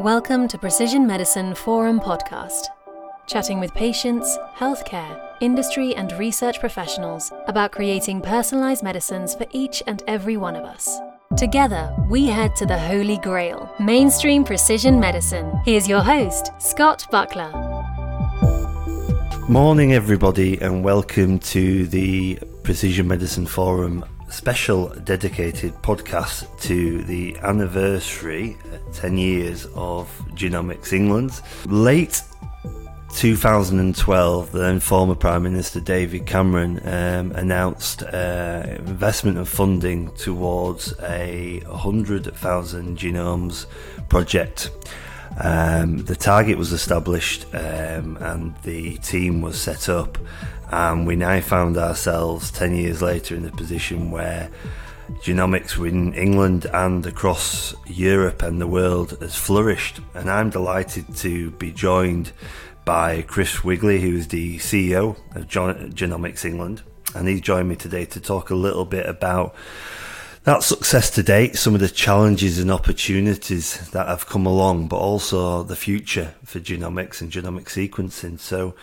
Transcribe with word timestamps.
Welcome 0.00 0.46
to 0.48 0.58
Precision 0.58 1.08
Medicine 1.08 1.56
Forum 1.56 1.98
podcast, 1.98 2.66
chatting 3.26 3.58
with 3.58 3.74
patients, 3.74 4.38
healthcare, 4.54 5.20
industry, 5.40 5.92
and 5.96 6.12
research 6.12 6.60
professionals 6.60 7.32
about 7.48 7.72
creating 7.72 8.20
personalized 8.20 8.84
medicines 8.84 9.34
for 9.34 9.44
each 9.50 9.82
and 9.88 10.04
every 10.06 10.36
one 10.36 10.54
of 10.54 10.62
us. 10.62 11.00
Together, 11.36 11.92
we 12.08 12.28
head 12.28 12.54
to 12.54 12.64
the 12.64 12.78
Holy 12.78 13.18
Grail, 13.18 13.74
mainstream 13.80 14.44
precision 14.44 15.00
medicine. 15.00 15.60
Here's 15.64 15.88
your 15.88 16.02
host, 16.02 16.52
Scott 16.60 17.04
Buckler. 17.10 17.50
Morning, 19.48 19.94
everybody, 19.94 20.60
and 20.60 20.84
welcome 20.84 21.40
to 21.40 21.88
the 21.88 22.38
Precision 22.62 23.08
Medicine 23.08 23.46
Forum 23.46 24.04
special 24.28 24.88
dedicated 25.04 25.74
podcast 25.82 26.46
to 26.60 27.02
the 27.04 27.36
anniversary, 27.38 28.56
uh, 28.72 28.78
10 28.92 29.18
years 29.18 29.66
of 29.74 30.08
Genomics 30.34 30.92
England. 30.92 31.40
Late 31.66 32.22
2012, 33.14 34.52
the 34.52 34.58
then 34.58 34.80
former 34.80 35.14
Prime 35.14 35.42
Minister 35.42 35.80
David 35.80 36.26
Cameron 36.26 36.80
um, 36.86 37.32
announced 37.32 38.02
uh, 38.02 38.64
investment 38.78 39.38
and 39.38 39.48
funding 39.48 40.10
towards 40.12 40.94
a 41.00 41.60
100,000 41.66 42.98
genomes 42.98 43.66
project. 44.08 44.70
Um, 45.40 46.04
the 46.04 46.16
target 46.16 46.58
was 46.58 46.72
established 46.72 47.46
um, 47.54 48.16
and 48.20 48.54
the 48.62 48.98
team 48.98 49.40
was 49.40 49.60
set 49.60 49.88
up 49.88 50.18
and 50.70 51.06
we 51.06 51.16
now 51.16 51.40
found 51.40 51.76
ourselves 51.76 52.50
10 52.50 52.76
years 52.76 53.02
later 53.02 53.34
in 53.34 53.42
the 53.42 53.50
position 53.50 54.10
where 54.10 54.50
genomics 55.22 55.78
in 55.88 56.12
England 56.14 56.66
and 56.72 57.06
across 57.06 57.74
Europe 57.86 58.42
and 58.42 58.60
the 58.60 58.66
world 58.66 59.16
has 59.20 59.34
flourished. 59.34 60.00
And 60.14 60.30
I'm 60.30 60.50
delighted 60.50 61.16
to 61.16 61.50
be 61.52 61.72
joined 61.72 62.32
by 62.84 63.22
Chris 63.22 63.64
Wigley, 63.64 64.00
who 64.00 64.16
is 64.16 64.28
the 64.28 64.58
CEO 64.58 65.16
of 65.34 65.46
Genomics 65.46 66.44
England. 66.44 66.82
And 67.14 67.26
he's 67.26 67.40
joined 67.40 67.68
me 67.68 67.76
today 67.76 68.04
to 68.06 68.20
talk 68.20 68.50
a 68.50 68.54
little 68.54 68.84
bit 68.84 69.06
about 69.06 69.54
that 70.44 70.62
success 70.62 71.10
to 71.10 71.22
date, 71.22 71.56
some 71.56 71.74
of 71.74 71.80
the 71.80 71.88
challenges 71.88 72.58
and 72.58 72.70
opportunities 72.70 73.90
that 73.90 74.06
have 74.06 74.26
come 74.26 74.46
along, 74.46 74.88
but 74.88 74.96
also 74.96 75.62
the 75.62 75.76
future 75.76 76.34
for 76.44 76.60
genomics 76.60 77.20
and 77.20 77.30
genomic 77.30 77.64
sequencing. 77.64 78.38
So, 78.38 78.74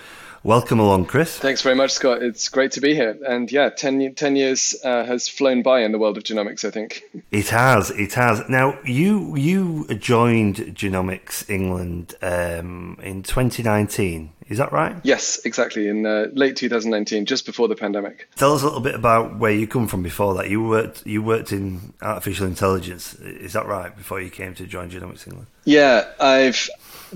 Welcome 0.45 0.79
along, 0.79 1.05
Chris. 1.05 1.39
Thanks 1.39 1.63
very 1.63 1.73
much, 1.73 1.93
Scott. 1.93 2.21
It's 2.21 2.49
great 2.49 2.73
to 2.73 2.79
be 2.79 2.93
here. 2.93 3.17
And 3.27 3.51
yeah, 3.51 3.69
10, 3.69 4.13
10 4.13 4.35
years 4.35 4.75
uh, 4.83 5.03
has 5.03 5.27
flown 5.27 5.63
by 5.63 5.79
in 5.79 5.91
the 5.91 5.97
world 5.97 6.17
of 6.17 6.23
genomics, 6.23 6.63
I 6.63 6.69
think. 6.69 7.01
It 7.31 7.49
has. 7.49 7.89
It 7.89 8.13
has. 8.13 8.47
Now, 8.47 8.77
you 8.85 9.35
you 9.35 9.88
joined 9.95 10.57
Genomics 10.57 11.49
England 11.49 12.13
um, 12.21 12.99
in 13.01 13.23
2019. 13.23 14.31
Is 14.47 14.59
that 14.59 14.71
right? 14.71 14.95
Yes, 15.01 15.43
exactly. 15.45 15.88
In 15.88 16.05
uh, 16.05 16.27
late 16.33 16.55
2019, 16.55 17.25
just 17.25 17.47
before 17.47 17.67
the 17.67 17.75
pandemic. 17.75 18.29
Tell 18.35 18.53
us 18.53 18.61
a 18.61 18.66
little 18.66 18.81
bit 18.81 18.93
about 18.93 19.39
where 19.39 19.51
you 19.51 19.66
come 19.66 19.88
from 19.88 20.03
before 20.03 20.35
that. 20.35 20.47
You 20.47 20.63
worked 20.63 21.07
you 21.07 21.23
worked 21.23 21.51
in 21.51 21.93
artificial 22.03 22.45
intelligence. 22.45 23.16
Is 23.16 23.53
that 23.53 23.66
right? 23.66 23.97
Before 23.97 24.21
you 24.21 24.29
came 24.29 24.53
to 24.55 24.67
join 24.67 24.91
Genomics 24.91 25.27
England? 25.27 25.47
Yeah, 25.63 26.05
I've 26.19 26.69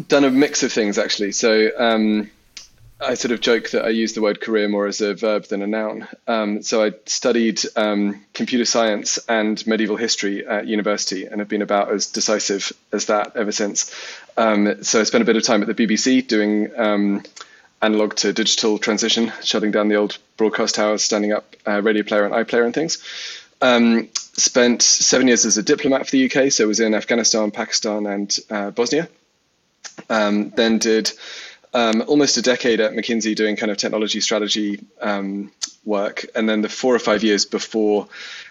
done 0.07 0.23
a 0.23 0.31
mix 0.31 0.63
of 0.63 0.73
things 0.73 0.97
actually. 0.97 1.33
So. 1.33 1.69
Um, 1.77 2.31
I 3.01 3.13
sort 3.13 3.31
of 3.31 3.39
joke 3.39 3.69
that 3.69 3.85
I 3.85 3.89
use 3.89 4.13
the 4.13 4.21
word 4.21 4.41
career 4.41 4.67
more 4.67 4.85
as 4.85 4.99
a 4.99 5.13
verb 5.13 5.45
than 5.45 5.61
a 5.61 5.67
noun. 5.67 6.07
Um, 6.27 6.61
so 6.61 6.83
I 6.83 6.91
studied 7.05 7.61
um, 7.77 8.25
computer 8.33 8.65
science 8.65 9.19
and 9.29 9.65
medieval 9.65 9.95
history 9.95 10.45
at 10.45 10.67
university 10.67 11.25
and 11.25 11.39
have 11.39 11.47
been 11.47 11.61
about 11.61 11.91
as 11.91 12.07
decisive 12.07 12.73
as 12.91 13.05
that 13.05 13.37
ever 13.37 13.53
since. 13.53 13.95
Um, 14.35 14.83
so 14.83 14.99
I 14.99 15.03
spent 15.03 15.21
a 15.21 15.25
bit 15.25 15.37
of 15.37 15.43
time 15.43 15.61
at 15.61 15.73
the 15.73 15.87
BBC 15.87 16.27
doing 16.27 16.71
um, 16.77 17.23
analog 17.81 18.15
to 18.17 18.33
digital 18.33 18.77
transition, 18.77 19.31
shutting 19.43 19.71
down 19.71 19.87
the 19.87 19.95
old 19.95 20.17
broadcast 20.35 20.75
towers, 20.75 21.01
standing 21.01 21.31
up 21.31 21.55
uh, 21.65 21.81
radio 21.81 22.03
player 22.03 22.25
and 22.25 22.33
iPlayer 22.33 22.65
and 22.65 22.73
things. 22.73 23.01
Um, 23.61 24.09
spent 24.13 24.81
seven 24.81 25.27
years 25.27 25.45
as 25.45 25.57
a 25.57 25.63
diplomat 25.63 26.05
for 26.05 26.11
the 26.11 26.29
UK, 26.29 26.51
so 26.51 26.67
was 26.67 26.81
in 26.81 26.93
Afghanistan, 26.93 27.51
Pakistan, 27.51 28.05
and 28.07 28.37
uh, 28.49 28.71
Bosnia. 28.71 29.07
Um, 30.09 30.49
then 30.51 30.79
did 30.79 31.11
um, 31.73 32.03
almost 32.07 32.37
a 32.37 32.41
decade 32.41 32.79
at 32.79 32.93
McKinsey 32.93 33.35
doing 33.35 33.55
kind 33.55 33.71
of 33.71 33.77
technology 33.77 34.21
strategy 34.21 34.83
um, 35.01 35.51
work, 35.85 36.25
and 36.35 36.47
then 36.47 36.61
the 36.61 36.69
four 36.69 36.95
or 36.95 36.99
five 36.99 37.23
years 37.23 37.45
before 37.45 38.07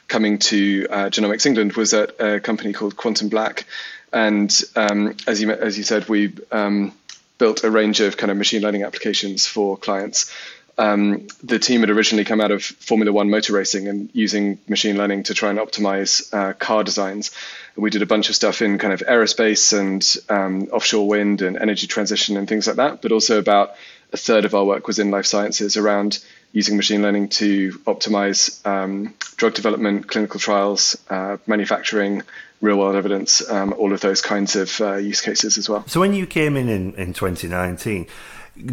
coming 0.06 0.38
to 0.38 0.86
uh, 0.90 0.96
Genomics 1.10 1.46
England 1.46 1.74
was 1.74 1.92
at 1.94 2.20
a 2.20 2.40
company 2.40 2.72
called 2.72 2.96
Quantum 2.96 3.28
Black, 3.28 3.66
and 4.12 4.62
um, 4.76 5.16
as 5.26 5.40
you 5.42 5.50
as 5.50 5.76
you 5.76 5.84
said, 5.84 6.08
we 6.08 6.32
um, 6.52 6.92
built 7.38 7.64
a 7.64 7.70
range 7.70 8.00
of 8.00 8.16
kind 8.16 8.30
of 8.30 8.36
machine 8.36 8.62
learning 8.62 8.82
applications 8.82 9.46
for 9.46 9.76
clients. 9.76 10.32
Um, 10.78 11.26
the 11.42 11.58
team 11.58 11.80
had 11.80 11.90
originally 11.90 12.24
come 12.24 12.40
out 12.40 12.52
of 12.52 12.62
Formula 12.62 13.12
One 13.12 13.30
motor 13.30 13.52
racing 13.52 13.88
and 13.88 14.10
using 14.12 14.60
machine 14.68 14.96
learning 14.96 15.24
to 15.24 15.34
try 15.34 15.50
and 15.50 15.58
optimize 15.58 16.32
uh, 16.32 16.52
car 16.52 16.84
designs. 16.84 17.32
We 17.76 17.90
did 17.90 18.02
a 18.02 18.06
bunch 18.06 18.28
of 18.28 18.36
stuff 18.36 18.62
in 18.62 18.78
kind 18.78 18.92
of 18.92 19.00
aerospace 19.00 19.76
and 19.76 20.04
um, 20.28 20.68
offshore 20.72 21.08
wind 21.08 21.42
and 21.42 21.56
energy 21.56 21.88
transition 21.88 22.36
and 22.36 22.48
things 22.48 22.68
like 22.68 22.76
that, 22.76 23.02
but 23.02 23.10
also 23.10 23.38
about 23.40 23.74
a 24.12 24.16
third 24.16 24.44
of 24.44 24.54
our 24.54 24.64
work 24.64 24.86
was 24.86 25.00
in 25.00 25.10
life 25.10 25.26
sciences 25.26 25.76
around 25.76 26.24
using 26.52 26.76
machine 26.76 27.02
learning 27.02 27.28
to 27.28 27.72
optimize 27.80 28.64
um, 28.66 29.14
drug 29.36 29.54
development, 29.54 30.06
clinical 30.06 30.38
trials, 30.38 30.96
uh, 31.10 31.36
manufacturing, 31.46 32.22
real 32.60 32.78
world 32.78 32.94
evidence, 32.94 33.48
um, 33.50 33.72
all 33.74 33.92
of 33.92 34.00
those 34.00 34.22
kinds 34.22 34.54
of 34.54 34.80
uh, 34.80 34.94
use 34.94 35.20
cases 35.20 35.58
as 35.58 35.68
well. 35.68 35.84
So, 35.88 36.00
when 36.00 36.14
you 36.14 36.26
came 36.26 36.56
in, 36.56 36.68
in 36.68 36.94
in 36.94 37.12
2019, 37.12 38.06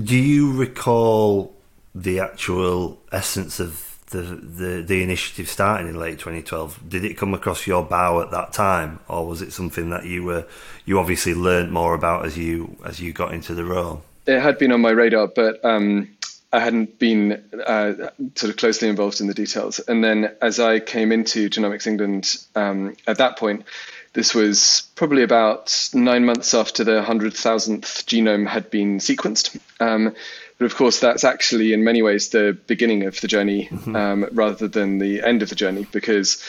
do 0.03 0.15
you 0.15 0.53
recall 0.53 1.54
the 1.95 2.19
actual 2.19 3.01
essence 3.13 3.61
of 3.61 3.97
the, 4.09 4.21
the, 4.21 4.83
the 4.85 5.01
initiative 5.01 5.49
starting 5.49 5.87
in 5.87 5.95
late 5.95 6.19
2012 6.19 6.87
did 6.87 7.03
it 7.03 7.15
come 7.15 7.33
across 7.33 7.65
your 7.65 7.83
bow 7.83 8.21
at 8.21 8.31
that 8.31 8.53
time 8.53 8.99
or 9.07 9.25
was 9.25 9.41
it 9.41 9.51
something 9.51 9.89
that 9.89 10.05
you 10.05 10.23
were 10.23 10.45
you 10.85 10.99
obviously 10.99 11.33
learned 11.33 11.71
more 11.71 11.95
about 11.95 12.25
as 12.25 12.37
you 12.37 12.77
as 12.85 12.99
you 12.99 13.11
got 13.13 13.33
into 13.33 13.55
the 13.55 13.63
role? 13.63 14.03
It 14.27 14.39
had 14.39 14.59
been 14.59 14.71
on 14.71 14.81
my 14.81 14.91
radar 14.91 15.27
but 15.27 15.63
um, 15.65 16.09
I 16.53 16.59
hadn't 16.59 16.99
been 16.99 17.43
uh, 17.65 17.93
sort 18.35 18.51
of 18.51 18.57
closely 18.57 18.89
involved 18.89 19.19
in 19.21 19.27
the 19.27 19.33
details. 19.33 19.79
And 19.79 20.03
then 20.03 20.35
as 20.41 20.59
I 20.59 20.79
came 20.79 21.11
into 21.11 21.49
Genomics 21.49 21.87
England 21.87 22.35
um, 22.55 22.95
at 23.07 23.17
that 23.17 23.37
point 23.39 23.65
this 24.13 24.33
was 24.33 24.87
probably 24.95 25.23
about 25.23 25.89
nine 25.93 26.25
months 26.25 26.53
after 26.53 26.83
the 26.83 27.01
100,000th 27.01 27.81
genome 28.05 28.47
had 28.47 28.69
been 28.69 28.99
sequenced. 28.99 29.59
Um, 29.81 30.15
but 30.57 30.65
of 30.65 30.75
course, 30.75 30.99
that's 30.99 31.23
actually 31.23 31.73
in 31.73 31.83
many 31.83 32.01
ways 32.01 32.29
the 32.29 32.57
beginning 32.67 33.03
of 33.03 33.19
the 33.19 33.27
journey 33.27 33.67
mm-hmm. 33.67 33.95
um, 33.95 34.29
rather 34.31 34.67
than 34.67 34.99
the 34.99 35.21
end 35.21 35.41
of 35.41 35.49
the 35.49 35.55
journey, 35.55 35.85
because 35.91 36.43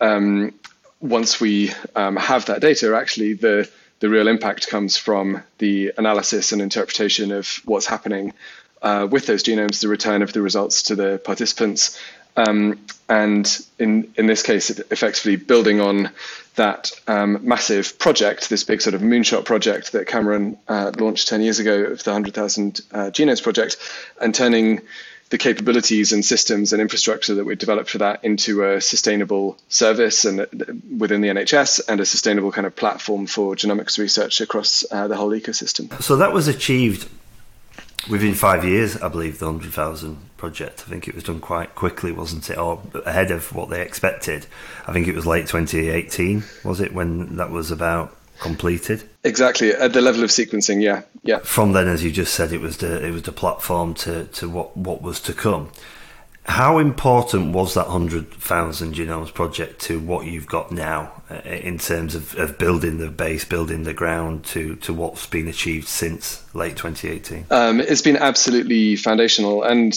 um, 0.00 0.54
once 1.00 1.40
we 1.40 1.72
um, 1.96 2.16
have 2.16 2.46
that 2.46 2.60
data, 2.60 2.96
actually 2.96 3.34
the 3.34 3.68
the 4.00 4.08
real 4.08 4.28
impact 4.28 4.68
comes 4.68 4.96
from 4.96 5.42
the 5.58 5.92
analysis 5.98 6.52
and 6.52 6.62
interpretation 6.62 7.32
of 7.32 7.60
what's 7.64 7.86
happening 7.86 8.32
uh, 8.80 9.08
with 9.10 9.26
those 9.26 9.42
genomes, 9.42 9.80
the 9.80 9.88
return 9.88 10.22
of 10.22 10.32
the 10.32 10.40
results 10.40 10.84
to 10.84 10.94
the 10.94 11.18
participants, 11.24 11.98
um, 12.38 12.78
and 13.08 13.66
in 13.78 14.12
in 14.16 14.26
this 14.26 14.42
case, 14.42 14.70
effectively 14.70 15.36
building 15.36 15.80
on 15.80 16.10
that 16.54 16.92
um, 17.06 17.38
massive 17.42 17.98
project, 17.98 18.48
this 18.48 18.64
big 18.64 18.80
sort 18.80 18.94
of 18.94 19.00
moonshot 19.00 19.44
project 19.44 19.92
that 19.92 20.06
Cameron 20.06 20.58
uh, 20.68 20.92
launched 20.98 21.28
10 21.28 21.40
years 21.40 21.60
ago 21.60 21.84
of 21.84 22.02
the 22.02 22.10
100,000 22.10 22.80
uh, 22.90 22.96
Genomes 23.10 23.42
Project, 23.42 23.76
and 24.20 24.34
turning 24.34 24.80
the 25.30 25.38
capabilities 25.38 26.12
and 26.12 26.24
systems 26.24 26.72
and 26.72 26.80
infrastructure 26.80 27.34
that 27.34 27.44
we 27.44 27.54
developed 27.54 27.90
for 27.90 27.98
that 27.98 28.24
into 28.24 28.64
a 28.64 28.80
sustainable 28.80 29.58
service 29.68 30.24
and 30.24 30.40
uh, 30.40 30.46
within 30.96 31.20
the 31.20 31.28
NHS 31.28 31.88
and 31.88 32.00
a 32.00 32.06
sustainable 32.06 32.50
kind 32.50 32.66
of 32.66 32.74
platform 32.74 33.26
for 33.26 33.54
genomics 33.54 33.98
research 33.98 34.40
across 34.40 34.84
uh, 34.90 35.06
the 35.06 35.16
whole 35.16 35.30
ecosystem. 35.30 36.02
So 36.02 36.16
that 36.16 36.32
was 36.32 36.48
achieved 36.48 37.08
within 38.08 38.34
five 38.34 38.64
years, 38.64 38.96
I 38.96 39.08
believe, 39.08 39.38
the 39.38 39.46
100,000 39.46 40.36
project. 40.36 40.84
I 40.86 40.90
think 40.90 41.08
it 41.08 41.14
was 41.14 41.24
done 41.24 41.40
quite 41.40 41.74
quickly, 41.74 42.12
wasn't 42.12 42.48
it? 42.50 42.58
Or 42.58 42.82
ahead 43.04 43.30
of 43.30 43.54
what 43.54 43.68
they 43.68 43.82
expected. 43.82 44.46
I 44.86 44.92
think 44.92 45.08
it 45.08 45.14
was 45.14 45.26
late 45.26 45.46
2018, 45.46 46.44
was 46.64 46.80
it, 46.80 46.94
when 46.94 47.36
that 47.36 47.50
was 47.50 47.70
about 47.70 48.16
completed? 48.40 49.08
Exactly. 49.24 49.72
At 49.72 49.92
the 49.92 50.00
level 50.00 50.22
of 50.22 50.30
sequencing, 50.30 50.82
yeah. 50.82 51.02
Yeah. 51.22 51.38
From 51.38 51.72
then, 51.72 51.88
as 51.88 52.04
you 52.04 52.10
just 52.10 52.34
said, 52.34 52.52
it 52.52 52.60
was 52.60 52.78
the, 52.78 53.04
it 53.04 53.10
was 53.10 53.22
the 53.22 53.32
platform 53.32 53.94
to, 53.94 54.24
to 54.24 54.48
what, 54.48 54.76
what 54.76 55.02
was 55.02 55.20
to 55.22 55.32
come. 55.32 55.70
How 56.48 56.78
important 56.78 57.52
was 57.52 57.74
that 57.74 57.88
100,000 57.88 58.94
genomes 58.94 59.32
project 59.32 59.82
to 59.82 60.00
what 60.00 60.26
you've 60.26 60.46
got 60.46 60.72
now 60.72 61.12
uh, 61.30 61.34
in 61.44 61.76
terms 61.76 62.14
of, 62.14 62.34
of 62.36 62.56
building 62.56 62.96
the 62.96 63.10
base, 63.10 63.44
building 63.44 63.84
the 63.84 63.92
ground 63.92 64.44
to, 64.46 64.76
to 64.76 64.94
what's 64.94 65.26
been 65.26 65.46
achieved 65.46 65.86
since 65.86 66.42
late 66.54 66.76
2018? 66.76 67.44
Um, 67.50 67.80
it's 67.80 68.00
been 68.00 68.16
absolutely 68.16 68.96
foundational. 68.96 69.62
And 69.62 69.92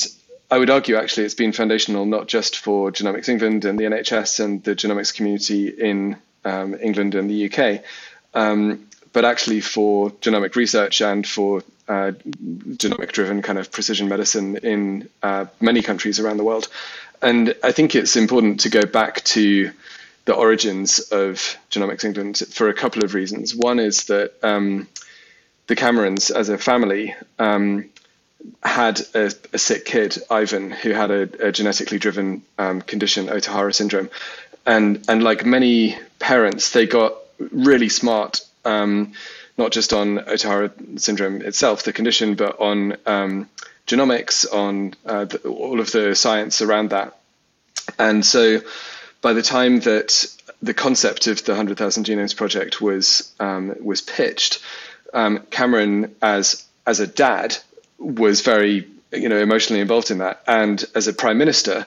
I 0.51 0.57
would 0.57 0.69
argue 0.69 0.98
actually 0.98 1.24
it's 1.24 1.36
been 1.36 1.53
foundational 1.53 2.06
not 2.06 2.27
just 2.27 2.57
for 2.57 2.92
Genomics 2.92 3.30
England 3.30 3.63
and 3.63 3.80
the 3.80 3.86
NHS 3.86 4.44
and 4.44 4.62
the 4.62 4.75
genomics 4.75 5.15
community 5.15 5.69
in 5.69 6.18
um, 6.44 6.75
England 6.75 7.15
and 7.15 7.30
the 7.30 7.50
UK, 7.50 7.81
um, 8.33 8.89
but 9.13 9.25
actually 9.25 9.62
for 9.62 10.12
genomic 10.12 10.56
research 10.56 11.02
and 11.02 11.28
for 11.28 11.63
uh, 11.88 12.12
genomic 12.78 13.12
driven 13.12 13.42
kind 13.42 13.60
of 13.60 13.72
precision 13.72 14.08
medicine 14.08 14.58
in 14.58 15.10
uh, 15.22 15.46
many 15.60 15.81
countries 15.81 16.19
around 16.19 16.38
the 16.38 16.44
world. 16.44 16.68
And 17.22 17.56
I 17.63 17.72
think 17.72 17.96
it's 17.96 18.16
important 18.16 18.62
to 18.62 18.69
go 18.69 18.84
back 18.86 19.24
to 19.25 19.72
the 20.25 20.34
origins 20.34 21.00
of 21.00 21.58
Genomics 21.69 22.04
England 22.04 22.42
for 22.52 22.69
a 22.69 22.74
couple 22.74 23.04
of 23.04 23.13
reasons. 23.13 23.56
One 23.56 23.80
is 23.80 24.06
that 24.06 24.34
um, 24.44 24.88
the 25.68 25.75
Camerons, 25.75 26.31
as 26.31 26.50
a 26.50 26.58
family, 26.58 27.16
um, 27.40 27.90
had 28.63 29.02
a, 29.13 29.31
a, 29.54 29.58
sick 29.58 29.86
kid, 29.86 30.18
Ivan, 30.30 30.72
who 30.72 30.92
had 30.92 31.12
a, 31.12 31.48
a 31.48 31.52
genetically 31.52 32.00
driven 32.00 32.42
um, 32.58 32.81
condition, 32.81 33.28
Ohtahara 33.28 33.74
syndrome, 33.74 34.10
and 34.66 35.04
and 35.08 35.24
like 35.24 35.46
many 35.46 35.98
parents, 36.19 36.72
they 36.72 36.88
got 36.88 37.16
really 37.52 37.90
smart, 37.90 38.42
um, 38.66 39.13
not 39.58 39.72
just 39.72 39.94
on 39.94 40.18
Ohtahara 40.19 41.00
syndrome 41.00 41.42
itself, 41.42 41.84
the 41.84 41.94
condition, 41.94 42.36
but 42.36 42.60
on 42.60 42.98
um, 43.06 43.50
genomics, 43.88 44.46
on 44.52 44.94
uh, 45.06 45.25
the, 45.25 45.40
all 45.50 45.80
of 45.80 45.92
the 45.92 46.16
science 46.16 46.62
around 46.62 46.92
that, 46.92 47.18
and 47.98 48.25
so 48.25 48.62
by 49.22 49.34
the 49.34 49.42
time 49.42 49.80
that 49.81 50.25
the 50.62 50.74
concept 50.74 51.28
of 51.28 51.44
the 51.44 51.52
100,000 51.54 52.06
Genomes 52.06 52.36
Project 52.36 52.81
was 52.81 53.31
um, 53.40 53.75
was 53.81 54.02
pitched, 54.02 54.62
um, 55.13 55.40
Cameron, 55.50 56.16
as 56.22 56.66
as 56.86 57.00
a 57.00 57.08
dad, 57.08 57.58
was 57.98 58.42
very 58.42 58.88
you 59.12 59.30
know 59.30 59.38
emotionally 59.40 59.81
involved 59.81 60.12
in 60.12 60.19
that, 60.19 60.42
and 60.48 60.84
as 60.96 61.08
a 61.08 61.13
prime 61.13 61.38
minister, 61.38 61.86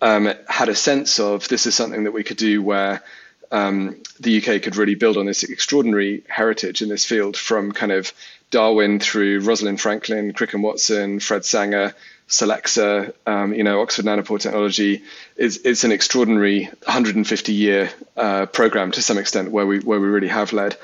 um, 0.00 0.32
had 0.48 0.68
a 0.68 0.74
sense 0.74 1.18
of 1.18 1.48
this 1.48 1.66
is 1.66 1.74
something 1.74 2.04
that 2.04 2.12
we 2.12 2.24
could 2.24 2.36
do 2.36 2.62
where 2.62 3.02
um, 3.50 3.96
the 4.20 4.38
UK 4.38 4.62
could 4.62 4.76
really 4.76 4.94
build 4.94 5.16
on 5.16 5.26
this 5.26 5.42
extraordinary 5.42 6.22
heritage 6.28 6.82
in 6.82 6.88
this 6.88 7.04
field 7.04 7.36
from 7.36 7.72
kind 7.72 7.92
of 7.92 8.12
Darwin 8.50 9.00
through 9.00 9.40
Rosalind 9.40 9.80
Franklin, 9.80 10.32
Crick 10.32 10.54
and 10.54 10.62
Watson, 10.62 11.20
Fred 11.20 11.44
Sanger, 11.44 11.94
Solexa, 12.28 13.12
um, 13.26 13.52
you 13.54 13.64
know, 13.64 13.80
Oxford 13.80 14.04
Nanopore 14.04 14.40
Technology 14.40 15.02
is 15.36 15.60
it's 15.64 15.82
an 15.82 15.90
extraordinary 15.90 16.66
150 16.84 17.52
year 17.52 17.90
uh, 18.16 18.46
program 18.46 18.92
to 18.92 19.02
some 19.02 19.18
extent 19.18 19.50
where 19.50 19.66
we 19.66 19.80
where 19.80 20.00
we 20.00 20.06
really 20.06 20.28
have 20.28 20.52
led. 20.52 20.76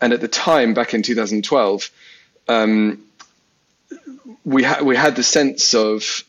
And 0.00 0.12
at 0.12 0.20
the 0.20 0.28
time, 0.28 0.72
back 0.74 0.94
in 0.94 1.02
2012, 1.02 1.90
um, 2.48 3.04
we 4.44 4.62
had 4.62 4.82
we 4.82 4.96
had 4.96 5.14
the 5.16 5.22
sense 5.22 5.74
of 5.74 6.24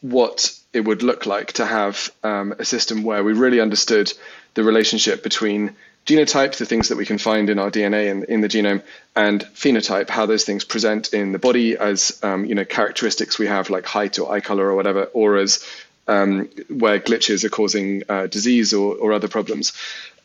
what 0.00 0.58
it 0.72 0.80
would 0.80 1.02
look 1.04 1.24
like 1.24 1.52
to 1.54 1.64
have 1.64 2.10
um, 2.24 2.52
a 2.58 2.64
system 2.64 3.04
where 3.04 3.22
we 3.22 3.32
really 3.32 3.60
understood 3.60 4.12
the 4.54 4.64
relationship 4.64 5.22
between 5.22 5.74
genotype, 6.06 6.56
the 6.56 6.66
things 6.66 6.88
that 6.88 6.98
we 6.98 7.06
can 7.06 7.18
find 7.18 7.48
in 7.50 7.58
our 7.58 7.70
DNA 7.70 8.10
and 8.10 8.24
in 8.24 8.40
the 8.40 8.48
genome, 8.48 8.82
and 9.16 9.42
phenotype, 9.54 10.08
how 10.08 10.26
those 10.26 10.44
things 10.44 10.64
present 10.64 11.12
in 11.12 11.32
the 11.32 11.38
body 11.38 11.76
as 11.76 12.18
um, 12.22 12.44
you 12.44 12.54
know 12.54 12.64
characteristics 12.64 13.38
we 13.38 13.46
have 13.46 13.70
like 13.70 13.86
height 13.86 14.18
or 14.18 14.32
eye 14.32 14.40
color 14.40 14.66
or 14.66 14.74
whatever, 14.74 15.04
or 15.12 15.36
as 15.36 15.64
um, 16.06 16.48
where 16.68 17.00
glitches 17.00 17.44
are 17.44 17.50
causing 17.50 18.02
uh, 18.08 18.26
disease 18.26 18.74
or, 18.74 18.96
or 18.96 19.12
other 19.12 19.28
problems. 19.28 19.72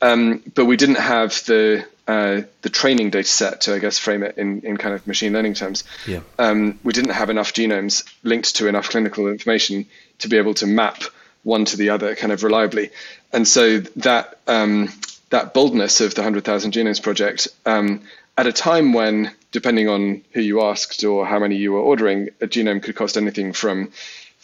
Um, 0.02 0.44
but 0.56 0.66
we 0.66 0.78
didn't 0.78 0.96
have 0.96 1.32
the 1.46 1.86
uh, 2.08 2.42
the 2.64 2.70
training 2.70 3.12
data 3.12 3.28
set 3.28 3.62
to, 3.62 3.76
I 3.76 3.80
guess, 3.80 4.00
frame 4.00 4.24
it 4.24 4.38
in, 4.38 4.62
in 4.62 4.78
kind 4.78 4.96
of 4.96 5.06
machine 5.06 5.32
learning 5.32 5.54
terms. 5.54 5.84
Yeah. 6.08 6.22
Um, 6.40 6.80
we 6.84 6.92
didn't 6.92 7.12
have 7.12 7.30
enough 7.30 7.54
genomes 7.54 8.04
linked 8.24 8.56
to 8.56 8.68
enough 8.68 8.90
clinical 8.90 9.28
information 9.28 9.86
to 10.20 10.28
be 10.28 10.38
able 10.38 10.56
to 10.56 10.66
map 10.66 11.04
one 11.44 11.66
to 11.66 11.78
the 11.78 11.90
other 11.90 12.16
kind 12.16 12.32
of 12.34 12.44
reliably. 12.44 12.90
And 13.32 13.48
so 13.48 13.80
that 13.98 14.40
um, 14.48 14.90
that 15.30 15.54
boldness 15.54 16.02
of 16.02 16.16
the 16.16 16.22
100,000 16.22 16.72
Genomes 16.72 17.02
Project 17.02 17.48
um, 17.66 18.02
at 18.38 18.48
a 18.48 18.54
time 18.54 18.94
when, 18.94 19.32
depending 19.52 19.88
on 19.88 20.24
who 20.32 20.42
you 20.42 20.62
asked 20.64 21.04
or 21.04 21.26
how 21.26 21.40
many 21.40 21.56
you 21.56 21.74
were 21.74 21.80
ordering, 21.80 22.30
a 22.42 22.48
genome 22.48 22.82
could 22.82 22.96
cost 22.96 23.18
anything 23.18 23.54
from 23.54 23.92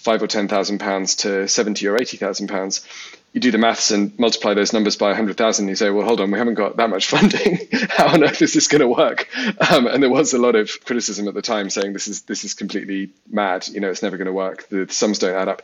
five 0.06 0.22
or 0.22 0.28
ten 0.28 0.48
thousand 0.48 0.78
pounds 0.78 1.16
to 1.16 1.48
seventy 1.48 1.88
or 1.88 1.98
eighty 1.98 2.16
thousand 2.16 2.48
pounds. 2.48 2.86
You 3.34 3.42
do 3.42 3.52
the 3.52 3.57
maths 3.57 3.90
and 3.92 4.18
multiply 4.18 4.54
those 4.54 4.72
numbers 4.72 4.96
by 4.96 5.16
hundred 5.16 5.36
thousand. 5.36 5.68
You 5.68 5.75
say, 5.75 5.90
well, 5.90 6.06
hold 6.06 6.22
on, 6.22 6.30
we 6.30 6.38
haven't 6.38 6.54
got 6.54 6.78
that 6.78 6.92
much 6.92 7.07
funding. 7.13 7.68
how 7.90 8.13
on 8.13 8.24
earth 8.24 8.42
is 8.44 8.54
this 8.54 8.68
going 8.68 8.81
to 8.81 8.88
work? 8.88 9.28
Um, 9.69 9.88
and 9.88 10.02
there 10.04 10.12
was 10.12 10.34
a 10.34 10.38
lot 10.38 10.56
of 10.56 10.69
criticism 10.86 11.28
at 11.28 11.34
the 11.34 11.42
time 11.42 11.72
saying 11.72 11.94
this 11.94 12.07
is 12.07 12.22
this 12.22 12.46
is 12.46 12.54
completely 12.54 13.10
mad. 13.28 13.68
You 13.68 13.81
know, 13.81 13.90
it's 13.90 14.04
never 14.04 14.18
going 14.18 14.28
to 14.28 14.34
work. 14.34 14.69
The 14.69 14.88
sums 14.90 15.19
don't 15.19 15.36
add 15.36 15.50
up. 15.50 15.63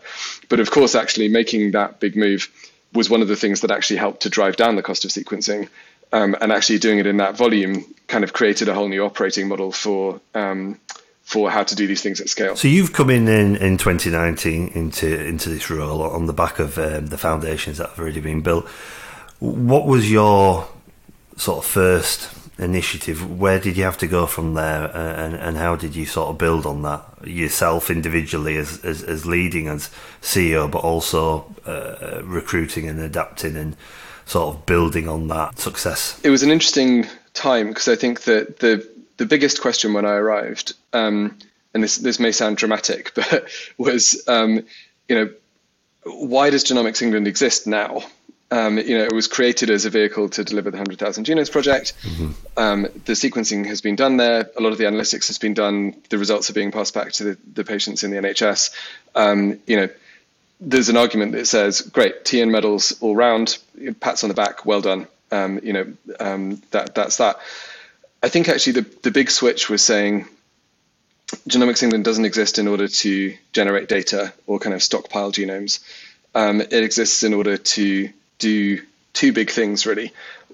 But 0.50 0.60
of 0.60 0.72
course, 0.72 0.96
actually 0.96 1.28
making 1.30 1.72
that 1.72 2.00
big 2.00 2.18
move 2.18 2.50
was 2.94 3.10
one 3.10 3.22
of 3.22 3.28
the 3.28 3.36
things 3.36 3.62
that 3.62 3.72
actually 3.72 3.98
helped 3.98 4.24
to 4.24 4.30
drive 4.30 4.58
down 4.58 4.76
the 4.76 4.84
cost 4.84 5.06
of 5.06 5.12
sequencing. 5.12 5.70
Um, 6.14 6.36
and 6.42 6.52
actually 6.52 6.80
doing 6.80 7.00
it 7.00 7.08
in 7.08 7.18
that 7.18 7.38
volume 7.38 7.86
kind 8.08 8.26
of 8.26 8.34
created 8.34 8.68
a 8.68 8.74
whole 8.74 8.90
new 8.90 9.06
operating 9.06 9.48
model 9.48 9.72
for 9.72 10.20
um, 10.36 10.78
for 11.32 11.50
how 11.50 11.64
to 11.64 11.76
do 11.76 11.88
these 11.88 12.02
things 12.02 12.20
at 12.20 12.28
scale. 12.28 12.58
So 12.58 12.68
you've 12.68 12.92
come 12.92 13.10
in 13.10 13.30
in, 13.30 13.56
in 13.56 13.78
2019 13.78 14.68
into 14.76 15.26
into 15.26 15.48
this 15.48 15.70
role 15.70 16.02
on 16.02 16.26
the 16.26 16.34
back 16.34 16.60
of 16.60 16.78
um, 16.78 17.08
the 17.08 17.18
foundations 17.18 17.78
that 17.78 17.92
have 17.92 18.00
already 18.00 18.20
been 18.20 18.42
built. 18.42 18.68
What 19.40 19.88
was 19.88 20.12
your 20.12 20.68
sort 21.38 21.60
of 21.60 21.72
first 21.72 22.30
initiative? 22.60 23.40
Where 23.40 23.62
did 23.62 23.78
you 23.78 23.86
have 23.86 23.98
to 24.00 24.08
go 24.08 24.26
from 24.26 24.56
there, 24.56 24.94
uh, 24.94 25.26
and 25.26 25.36
and 25.36 25.56
how 25.56 25.78
did 25.78 25.96
you 25.96 26.06
sort 26.06 26.32
of 26.32 26.38
build 26.38 26.66
on 26.66 26.82
that 26.82 27.06
yourself 27.24 27.90
individually 27.90 28.58
as 28.58 28.84
as, 28.84 29.02
as 29.02 29.26
leading 29.26 29.70
as 29.70 29.90
CEO, 30.22 30.70
but 30.70 30.80
also 30.80 31.46
uh, 31.66 32.22
recruiting 32.26 32.90
and 32.90 33.00
adapting 33.00 33.56
and 33.56 33.78
sort 34.26 34.54
of 34.54 34.66
building 34.66 35.08
on 35.08 35.30
that 35.30 35.60
success? 35.60 36.20
It 36.26 36.30
was 36.30 36.44
an 36.44 36.52
interesting 36.52 37.08
time 37.34 37.70
because 37.70 37.88
I 37.88 37.96
think 37.96 38.24
that 38.24 38.60
the 38.60 38.86
the 39.22 39.28
biggest 39.28 39.62
question 39.62 39.94
when 39.94 40.04
I 40.04 40.16
arrived, 40.16 40.74
um, 40.94 41.38
and 41.76 41.84
this 41.84 41.98
this 41.98 42.20
may 42.20 42.32
sound 42.32 42.58
dramatic, 42.58 43.14
but 43.16 43.48
was 43.78 44.28
um, 44.28 44.66
you 45.08 45.16
know 45.16 45.30
why 46.04 46.50
does 46.50 46.64
Genomics 46.64 47.04
England 47.04 47.28
exist 47.28 47.68
now? 47.68 48.02
Um, 48.50 48.80
you 48.80 48.98
know, 48.98 49.04
it 49.04 49.14
was 49.14 49.28
created 49.28 49.70
as 49.70 49.86
a 49.86 49.92
vehicle 49.92 50.28
to 50.30 50.44
deliver 50.44 50.72
the 50.72 50.78
100,000 50.78 51.24
Genomes 51.24 51.52
project. 51.52 51.94
Mm-hmm. 52.02 52.32
Um, 52.58 52.82
the 53.06 53.14
sequencing 53.14 53.66
has 53.68 53.80
been 53.80 53.96
done 53.96 54.18
there. 54.18 54.50
A 54.58 54.62
lot 54.62 54.74
of 54.74 54.80
the 54.80 54.86
analytics 54.86 55.28
has 55.28 55.38
been 55.38 55.54
done. 55.54 55.96
The 56.10 56.18
results 56.18 56.50
are 56.50 56.54
being 56.54 56.72
passed 56.72 56.94
back 56.94 57.14
to 57.14 57.24
the, 57.24 57.38
the 57.54 57.64
patients 57.64 58.04
in 58.04 58.12
the 58.12 58.18
NHS. 58.18 58.72
Um, 59.16 59.60
you 59.68 59.78
know, 59.78 59.90
there's 60.60 60.90
an 60.90 60.98
argument 60.98 61.32
that 61.34 61.46
says, 61.46 61.80
great, 61.80 62.26
TN 62.26 62.50
medals 62.50 62.98
all 63.00 63.16
round, 63.16 63.58
pats 64.02 64.24
on 64.26 64.28
the 64.28 64.34
back, 64.34 64.66
well 64.66 64.82
done. 64.82 65.08
Um, 65.32 65.62
you 65.64 65.72
know, 65.72 65.94
um, 66.20 66.62
that 66.72 66.94
that's 66.94 67.18
that. 67.18 67.40
I 68.24 68.30
think 68.30 68.50
actually 68.50 68.74
the, 68.74 68.86
the 69.04 69.12
big 69.12 69.32
switch 69.32 69.70
was 69.70 69.82
saying 69.82 70.28
Genomics 71.48 71.82
England 71.82 72.06
doesn't 72.06 72.26
exist 72.26 72.60
in 72.60 72.68
order 72.68 72.88
to 72.88 73.36
generate 73.54 73.88
data 73.88 74.34
or 74.48 74.60
kind 74.60 74.76
of 74.76 74.84
stockpile 74.84 75.32
genomes. 75.32 75.80
Um, 76.36 76.62
it 76.62 76.74
exists 76.74 77.24
in 77.24 77.34
order 77.34 77.58
to 77.58 78.10
do 78.38 78.82
two 79.14 79.34
big 79.34 79.50
things 79.50 79.86
really. 79.86 80.12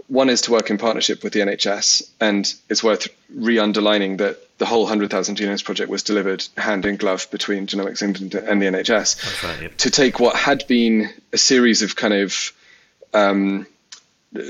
One 0.07 0.29
is 0.29 0.41
to 0.43 0.51
work 0.51 0.69
in 0.69 0.77
partnership 0.77 1.21
with 1.21 1.33
the 1.33 1.41
NHS, 1.41 2.09
and 2.21 2.51
it's 2.69 2.81
worth 2.81 3.09
re-underlining 3.29 4.17
that 4.17 4.37
the 4.57 4.65
whole 4.65 4.83
100,000 4.83 5.35
Genomes 5.35 5.63
project 5.63 5.89
was 5.89 6.01
delivered 6.01 6.45
hand 6.55 6.85
in 6.85 6.95
glove 6.95 7.27
between 7.29 7.67
Genomics 7.67 8.01
England 8.01 8.33
and 8.33 8.61
the 8.61 8.67
NHS 8.67 9.43
right, 9.43 9.61
yep. 9.63 9.77
to 9.77 9.91
take 9.91 10.19
what 10.19 10.37
had 10.37 10.65
been 10.65 11.09
a 11.33 11.37
series 11.37 11.81
of 11.81 11.97
kind 11.97 12.13
of 12.13 12.53
um, 13.13 13.67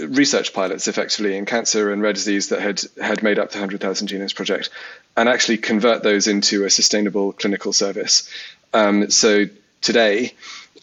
research 0.10 0.54
pilots 0.54 0.88
effectively 0.88 1.36
in 1.36 1.46
cancer 1.46 1.92
and 1.92 2.02
rare 2.02 2.14
disease 2.14 2.50
that 2.50 2.62
had 2.62 2.82
had 3.02 3.24
made 3.24 3.40
up 3.40 3.52
the 3.52 3.58
100,000 3.58 4.08
Genomes 4.08 4.36
project 4.36 4.70
and 5.16 5.28
actually 5.28 5.58
convert 5.58 6.04
those 6.04 6.28
into 6.28 6.66
a 6.66 6.70
sustainable 6.70 7.34
clinical 7.34 7.74
service. 7.74 8.30
Um, 8.74 9.10
so 9.10 9.46
today, 9.82 10.34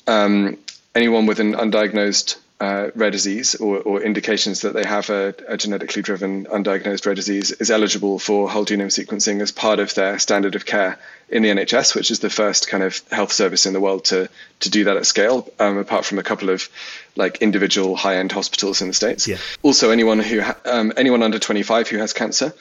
um, 0.07 0.59
anyone 0.95 1.27
with 1.27 1.41
an 1.41 1.55
undiagnosed 1.55 2.39
uh, 2.61 2.91
rare 2.95 3.11
disease 3.11 3.57
or, 3.57 3.79
or, 3.79 4.01
indications 4.01 4.61
that 4.61 4.73
they 4.75 4.85
have 4.85 5.11
a, 5.11 5.35
a, 5.49 5.57
genetically 5.57 6.03
driven 6.03 6.47
undiagnosed 6.47 7.05
rare 7.05 7.15
disease 7.15 7.51
is 7.51 7.71
eligible 7.71 8.19
for 8.19 8.49
whole 8.49 8.65
genome 8.65 8.87
sequencing 8.87 9.43
as 9.43 9.51
part 9.51 9.81
of 9.81 9.93
their 9.95 10.19
standard 10.21 10.55
of 10.55 10.65
care 10.65 10.97
in 11.35 11.43
the 11.43 11.51
NHS, 11.51 11.97
which 11.97 12.13
is 12.13 12.21
the 12.21 12.31
first 12.31 12.69
kind 12.69 12.85
of 12.85 13.03
health 13.11 13.33
service 13.33 13.67
in 13.67 13.73
the 13.73 13.81
world 13.81 14.05
to 14.07 14.31
to 14.61 14.71
do 14.71 14.85
that 14.85 14.97
at 14.97 15.05
scale. 15.05 15.47
Um, 15.59 15.79
apart 15.79 16.05
from 16.05 16.19
a 16.19 16.23
couple 16.23 16.49
of 16.49 16.69
like 17.17 17.39
individual 17.43 17.97
high 17.97 18.17
end 18.17 18.33
hospitals 18.33 18.81
in 18.81 18.89
the 18.89 18.95
states. 18.95 19.27
Yeah. 19.27 19.39
Also, 19.63 19.91
anyone 19.91 20.21
who 20.21 20.41
ha- 20.41 20.57
um, 20.65 20.93
anyone 20.97 21.23
under 21.23 21.39
25 21.39 21.89
who 21.89 21.99
has 21.99 22.13
cancer. 22.15 22.55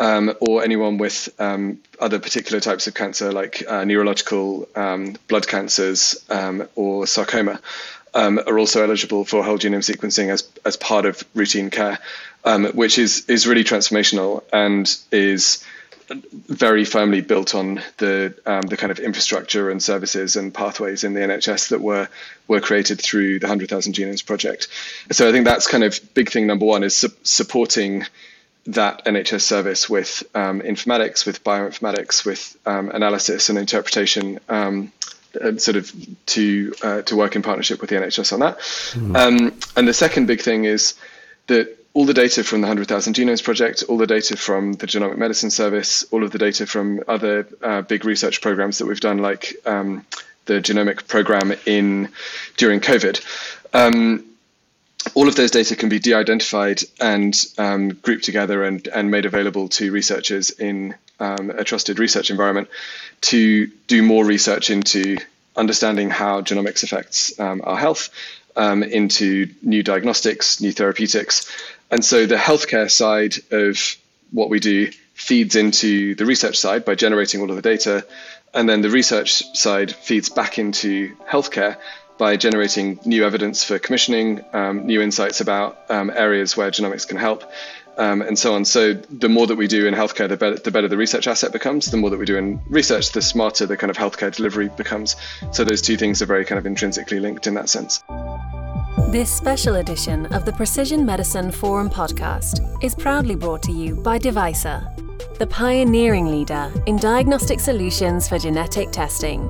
Um, 0.00 0.32
or 0.40 0.62
anyone 0.62 0.98
with 0.98 1.28
um, 1.40 1.80
other 1.98 2.20
particular 2.20 2.60
types 2.60 2.86
of 2.86 2.94
cancer, 2.94 3.32
like 3.32 3.64
uh, 3.66 3.82
neurological 3.82 4.68
um, 4.76 5.16
blood 5.26 5.48
cancers 5.48 6.24
um, 6.30 6.68
or 6.76 7.04
sarcoma, 7.04 7.60
um, 8.14 8.38
are 8.46 8.60
also 8.60 8.84
eligible 8.84 9.24
for 9.24 9.42
whole 9.42 9.58
genome 9.58 9.82
sequencing 9.82 10.30
as 10.30 10.48
as 10.64 10.76
part 10.76 11.04
of 11.04 11.24
routine 11.34 11.70
care, 11.70 11.98
um, 12.44 12.66
which 12.66 12.96
is 12.96 13.24
is 13.28 13.48
really 13.48 13.64
transformational 13.64 14.44
and 14.52 14.96
is 15.10 15.64
very 16.14 16.84
firmly 16.84 17.20
built 17.20 17.54
on 17.54 17.82
the 17.98 18.34
um, 18.46 18.62
the 18.62 18.76
kind 18.76 18.90
of 18.90 18.98
infrastructure 18.98 19.70
and 19.70 19.82
services 19.82 20.36
and 20.36 20.52
pathways 20.54 21.04
in 21.04 21.12
the 21.12 21.20
NHS 21.20 21.68
that 21.68 21.80
were 21.80 22.08
were 22.46 22.60
created 22.60 23.00
through 23.00 23.38
the 23.38 23.46
Hundred 23.46 23.68
Thousand 23.68 23.94
Genomes 23.94 24.24
project. 24.24 24.68
So 25.12 25.28
I 25.28 25.32
think 25.32 25.44
that's 25.44 25.66
kind 25.66 25.84
of 25.84 25.98
big 26.14 26.30
thing 26.30 26.46
number 26.46 26.64
one 26.64 26.82
is 26.82 26.96
su- 26.96 27.12
supporting 27.22 28.06
that 28.66 29.04
NHS 29.04 29.42
service 29.42 29.88
with 29.88 30.22
um, 30.34 30.60
informatics, 30.60 31.26
with 31.26 31.44
bioinformatics, 31.44 32.24
with 32.24 32.56
um, 32.66 32.90
analysis 32.90 33.48
and 33.48 33.58
interpretation, 33.58 34.40
um, 34.48 34.92
sort 35.56 35.76
of 35.76 35.92
to 36.26 36.74
uh, 36.82 37.02
to 37.02 37.16
work 37.16 37.36
in 37.36 37.42
partnership 37.42 37.80
with 37.80 37.90
the 37.90 37.96
NHS 37.96 38.32
on 38.32 38.40
that. 38.40 38.58
Mm. 38.58 39.76
and 39.76 39.88
the 39.88 39.94
second 39.94 40.26
big 40.26 40.40
thing 40.40 40.64
is 40.64 40.94
that 41.48 41.77
all 41.94 42.04
the 42.04 42.14
data 42.14 42.44
from 42.44 42.60
the 42.60 42.66
100,000 42.66 43.14
Genomes 43.14 43.42
Project, 43.42 43.84
all 43.88 43.96
the 43.96 44.06
data 44.06 44.36
from 44.36 44.74
the 44.74 44.86
Genomic 44.86 45.16
Medicine 45.16 45.50
Service, 45.50 46.04
all 46.10 46.22
of 46.22 46.30
the 46.30 46.38
data 46.38 46.66
from 46.66 47.02
other 47.08 47.48
uh, 47.62 47.82
big 47.82 48.04
research 48.04 48.40
programs 48.40 48.78
that 48.78 48.86
we've 48.86 49.00
done, 49.00 49.18
like 49.18 49.54
um, 49.66 50.04
the 50.46 50.54
genomic 50.54 51.06
program 51.08 51.52
in 51.66 52.08
during 52.56 52.80
COVID. 52.80 53.20
Um, 53.72 54.24
all 55.14 55.28
of 55.28 55.36
those 55.36 55.50
data 55.50 55.76
can 55.76 55.88
be 55.88 55.98
de-identified 55.98 56.80
and 57.00 57.34
um, 57.56 57.90
grouped 57.90 58.24
together 58.24 58.64
and, 58.64 58.86
and 58.88 59.10
made 59.10 59.24
available 59.26 59.68
to 59.68 59.92
researchers 59.92 60.50
in 60.50 60.94
um, 61.20 61.50
a 61.50 61.64
trusted 61.64 61.98
research 61.98 62.30
environment 62.30 62.68
to 63.22 63.66
do 63.86 64.02
more 64.02 64.24
research 64.24 64.70
into 64.70 65.18
understanding 65.56 66.10
how 66.10 66.40
genomics 66.42 66.82
affects 66.82 67.38
um, 67.40 67.60
our 67.64 67.76
health, 67.76 68.10
um, 68.56 68.82
into 68.82 69.48
new 69.62 69.82
diagnostics, 69.82 70.60
new 70.60 70.72
therapeutics. 70.72 71.50
And 71.90 72.04
so 72.04 72.26
the 72.26 72.36
healthcare 72.36 72.90
side 72.90 73.34
of 73.50 73.96
what 74.30 74.50
we 74.50 74.60
do 74.60 74.90
feeds 75.14 75.56
into 75.56 76.14
the 76.14 76.26
research 76.26 76.58
side 76.58 76.84
by 76.84 76.94
generating 76.94 77.40
all 77.40 77.50
of 77.50 77.56
the 77.56 77.62
data. 77.62 78.06
And 78.54 78.68
then 78.68 78.82
the 78.82 78.90
research 78.90 79.42
side 79.56 79.92
feeds 79.94 80.28
back 80.28 80.58
into 80.58 81.14
healthcare 81.28 81.76
by 82.18 82.36
generating 82.36 82.98
new 83.04 83.24
evidence 83.24 83.62
for 83.64 83.78
commissioning, 83.78 84.44
um, 84.52 84.86
new 84.86 85.00
insights 85.00 85.40
about 85.40 85.78
um, 85.88 86.10
areas 86.10 86.56
where 86.56 86.70
genomics 86.70 87.06
can 87.06 87.16
help, 87.16 87.44
um, 87.96 88.22
and 88.22 88.38
so 88.38 88.54
on. 88.54 88.64
So 88.64 88.94
the 88.94 89.28
more 89.28 89.46
that 89.46 89.56
we 89.56 89.66
do 89.66 89.86
in 89.86 89.94
healthcare, 89.94 90.28
the 90.28 90.36
better, 90.36 90.56
the 90.56 90.70
better 90.70 90.88
the 90.88 90.96
research 90.96 91.26
asset 91.26 91.52
becomes. 91.52 91.90
The 91.90 91.96
more 91.96 92.10
that 92.10 92.18
we 92.18 92.26
do 92.26 92.36
in 92.36 92.60
research, 92.68 93.12
the 93.12 93.22
smarter 93.22 93.66
the 93.66 93.76
kind 93.76 93.90
of 93.90 93.96
healthcare 93.96 94.34
delivery 94.34 94.68
becomes. 94.68 95.16
So 95.52 95.64
those 95.64 95.82
two 95.82 95.96
things 95.96 96.22
are 96.22 96.26
very 96.26 96.44
kind 96.44 96.58
of 96.58 96.66
intrinsically 96.66 97.20
linked 97.20 97.46
in 97.46 97.54
that 97.54 97.68
sense. 97.68 98.02
This 99.08 99.32
special 99.34 99.76
edition 99.76 100.26
of 100.34 100.44
the 100.44 100.52
Precision 100.52 101.02
Medicine 101.02 101.50
Forum 101.50 101.88
podcast 101.88 102.60
is 102.84 102.94
proudly 102.94 103.36
brought 103.36 103.62
to 103.62 103.72
you 103.72 103.94
by 103.94 104.18
Devyser, 104.18 104.84
the 105.38 105.46
pioneering 105.46 106.26
leader 106.26 106.70
in 106.84 106.96
diagnostic 106.98 107.58
solutions 107.58 108.28
for 108.28 108.38
genetic 108.38 108.90
testing. 108.90 109.48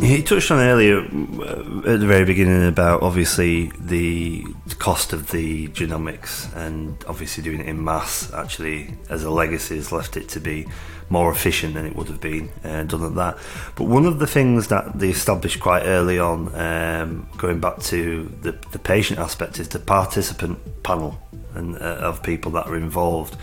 You 0.00 0.22
touched 0.22 0.50
on 0.50 0.60
earlier 0.60 1.00
uh, 1.00 1.92
at 1.92 2.00
the 2.00 2.06
very 2.06 2.24
beginning 2.24 2.66
about 2.66 3.02
obviously 3.02 3.70
the 3.78 4.46
cost 4.78 5.12
of 5.12 5.30
the 5.30 5.68
genomics 5.68 6.50
and 6.56 6.96
obviously 7.06 7.44
doing 7.44 7.60
it 7.60 7.66
in 7.66 7.84
mass 7.84 8.32
actually 8.32 8.94
as 9.10 9.24
a 9.24 9.30
legacy 9.30 9.76
has 9.76 9.92
left 9.92 10.16
it 10.16 10.26
to 10.30 10.40
be 10.40 10.66
more 11.10 11.30
efficient 11.30 11.74
than 11.74 11.84
it 11.84 11.94
would 11.94 12.06
have 12.06 12.20
been 12.20 12.50
uh, 12.64 12.84
done 12.84 13.04
at 13.04 13.14
that. 13.16 13.38
But 13.76 13.84
one 13.84 14.06
of 14.06 14.20
the 14.20 14.26
things 14.26 14.68
that 14.68 14.98
they 14.98 15.10
established 15.10 15.60
quite 15.60 15.82
early 15.82 16.18
on, 16.18 16.54
um, 16.54 17.28
going 17.36 17.60
back 17.60 17.80
to 17.80 18.24
the, 18.40 18.52
the 18.72 18.78
patient 18.78 19.20
aspect, 19.20 19.58
is 19.58 19.68
the 19.68 19.80
participant 19.80 20.82
panel 20.82 21.20
and 21.54 21.76
uh, 21.76 21.80
of 21.80 22.22
people 22.22 22.52
that 22.52 22.66
are 22.66 22.76
involved. 22.76 23.36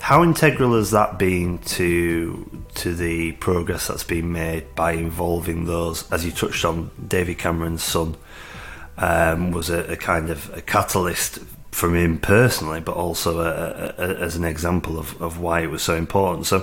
How 0.00 0.22
integral 0.22 0.74
has 0.76 0.90
that 0.92 1.18
been 1.18 1.58
to 1.58 2.64
to 2.76 2.94
the 2.94 3.32
progress 3.32 3.88
that's 3.88 4.04
been 4.04 4.32
made 4.32 4.74
by 4.74 4.92
involving 4.92 5.64
those, 5.64 6.10
as 6.12 6.24
you 6.24 6.30
touched 6.30 6.64
on, 6.64 6.90
David 7.06 7.38
Cameron's 7.38 7.82
son 7.82 8.16
um, 8.96 9.50
was 9.50 9.70
a, 9.70 9.92
a, 9.92 9.96
kind 9.96 10.30
of 10.30 10.56
a 10.56 10.60
catalyst 10.60 11.38
from 11.70 11.94
him 11.94 12.18
personally, 12.18 12.80
but 12.80 12.94
also 12.94 13.40
a, 13.40 13.94
a, 13.98 14.20
as 14.20 14.36
an 14.36 14.44
example 14.44 14.98
of, 14.98 15.20
of 15.20 15.40
why 15.40 15.60
it 15.60 15.70
was 15.70 15.82
so 15.82 15.96
important. 15.96 16.46
So, 16.46 16.60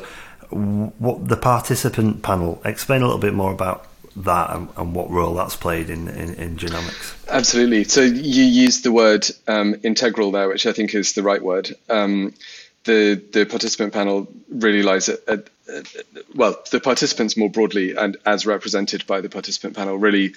what 0.49 1.27
the 1.27 1.37
participant 1.37 2.21
panel 2.23 2.61
explain 2.63 3.01
a 3.01 3.05
little 3.05 3.19
bit 3.19 3.33
more 3.33 3.51
about 3.51 3.87
that 4.17 4.55
and, 4.55 4.69
and 4.77 4.95
what 4.95 5.09
role 5.09 5.33
that's 5.33 5.55
played 5.55 5.89
in, 5.89 6.07
in, 6.07 6.33
in, 6.35 6.57
genomics. 6.57 7.13
Absolutely. 7.27 7.83
So 7.83 8.01
you 8.01 8.43
used 8.43 8.83
the 8.83 8.91
word 8.91 9.27
um, 9.47 9.75
integral 9.83 10.31
there, 10.31 10.47
which 10.47 10.65
I 10.65 10.71
think 10.71 10.95
is 10.95 11.13
the 11.13 11.23
right 11.23 11.41
word. 11.41 11.75
Um, 11.89 12.33
the 12.85 13.21
the 13.33 13.45
participant 13.45 13.93
panel 13.93 14.27
really 14.49 14.83
lies 14.83 15.09
at, 15.09 15.19
at, 15.27 15.49
at, 15.67 15.87
well, 16.33 16.55
the 16.71 16.79
participants 16.79 17.35
more 17.35 17.49
broadly 17.49 17.95
and 17.95 18.17
as 18.25 18.45
represented 18.45 19.05
by 19.05 19.21
the 19.21 19.29
participant 19.29 19.75
panel 19.75 19.97
really 19.97 20.33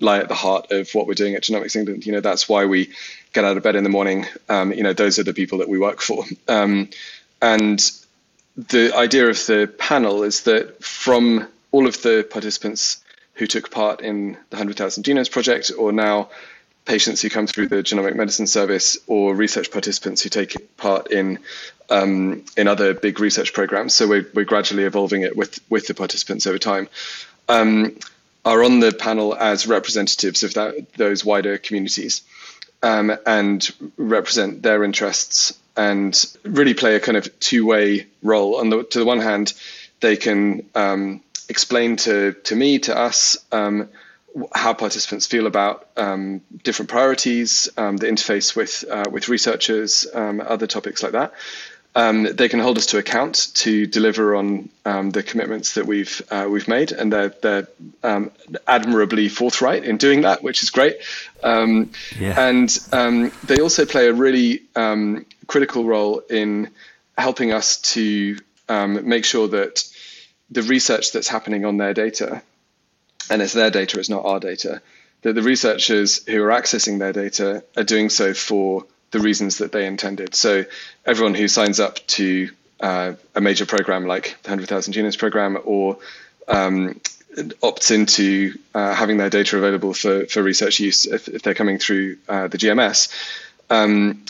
lie 0.00 0.18
at 0.18 0.28
the 0.28 0.34
heart 0.34 0.72
of 0.72 0.90
what 0.92 1.06
we're 1.06 1.14
doing 1.14 1.34
at 1.34 1.42
Genomics 1.42 1.76
England. 1.76 2.06
You 2.06 2.12
know, 2.12 2.20
that's 2.20 2.48
why 2.48 2.64
we 2.64 2.90
get 3.32 3.44
out 3.44 3.56
of 3.56 3.62
bed 3.62 3.76
in 3.76 3.84
the 3.84 3.90
morning. 3.90 4.26
Um, 4.48 4.72
you 4.72 4.82
know, 4.82 4.94
those 4.94 5.18
are 5.18 5.24
the 5.24 5.34
people 5.34 5.58
that 5.58 5.68
we 5.68 5.78
work 5.78 6.00
for. 6.00 6.24
Um, 6.48 6.88
and 7.42 7.78
the 8.56 8.94
idea 8.96 9.28
of 9.28 9.36
the 9.46 9.72
panel 9.78 10.22
is 10.22 10.44
that 10.44 10.82
from 10.82 11.46
all 11.70 11.86
of 11.86 12.02
the 12.02 12.26
participants 12.28 13.02
who 13.34 13.46
took 13.46 13.70
part 13.70 14.00
in 14.00 14.32
the 14.50 14.56
100,000 14.56 15.02
Genomes 15.02 15.30
Project, 15.30 15.70
or 15.78 15.92
now 15.92 16.30
patients 16.84 17.22
who 17.22 17.30
come 17.30 17.46
through 17.46 17.68
the 17.68 17.82
Genomic 17.82 18.16
Medicine 18.16 18.46
Service, 18.46 18.98
or 19.06 19.34
research 19.34 19.70
participants 19.70 20.22
who 20.22 20.28
take 20.28 20.76
part 20.76 21.10
in 21.10 21.38
um, 21.88 22.44
in 22.56 22.68
other 22.68 22.94
big 22.94 23.18
research 23.20 23.52
programs. 23.52 23.94
So 23.94 24.06
we're, 24.06 24.26
we're 24.32 24.44
gradually 24.44 24.84
evolving 24.84 25.22
it 25.22 25.36
with 25.36 25.60
with 25.70 25.86
the 25.86 25.94
participants 25.94 26.46
over 26.46 26.58
time. 26.58 26.88
Um, 27.48 27.96
are 28.44 28.64
on 28.64 28.80
the 28.80 28.92
panel 28.92 29.34
as 29.34 29.66
representatives 29.66 30.42
of 30.42 30.54
that, 30.54 30.94
those 30.94 31.24
wider 31.24 31.58
communities 31.58 32.22
um, 32.82 33.12
and 33.26 33.70
represent 33.96 34.62
their 34.62 34.82
interests 34.82 35.58
and 35.76 36.24
really 36.44 36.74
play 36.74 36.96
a 36.96 37.00
kind 37.00 37.16
of 37.16 37.38
two-way 37.40 38.06
role. 38.22 38.56
On 38.56 38.70
the 38.70 38.84
to 38.84 38.98
the 38.98 39.04
one 39.04 39.20
hand, 39.20 39.52
they 40.00 40.16
can 40.16 40.64
um, 40.74 41.22
explain 41.48 41.96
to 41.96 42.32
to 42.32 42.56
me 42.56 42.78
to 42.80 42.96
us 42.96 43.36
um, 43.52 43.88
how 44.54 44.74
participants 44.74 45.26
feel 45.26 45.46
about 45.46 45.88
um, 45.96 46.40
different 46.62 46.90
priorities, 46.90 47.68
um, 47.76 47.96
the 47.96 48.06
interface 48.06 48.54
with 48.54 48.84
uh, 48.88 49.04
with 49.10 49.28
researchers, 49.28 50.06
um, 50.14 50.40
other 50.40 50.66
topics 50.66 51.02
like 51.02 51.12
that, 51.12 51.32
um, 51.94 52.24
they 52.24 52.48
can 52.48 52.60
hold 52.60 52.78
us 52.78 52.86
to 52.86 52.98
account 52.98 53.48
to 53.54 53.86
deliver 53.86 54.36
on 54.36 54.68
um, 54.84 55.10
the 55.10 55.22
commitments 55.22 55.74
that 55.74 55.86
we've 55.86 56.22
uh, 56.30 56.46
we've 56.48 56.68
made, 56.68 56.92
and 56.92 57.12
they're 57.12 57.30
they're 57.30 57.68
um, 58.02 58.30
admirably 58.66 59.28
forthright 59.28 59.84
in 59.84 59.96
doing 59.96 60.22
that, 60.22 60.42
which 60.42 60.62
is 60.62 60.70
great. 60.70 60.98
Um, 61.42 61.90
yeah. 62.18 62.48
And 62.48 62.78
um, 62.92 63.32
they 63.44 63.60
also 63.60 63.84
play 63.86 64.06
a 64.06 64.12
really 64.12 64.62
um, 64.76 65.26
critical 65.46 65.84
role 65.84 66.20
in 66.20 66.70
helping 67.18 67.52
us 67.52 67.78
to 67.80 68.38
make 68.68 69.24
sure 69.24 69.48
that 69.48 69.82
the 70.50 70.62
research 70.62 71.12
that's 71.12 71.26
happening 71.26 71.64
on 71.64 71.76
their 71.76 71.92
data, 71.92 72.42
and 73.30 73.40
it's 73.40 73.52
their 73.52 73.70
data, 73.70 73.98
it's 73.98 74.08
not 74.08 74.24
our 74.24 74.40
data, 74.40 74.82
that 75.22 75.34
the 75.34 75.42
researchers 75.42 76.24
who 76.26 76.42
are 76.42 76.48
accessing 76.48 76.98
their 76.98 77.12
data 77.12 77.64
are 77.76 77.84
doing 77.84 78.10
so 78.10 78.34
for 78.34 78.84
the 79.12 79.20
reasons 79.20 79.58
that 79.58 79.72
they 79.72 79.86
intended. 79.86 80.34
So 80.34 80.64
everyone 81.06 81.34
who 81.34 81.48
signs 81.48 81.80
up 81.80 82.04
to 82.08 82.50
uh, 82.80 83.14
a 83.34 83.40
major 83.40 83.66
program 83.66 84.06
like 84.06 84.36
the 84.42 84.50
100,000 84.50 84.92
Genomes 84.92 85.18
program 85.18 85.58
or 85.64 85.98
um, 86.48 87.00
opts 87.36 87.90
into 87.90 88.54
uh, 88.74 88.94
having 88.94 89.18
their 89.18 89.30
data 89.30 89.56
available 89.56 89.94
for, 89.94 90.26
for 90.26 90.42
research 90.42 90.80
use 90.80 91.06
if, 91.06 91.28
if 91.28 91.42
they're 91.42 91.54
coming 91.54 91.78
through 91.78 92.16
uh, 92.28 92.48
the 92.48 92.58
GMS 92.58 93.12
um, 93.68 94.24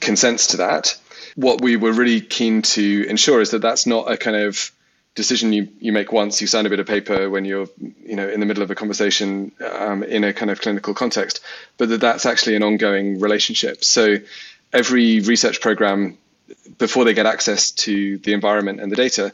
consents 0.00 0.48
to 0.48 0.58
that. 0.58 0.96
What 1.34 1.60
we 1.60 1.76
were 1.76 1.92
really 1.92 2.20
keen 2.22 2.62
to 2.62 3.06
ensure 3.08 3.40
is 3.40 3.50
that 3.50 3.60
that's 3.60 3.86
not 3.86 4.10
a 4.10 4.16
kind 4.16 4.36
of 4.36 4.70
decision 5.16 5.52
you, 5.52 5.68
you 5.80 5.92
make 5.92 6.12
once 6.12 6.40
you 6.40 6.46
sign 6.46 6.66
a 6.66 6.70
bit 6.70 6.78
of 6.78 6.86
paper 6.86 7.28
when 7.28 7.44
you're 7.44 7.66
you 8.04 8.14
know 8.14 8.28
in 8.28 8.38
the 8.38 8.46
middle 8.46 8.62
of 8.62 8.70
a 8.70 8.74
conversation 8.74 9.50
um, 9.76 10.04
in 10.04 10.22
a 10.22 10.32
kind 10.32 10.50
of 10.50 10.60
clinical 10.60 10.94
context 10.94 11.40
but 11.78 11.88
that 11.88 12.00
that's 12.00 12.26
actually 12.26 12.54
an 12.54 12.62
ongoing 12.62 13.18
relationship. 13.18 13.82
So 13.82 14.18
every 14.72 15.20
research 15.20 15.60
program 15.60 16.18
before 16.78 17.04
they 17.04 17.14
get 17.14 17.26
access 17.26 17.72
to 17.72 18.18
the 18.18 18.32
environment 18.32 18.80
and 18.80 18.92
the 18.92 18.96
data 18.96 19.32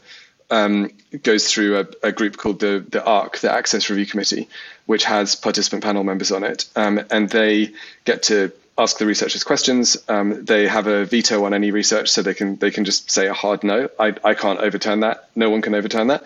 um, 0.49 0.91
goes 1.21 1.51
through 1.51 1.79
a, 1.79 2.07
a, 2.07 2.11
group 2.11 2.37
called 2.37 2.59
the 2.59 2.85
the 2.87 3.03
ARC, 3.03 3.39
the 3.39 3.51
Access 3.51 3.89
Review 3.89 4.05
Committee, 4.05 4.49
which 4.85 5.03
has 5.05 5.35
participant 5.35 5.83
panel 5.83 6.03
members 6.03 6.31
on 6.31 6.43
it, 6.43 6.65
um, 6.75 6.99
and 7.09 7.29
they 7.29 7.73
get 8.05 8.23
to 8.23 8.51
ask 8.77 8.97
the 8.97 9.05
researchers 9.05 9.43
questions. 9.43 9.97
Um, 10.07 10.45
they 10.45 10.67
have 10.67 10.87
a 10.87 11.05
veto 11.05 11.45
on 11.45 11.53
any 11.53 11.71
research, 11.71 12.09
so 12.09 12.21
they 12.21 12.33
can 12.33 12.57
they 12.57 12.71
can 12.71 12.85
just 12.85 13.11
say 13.11 13.27
a 13.27 13.33
hard 13.33 13.63
no. 13.63 13.89
I, 13.99 14.15
I 14.23 14.33
can't 14.33 14.59
overturn 14.59 15.01
that. 15.01 15.29
No 15.35 15.49
one 15.49 15.61
can 15.61 15.75
overturn 15.75 16.07
that. 16.07 16.23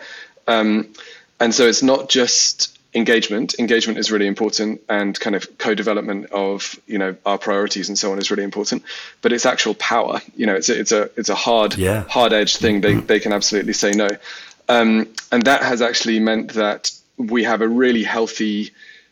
Um, 0.48 0.94
and 1.40 1.54
so 1.54 1.68
it's 1.68 1.84
not 1.84 2.10
just 2.10 2.78
engagement. 2.94 3.56
Engagement 3.60 4.00
is 4.00 4.12
really 4.12 4.28
important, 4.28 4.82
and 4.90 5.20
kind 5.20 5.36
of 5.36 5.58
co-development 5.58 6.32
of 6.32 6.80
you 6.88 6.98
know 6.98 7.16
our 7.26 7.38
priorities 7.38 7.90
and 7.90 7.98
so 7.98 8.12
on 8.12 8.18
is 8.18 8.32
really 8.32 8.44
important. 8.44 8.84
But 9.22 9.34
it's 9.34 9.46
actual 9.46 9.76
power. 9.76 10.22
You 10.36 10.46
know, 10.46 10.56
it's 10.56 10.70
a, 10.70 10.80
it's 10.80 10.92
a 10.92 11.10
it's 11.18 11.30
a 11.30 11.36
hard 11.36 11.78
yeah. 11.78 12.04
hard 12.04 12.34
edged 12.34 12.58
thing. 12.58 12.82
They 12.82 12.96
they 12.96 13.20
can 13.20 13.34
absolutely 13.34 13.74
say 13.74 13.92
no, 13.92 14.10
um, 14.70 15.08
and 15.32 15.44
that 15.44 15.64
has 15.64 15.82
actually 15.82 16.20
meant 16.20 16.54
that 16.54 16.92
we 17.18 17.44
have 17.44 17.62
a 17.62 17.68
really 17.68 18.04
healthy 18.04 18.72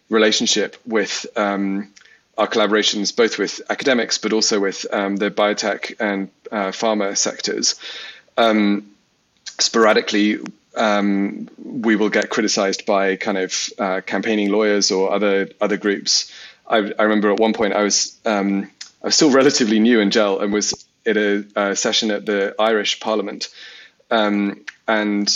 relationship 0.10 0.77
with 0.86 1.25
um, 1.36 1.92
our 2.38 2.48
collaborations 2.48 3.15
both 3.15 3.38
with 3.38 3.62
academics 3.70 4.18
but 4.18 4.34
also 4.34 4.60
with 4.60 4.86
um, 4.92 5.15
the 5.15 5.32
biotech 5.32 5.96
and 6.00 6.30
uh, 6.51 6.68
pharma 6.68 7.18
sectors. 7.18 7.75
Um, 8.38 8.92
sporadically, 9.60 10.39
um, 10.75 11.50
we 11.63 11.96
will 11.96 12.10
get 12.10 12.30
criticized 12.30 12.86
by 12.86 13.15
kind 13.15 13.38
of 13.38 13.70
uh, 13.80 14.01
campaigning 14.06 14.51
lawyers 14.51 14.92
or 14.92 15.12
other 15.13 15.50
other 15.62 15.77
groups. 15.77 16.32
I, 16.68 16.77
I 16.77 17.04
remember 17.04 17.32
at 17.32 17.39
one 17.39 17.54
point 17.54 17.74
I 17.74 17.84
was 17.84 18.18
um, 18.25 18.70
I 19.01 19.08
was 19.08 19.15
still 19.15 19.32
relatively 19.32 19.80
new 19.80 20.00
in 20.00 20.12
GEL 20.12 20.39
and 20.39 20.51
was 20.51 20.86
at 21.06 21.18
a, 21.18 21.46
a 21.56 21.75
session 21.75 22.12
at 22.12 22.25
the 22.25 22.56
Irish 22.60 23.00
Parliament, 23.00 23.50
um, 24.10 24.65
and 24.88 25.30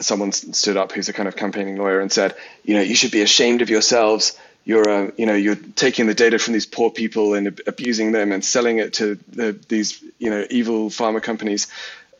someone 0.00 0.32
stood 0.32 0.76
up 0.76 0.92
who's 0.92 1.08
a 1.08 1.12
kind 1.12 1.28
of 1.28 1.36
campaigning 1.36 1.76
lawyer 1.76 2.00
and 2.00 2.10
said, 2.10 2.34
you 2.64 2.74
know, 2.74 2.80
you 2.80 2.94
should 2.94 3.12
be 3.12 3.22
ashamed 3.22 3.62
of 3.62 3.70
yourselves. 3.70 4.36
You're, 4.64 4.88
uh, 4.88 5.10
you 5.16 5.26
know, 5.26 5.34
you're 5.34 5.56
taking 5.56 6.06
the 6.06 6.14
data 6.14 6.38
from 6.38 6.52
these 6.54 6.66
poor 6.66 6.90
people 6.90 7.34
and 7.34 7.60
abusing 7.66 8.12
them 8.12 8.32
and 8.32 8.44
selling 8.44 8.78
it 8.78 8.94
to 8.94 9.18
the, 9.28 9.58
these, 9.68 10.02
you 10.18 10.30
know, 10.30 10.46
evil 10.50 10.88
pharma 10.88 11.22
companies. 11.22 11.66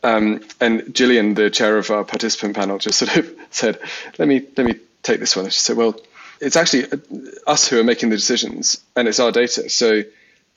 Um, 0.02 0.42
and 0.60 0.94
Gillian, 0.94 1.34
the 1.34 1.50
chair 1.50 1.78
of 1.78 1.90
our 1.90 2.04
participant 2.04 2.56
panel, 2.56 2.78
just 2.78 2.98
sort 2.98 3.16
of 3.16 3.30
said, 3.50 3.78
"Let 4.18 4.26
me 4.26 4.44
let 4.56 4.66
me 4.66 4.80
take 5.02 5.20
this 5.20 5.36
one." 5.36 5.44
She 5.46 5.60
said, 5.60 5.76
"Well, 5.76 6.00
it's 6.40 6.56
actually 6.56 6.90
uh, 6.90 6.96
us 7.46 7.68
who 7.68 7.78
are 7.78 7.84
making 7.84 8.10
the 8.10 8.16
decisions, 8.16 8.82
and 8.96 9.06
it's 9.06 9.20
our 9.20 9.30
data. 9.30 9.70
So 9.70 10.02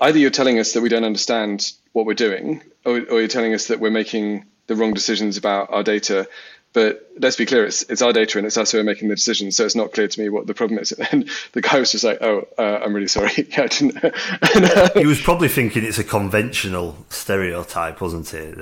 either 0.02 0.18
you're 0.18 0.32
telling 0.32 0.60
us 0.60 0.74
that 0.74 0.82
we 0.82 0.90
don't 0.90 1.04
understand 1.04 1.72
what 1.94 2.06
we're 2.08 2.16
doing, 2.16 2.64
or, 2.84 2.94
or 2.98 3.20
you're 3.20 3.28
telling 3.28 3.54
us 3.54 3.68
that 3.68 3.80
we're 3.80 3.92
making 3.92 4.46
the 4.68 4.76
wrong 4.76 4.94
decisions 4.94 5.38
about 5.38 5.72
our 5.72 5.84
data, 5.84 6.28
but 6.76 7.10
let's 7.18 7.38
be 7.38 7.46
clear, 7.46 7.66
it's, 7.66 7.84
it's 7.84 8.02
our 8.02 8.12
data 8.12 8.38
and 8.38 8.46
it's 8.46 8.58
us 8.58 8.74
who 8.74 8.80
are 8.80 8.84
making 8.84 9.08
the 9.08 9.16
decisions. 9.16 9.56
So 9.56 9.64
it's 9.64 9.78
not 9.78 9.94
clear 9.94 10.10
to 10.10 10.22
me 10.22 10.28
what 10.28 10.46
the 10.46 10.54
problem 10.54 10.78
is. 10.78 10.92
And 11.12 11.30
the 11.54 11.62
guy 11.62 11.80
was 11.80 11.94
just 11.94 12.04
like, 12.04 12.22
oh, 12.22 12.50
uh, 12.58 12.82
I'm 12.84 12.94
really 12.94 13.08
sorry. 13.08 13.32
yeah, 13.50 13.64
I 13.64 13.68
didn't. 13.68 14.04
Uh, 14.56 14.90
he 14.94 15.06
was 15.06 15.22
probably 15.22 15.48
thinking 15.48 15.86
it's 15.86 16.00
a 16.00 16.04
conventional 16.04 16.98
stereotype, 17.10 18.02
wasn't 18.02 18.34
it? 18.34 18.58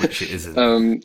Which 0.00 0.22
it 0.22 0.30
isn't. 0.30 0.56
Um, 0.56 1.02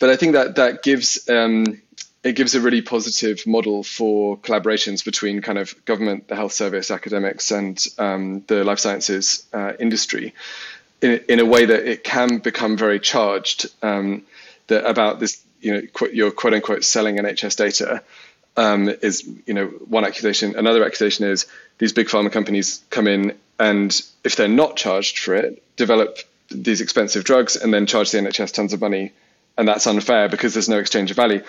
but 0.00 0.10
I 0.10 0.16
think 0.16 0.34
that 0.34 0.56
that 0.56 0.82
gives 0.82 1.28
um, 1.30 1.80
it 2.22 2.36
gives 2.36 2.54
a 2.54 2.60
really 2.60 2.82
positive 2.82 3.46
model 3.46 3.82
for 3.82 4.36
collaborations 4.36 5.04
between 5.04 5.40
kind 5.40 5.58
of 5.58 5.82
government, 5.86 6.28
the 6.28 6.36
health 6.36 6.52
service, 6.52 6.90
academics, 6.90 7.50
and 7.50 7.82
um, 7.98 8.44
the 8.48 8.64
life 8.64 8.80
sciences 8.80 9.46
uh, 9.54 9.72
industry 9.78 10.34
in, 11.00 11.20
in 11.28 11.40
a 11.40 11.46
way 11.46 11.64
that 11.64 11.86
it 11.86 12.04
can 12.04 12.38
become 12.38 12.76
very 12.76 13.00
charged 13.00 13.66
um, 13.82 14.22
that 14.66 14.86
about 14.86 15.20
this 15.20 15.43
you 15.64 15.72
know 15.72 16.08
your 16.12 16.30
quote 16.30 16.54
unquote 16.54 16.84
selling 16.84 17.16
NHS 17.16 17.56
data 17.56 18.02
um, 18.56 18.88
is 18.88 19.28
you 19.46 19.54
know 19.54 19.66
one 19.66 20.04
accusation. 20.04 20.56
Another 20.56 20.84
accusation 20.84 21.26
is 21.26 21.46
these 21.78 21.92
big 21.92 22.08
pharma 22.08 22.30
companies 22.30 22.84
come 22.90 23.06
in 23.08 23.36
and 23.58 24.02
if 24.24 24.36
they're 24.36 24.48
not 24.48 24.76
charged 24.76 25.18
for 25.18 25.34
it, 25.34 25.62
develop 25.76 26.18
these 26.50 26.80
expensive 26.80 27.24
drugs 27.24 27.56
and 27.56 27.72
then 27.72 27.86
charge 27.86 28.10
the 28.10 28.18
NHS 28.18 28.52
tons 28.52 28.72
of 28.72 28.80
money, 28.80 29.12
and 29.56 29.66
that's 29.66 29.86
unfair 29.86 30.28
because 30.28 30.54
there's 30.54 30.68
no 30.68 30.78
exchange 30.78 31.10
of 31.10 31.16
value. 31.16 31.42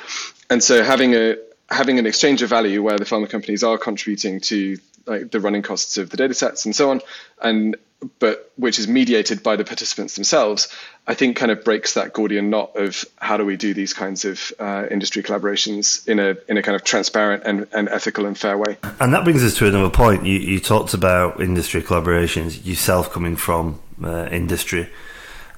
And 0.49 0.63
so 0.63 0.83
having 0.83 1.13
a 1.13 1.37
having 1.69 1.97
an 1.97 2.05
exchange 2.05 2.43
of 2.43 2.49
value 2.49 2.83
where 2.83 2.97
the 2.97 3.05
pharma 3.05 3.29
companies 3.29 3.63
are 3.63 3.77
contributing 3.77 4.39
to 4.39 4.77
like 5.07 5.31
the 5.31 5.39
running 5.39 5.61
costs 5.61 5.97
of 5.97 6.09
the 6.09 6.17
data 6.17 6.33
sets 6.33 6.65
and 6.65 6.75
so 6.75 6.91
on, 6.91 7.01
and 7.41 7.75
but 8.19 8.51
which 8.57 8.79
is 8.79 8.87
mediated 8.87 9.43
by 9.43 9.55
the 9.55 9.63
participants 9.63 10.15
themselves, 10.15 10.73
I 11.07 11.13
think 11.13 11.37
kind 11.37 11.51
of 11.51 11.63
breaks 11.63 11.93
that 11.93 12.13
Gordian 12.13 12.49
knot 12.49 12.75
of 12.75 13.05
how 13.17 13.37
do 13.37 13.45
we 13.45 13.57
do 13.57 13.73
these 13.73 13.93
kinds 13.93 14.25
of 14.25 14.51
uh, 14.59 14.85
industry 14.89 15.23
collaborations 15.23 16.07
in 16.07 16.19
a 16.19 16.35
in 16.47 16.57
a 16.57 16.61
kind 16.61 16.75
of 16.75 16.83
transparent 16.83 17.43
and, 17.45 17.67
and 17.73 17.89
ethical 17.89 18.25
and 18.25 18.37
fair 18.37 18.57
way. 18.57 18.77
And 18.99 19.13
that 19.13 19.23
brings 19.23 19.43
us 19.43 19.57
to 19.57 19.67
another 19.67 19.89
point. 19.89 20.25
You, 20.25 20.37
you 20.37 20.59
talked 20.59 20.93
about 20.93 21.41
industry 21.41 21.81
collaborations, 21.81 22.65
yourself 22.65 23.11
coming 23.11 23.35
from 23.35 23.79
uh, 24.03 24.27
industry. 24.31 24.89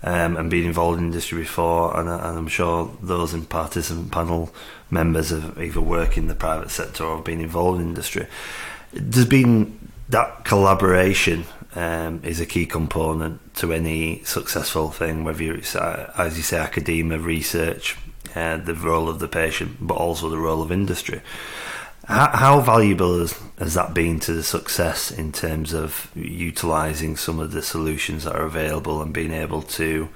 Um, 0.04 0.38
and 0.38 0.52
being 0.52 0.68
involved 0.68 1.00
in 1.00 1.06
industry 1.06 1.40
before, 1.40 2.00
and, 2.00 2.08
and, 2.08 2.38
I'm 2.38 2.48
sure 2.48 2.96
those 3.02 3.34
in 3.34 3.46
participant 3.46 4.12
panel 4.12 4.54
members 4.92 5.32
have 5.32 5.58
either 5.58 5.82
worked 5.82 6.20
in 6.20 6.28
the 6.28 6.36
private 6.36 6.70
sector 6.70 7.04
or 7.04 7.20
been 7.24 7.42
involved 7.42 7.82
in 7.82 7.88
industry. 7.88 8.28
There's 8.94 9.26
been 9.26 9.90
that 10.10 10.46
collaboration 10.46 11.46
um, 11.78 12.22
is 12.24 12.42
a 12.42 12.46
key 12.48 12.66
component 12.66 13.54
to 13.58 13.72
any 13.72 14.24
successful 14.24 14.90
thing, 14.90 15.24
whether 15.24 15.54
it's, 15.54 15.76
uh, 15.76 16.12
as 16.18 16.36
you 16.36 16.42
say, 16.42 16.58
academia, 16.58 17.20
research, 17.20 17.96
uh, 18.36 18.58
the 18.58 18.74
role 18.74 19.08
of 19.08 19.20
the 19.20 19.28
patient, 19.28 19.78
but 19.80 19.94
also 19.94 20.28
the 20.28 20.40
role 20.40 20.64
of 20.64 20.72
industry. 20.72 21.22
How, 22.06 22.32
how 22.34 22.62
valuable 22.62 23.20
has, 23.20 23.40
has, 23.60 23.76
that 23.76 23.94
been 23.94 24.20
to 24.22 24.34
the 24.34 24.42
success 24.42 25.12
in 25.12 25.32
terms 25.32 25.72
of 25.72 26.10
utilising 26.16 27.16
some 27.16 27.40
of 27.40 27.52
the 27.52 27.62
solutions 27.62 28.24
that 28.24 28.36
are 28.36 28.46
available 28.46 29.00
and 29.04 29.14
being 29.14 29.32
able 29.32 29.62
to, 29.62 30.10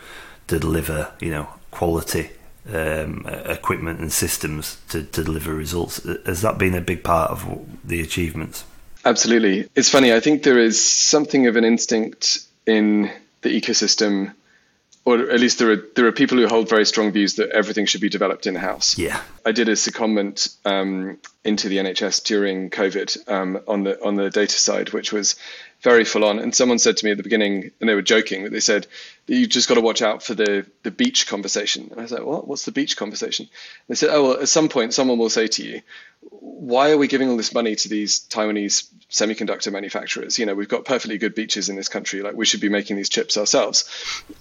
to 0.47 0.58
deliver, 0.58 1.12
you 1.19 1.30
know, 1.30 1.47
quality 1.69 2.32
um, 2.74 3.28
equipment 3.45 4.00
and 4.00 4.12
systems 4.12 4.80
to, 4.89 5.04
to 5.04 5.24
deliver 5.24 5.54
results? 5.54 6.02
Has 6.26 6.41
that 6.41 6.58
been 6.58 6.74
a 6.74 6.82
big 6.82 7.04
part 7.04 7.30
of 7.30 7.67
the 7.84 8.02
achievements? 8.02 8.63
Absolutely. 9.05 9.67
It's 9.75 9.89
funny. 9.89 10.13
I 10.13 10.19
think 10.19 10.43
there 10.43 10.59
is 10.59 10.83
something 10.83 11.47
of 11.47 11.55
an 11.55 11.65
instinct 11.65 12.45
in 12.65 13.11
the 13.41 13.49
ecosystem, 13.49 14.33
or 15.05 15.19
at 15.29 15.39
least 15.39 15.59
there 15.59 15.71
are 15.71 15.83
there 15.95 16.05
are 16.05 16.11
people 16.11 16.37
who 16.37 16.47
hold 16.47 16.69
very 16.69 16.85
strong 16.85 17.11
views 17.11 17.35
that 17.35 17.49
everything 17.49 17.85
should 17.85 18.01
be 18.01 18.09
developed 18.09 18.45
in 18.45 18.55
house. 18.55 18.97
Yeah. 18.97 19.21
I 19.45 19.51
did 19.51 19.69
a 19.69 19.73
secondment 19.73 20.55
um, 20.65 21.17
into 21.43 21.69
the 21.69 21.77
NHS 21.77 22.23
during 22.23 22.69
COVID 22.69 23.29
um, 23.29 23.59
on 23.67 23.83
the 23.83 24.03
on 24.03 24.15
the 24.15 24.29
data 24.29 24.53
side, 24.53 24.93
which 24.93 25.11
was 25.11 25.35
very 25.81 26.05
full 26.05 26.23
on. 26.23 26.39
And 26.39 26.55
someone 26.55 26.79
said 26.79 26.97
to 26.97 27.05
me 27.05 27.11
at 27.11 27.17
the 27.17 27.23
beginning, 27.23 27.71
and 27.79 27.89
they 27.89 27.95
were 27.95 28.01
joking, 28.01 28.43
but 28.43 28.51
they 28.51 28.59
said, 28.59 28.87
you 29.27 29.47
just 29.47 29.67
got 29.67 29.75
to 29.75 29.81
watch 29.81 30.01
out 30.01 30.21
for 30.21 30.33
the, 30.33 30.65
the 30.83 30.91
beach 30.91 31.27
conversation. 31.27 31.87
And 31.91 31.99
I 31.99 32.03
was 32.03 32.11
like, 32.11 32.23
what? 32.23 32.47
What's 32.47 32.65
the 32.65 32.71
beach 32.71 32.97
conversation? 32.97 33.45
And 33.45 33.95
they 33.95 33.95
said, 33.95 34.09
oh, 34.11 34.23
well, 34.23 34.41
at 34.41 34.49
some 34.49 34.69
point, 34.69 34.93
someone 34.93 35.17
will 35.17 35.29
say 35.29 35.47
to 35.47 35.63
you, 35.63 35.81
why 36.29 36.91
are 36.91 36.97
we 36.97 37.07
giving 37.07 37.29
all 37.29 37.37
this 37.37 37.53
money 37.53 37.75
to 37.75 37.89
these 37.89 38.19
Taiwanese 38.29 38.87
semiconductor 39.09 39.71
manufacturers? 39.71 40.37
You 40.37 40.45
know, 40.45 40.53
we've 40.53 40.69
got 40.69 40.85
perfectly 40.85 41.17
good 41.17 41.33
beaches 41.33 41.69
in 41.69 41.75
this 41.75 41.89
country. 41.89 42.21
Like, 42.21 42.35
we 42.35 42.45
should 42.45 42.61
be 42.61 42.69
making 42.69 42.95
these 42.95 43.09
chips 43.09 43.37
ourselves. 43.37 43.89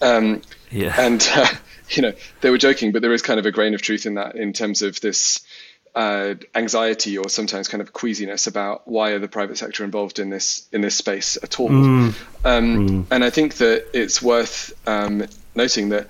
Um, 0.02 0.42
yeah. 0.70 0.94
And, 0.98 1.26
uh, 1.34 1.48
you 1.90 2.02
know, 2.02 2.12
they 2.42 2.50
were 2.50 2.58
joking, 2.58 2.92
but 2.92 3.00
there 3.00 3.14
is 3.14 3.22
kind 3.22 3.40
of 3.40 3.46
a 3.46 3.50
grain 3.50 3.74
of 3.74 3.80
truth 3.80 4.04
in 4.04 4.14
that 4.14 4.36
in 4.36 4.52
terms 4.52 4.82
of 4.82 5.00
this 5.00 5.40
uh, 5.94 6.34
anxiety 6.54 7.18
or 7.18 7.28
sometimes 7.28 7.68
kind 7.68 7.80
of 7.80 7.92
queasiness 7.92 8.46
about 8.46 8.86
why 8.86 9.10
are 9.10 9.18
the 9.18 9.28
private 9.28 9.58
sector 9.58 9.84
involved 9.84 10.18
in 10.18 10.30
this 10.30 10.68
in 10.72 10.80
this 10.80 10.94
space 10.94 11.36
at 11.42 11.58
all. 11.58 11.68
Mm. 11.68 12.14
Um, 12.44 12.88
mm. 12.88 13.06
And 13.10 13.24
I 13.24 13.30
think 13.30 13.54
that 13.56 13.86
it's 13.92 14.22
worth 14.22 14.72
um, 14.86 15.26
noting 15.54 15.90
that 15.90 16.08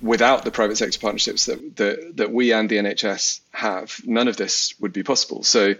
without 0.00 0.44
the 0.44 0.50
private 0.50 0.76
sector 0.76 0.98
partnerships 0.98 1.46
that, 1.46 1.76
that 1.76 2.16
that 2.16 2.32
we 2.32 2.52
and 2.52 2.68
the 2.68 2.76
NHS 2.76 3.40
have, 3.52 4.00
none 4.04 4.28
of 4.28 4.36
this 4.36 4.74
would 4.80 4.92
be 4.92 5.02
possible. 5.02 5.42
So. 5.42 5.74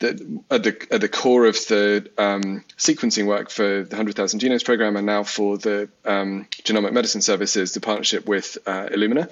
at 0.00 0.62
the 0.62 0.86
at 0.90 1.00
the 1.00 1.08
core 1.08 1.46
of 1.46 1.54
the 1.68 2.10
um, 2.18 2.64
sequencing 2.76 3.26
work 3.26 3.48
for 3.48 3.84
the 3.84 3.96
100,000 3.96 4.40
Genomes 4.40 4.64
program 4.64 4.96
and 4.96 5.06
now 5.06 5.22
for 5.22 5.56
the 5.56 5.88
um, 6.04 6.46
Genomic 6.50 6.92
Medicine 6.92 7.22
Services, 7.22 7.72
the 7.72 7.80
partnership 7.80 8.26
with 8.26 8.58
uh, 8.66 8.88
Illumina, 8.92 9.30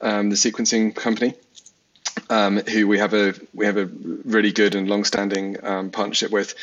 um, 0.00 0.30
the 0.30 0.36
sequencing 0.36 0.94
company, 0.94 1.34
um, 2.30 2.58
who 2.58 2.86
we 2.86 2.98
have 2.98 3.14
a 3.14 3.34
we 3.52 3.66
have 3.66 3.76
a 3.76 3.86
really 3.86 4.52
good 4.52 4.74
and 4.74 4.88
long-standing 4.88 5.64
um, 5.64 5.90
partnership 5.90 6.30
with. 6.30 6.54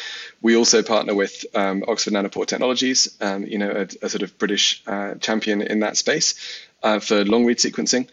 We 0.42 0.56
also 0.56 0.84
partner 0.84 1.16
with 1.16 1.46
um, 1.56 1.84
Oxford 1.88 2.14
Nanopore 2.14 2.48
Technologies, 2.48 3.16
um, 3.22 3.46
you 3.46 3.58
know, 3.58 3.72
a, 3.72 4.06
a, 4.06 4.10
sort 4.10 4.24
of 4.24 4.38
British 4.38 4.82
uh, 4.88 5.16
champion 5.16 5.62
in 5.62 5.82
that 5.82 5.98
space 5.98 6.36
uh, 6.84 7.00
for 7.00 7.24
long-read 7.24 7.58
sequencing, 7.58 8.08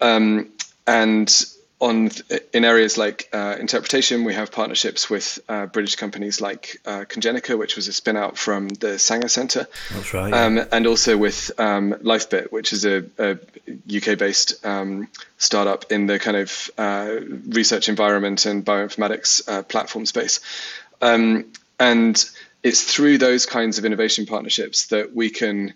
um, 0.00 0.48
and 0.86 1.44
on 1.80 2.10
in 2.52 2.64
areas 2.64 2.98
like 2.98 3.28
uh, 3.32 3.56
interpretation, 3.58 4.24
we 4.24 4.34
have 4.34 4.50
partnerships 4.50 5.08
with 5.08 5.38
uh, 5.48 5.66
British 5.66 5.96
companies 5.96 6.40
like 6.40 6.80
uh, 6.84 7.04
Congenica, 7.08 7.56
which 7.56 7.76
was 7.76 7.86
a 7.88 7.92
spin 7.92 8.16
out 8.16 8.36
from 8.36 8.68
the 8.68 8.98
Sanger 8.98 9.28
Centre. 9.28 9.66
That's 9.92 10.12
right. 10.12 10.32
Um, 10.32 10.60
and 10.72 10.86
also 10.86 11.16
with 11.16 11.52
um, 11.58 11.92
LifeBit, 11.92 12.50
which 12.50 12.72
is 12.72 12.84
a, 12.84 13.04
a 13.18 13.38
UK 13.94 14.18
based 14.18 14.64
um, 14.64 15.08
startup 15.38 15.90
in 15.90 16.06
the 16.06 16.18
kind 16.18 16.36
of 16.36 16.70
uh, 16.78 17.16
research 17.46 17.88
environment 17.88 18.46
and 18.46 18.64
bioinformatics 18.64 19.48
uh, 19.48 19.62
platform 19.62 20.06
space. 20.06 20.40
Um, 21.00 21.52
and 21.78 22.22
it's 22.62 22.82
through 22.82 23.18
those 23.18 23.46
kinds 23.46 23.78
of 23.78 23.84
innovation 23.84 24.26
partnerships 24.26 24.88
that 24.88 25.14
we 25.14 25.30
can 25.30 25.74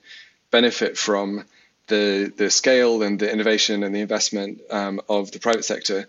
benefit 0.51 0.99
from 0.99 1.45
the 1.89 2.33
the 2.37 2.51
scale 2.51 3.03
and 3.03 3.19
the 3.19 3.31
innovation 3.31 3.83
and 3.83 3.95
the 3.95 4.01
investment 4.01 4.61
um, 4.71 5.01
of 5.09 5.31
the 5.33 5.39
private 5.39 5.65
sector 5.65 6.09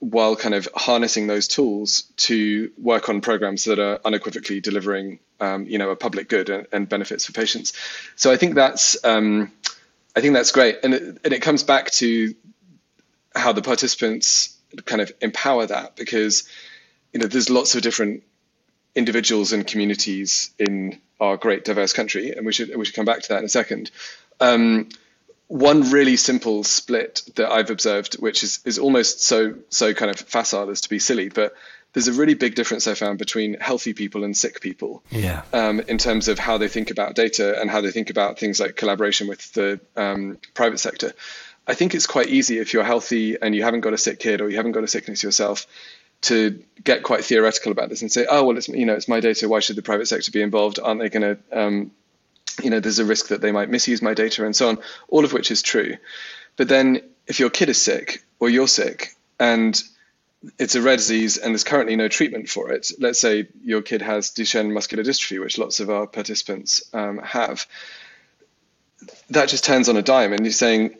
while 0.00 0.34
kind 0.34 0.54
of 0.54 0.68
harnessing 0.74 1.28
those 1.28 1.46
tools 1.46 2.02
to 2.16 2.72
work 2.76 3.08
on 3.08 3.20
programs 3.20 3.64
that 3.64 3.78
are 3.78 4.00
unequivocally 4.04 4.60
delivering 4.60 5.20
um, 5.40 5.64
you 5.66 5.78
know 5.78 5.90
a 5.90 5.96
public 5.96 6.28
good 6.28 6.50
and, 6.50 6.66
and, 6.72 6.88
benefits 6.88 7.26
for 7.26 7.32
patients 7.32 7.72
so 8.16 8.32
I 8.32 8.36
think 8.36 8.54
that's 8.54 9.02
um, 9.04 9.52
I 10.14 10.20
think 10.20 10.34
that's 10.34 10.52
great 10.52 10.78
and 10.82 10.94
it, 10.94 11.02
and 11.24 11.32
it 11.32 11.40
comes 11.40 11.62
back 11.62 11.90
to 11.92 12.34
how 13.34 13.52
the 13.52 13.62
participants 13.62 14.56
kind 14.84 15.00
of 15.00 15.12
empower 15.20 15.66
that 15.66 15.96
because 15.96 16.48
you 17.12 17.20
know 17.20 17.26
there's 17.26 17.50
lots 17.50 17.74
of 17.74 17.82
different 17.82 18.22
individuals 18.94 19.52
and 19.52 19.66
communities 19.66 20.50
in 20.58 21.00
our 21.20 21.36
great 21.36 21.64
diverse 21.64 21.92
country, 21.92 22.32
and 22.32 22.44
we 22.44 22.52
should 22.52 22.74
we 22.76 22.84
should 22.84 22.94
come 22.94 23.04
back 23.04 23.22
to 23.22 23.28
that 23.30 23.38
in 23.38 23.44
a 23.44 23.48
second. 23.48 23.90
Um, 24.40 24.88
one 25.48 25.90
really 25.90 26.16
simple 26.16 26.64
split 26.64 27.22
that 27.36 27.50
I've 27.50 27.70
observed, 27.70 28.14
which 28.14 28.42
is 28.42 28.60
is 28.64 28.78
almost 28.78 29.22
so 29.22 29.54
so 29.68 29.94
kind 29.94 30.10
of 30.10 30.18
facile 30.18 30.70
as 30.70 30.82
to 30.82 30.88
be 30.88 30.98
silly, 30.98 31.28
but 31.28 31.54
there's 31.92 32.08
a 32.08 32.12
really 32.12 32.34
big 32.34 32.54
difference 32.54 32.86
I 32.86 32.94
found 32.94 33.18
between 33.18 33.54
healthy 33.60 33.92
people 33.92 34.24
and 34.24 34.36
sick 34.36 34.60
people. 34.60 35.02
Yeah. 35.10 35.42
Um, 35.52 35.80
in 35.80 35.98
terms 35.98 36.28
of 36.28 36.38
how 36.38 36.58
they 36.58 36.68
think 36.68 36.90
about 36.90 37.14
data 37.14 37.60
and 37.60 37.70
how 37.70 37.80
they 37.80 37.90
think 37.90 38.10
about 38.10 38.38
things 38.38 38.58
like 38.60 38.76
collaboration 38.76 39.28
with 39.28 39.52
the 39.52 39.80
um, 39.96 40.38
private 40.54 40.80
sector. 40.80 41.12
I 41.66 41.74
think 41.74 41.94
it's 41.94 42.06
quite 42.06 42.28
easy 42.28 42.58
if 42.58 42.72
you're 42.72 42.84
healthy 42.84 43.36
and 43.40 43.54
you 43.54 43.62
haven't 43.62 43.80
got 43.82 43.92
a 43.92 43.98
sick 43.98 44.18
kid 44.18 44.40
or 44.40 44.48
you 44.48 44.56
haven't 44.56 44.72
got 44.72 44.84
a 44.84 44.88
sickness 44.88 45.22
yourself 45.22 45.66
to 46.22 46.62
get 46.82 47.02
quite 47.02 47.24
theoretical 47.24 47.72
about 47.72 47.88
this 47.88 48.02
and 48.02 48.10
say, 48.10 48.26
oh 48.28 48.44
well, 48.44 48.56
it's 48.56 48.68
you 48.68 48.86
know 48.86 48.94
it's 48.94 49.08
my 49.08 49.20
data. 49.20 49.48
Why 49.48 49.60
should 49.60 49.76
the 49.76 49.82
private 49.82 50.06
sector 50.06 50.30
be 50.32 50.42
involved? 50.42 50.78
Aren't 50.82 51.00
they 51.00 51.08
going 51.08 51.36
to 51.36 51.60
um, 51.60 51.90
you 52.62 52.70
know 52.70 52.80
there's 52.80 52.98
a 52.98 53.04
risk 53.04 53.28
that 53.28 53.40
they 53.40 53.52
might 53.52 53.70
misuse 53.70 54.02
my 54.02 54.14
data 54.14 54.44
and 54.44 54.54
so 54.54 54.68
on. 54.68 54.78
All 55.08 55.24
of 55.24 55.32
which 55.32 55.50
is 55.50 55.62
true. 55.62 55.96
But 56.56 56.68
then 56.68 57.02
if 57.26 57.38
your 57.38 57.50
kid 57.50 57.68
is 57.68 57.80
sick 57.80 58.24
or 58.40 58.48
you're 58.48 58.68
sick 58.68 59.14
and 59.38 59.80
it's 60.58 60.74
a 60.74 60.82
rare 60.82 60.96
disease 60.96 61.36
and 61.36 61.52
there's 61.52 61.64
currently 61.64 61.96
no 61.96 62.08
treatment 62.08 62.48
for 62.48 62.72
it. 62.72 62.90
Let's 62.98 63.20
say 63.20 63.48
your 63.62 63.82
kid 63.82 64.02
has 64.02 64.30
Duchenne 64.30 64.72
muscular 64.72 65.04
dystrophy, 65.04 65.40
which 65.40 65.58
lots 65.58 65.80
of 65.80 65.90
our 65.90 66.06
participants 66.06 66.82
um, 66.92 67.18
have. 67.18 67.66
That 69.30 69.48
just 69.48 69.64
turns 69.64 69.88
on 69.88 69.96
a 69.96 70.02
dime, 70.02 70.32
and 70.32 70.44
you're 70.44 70.52
saying, 70.52 70.96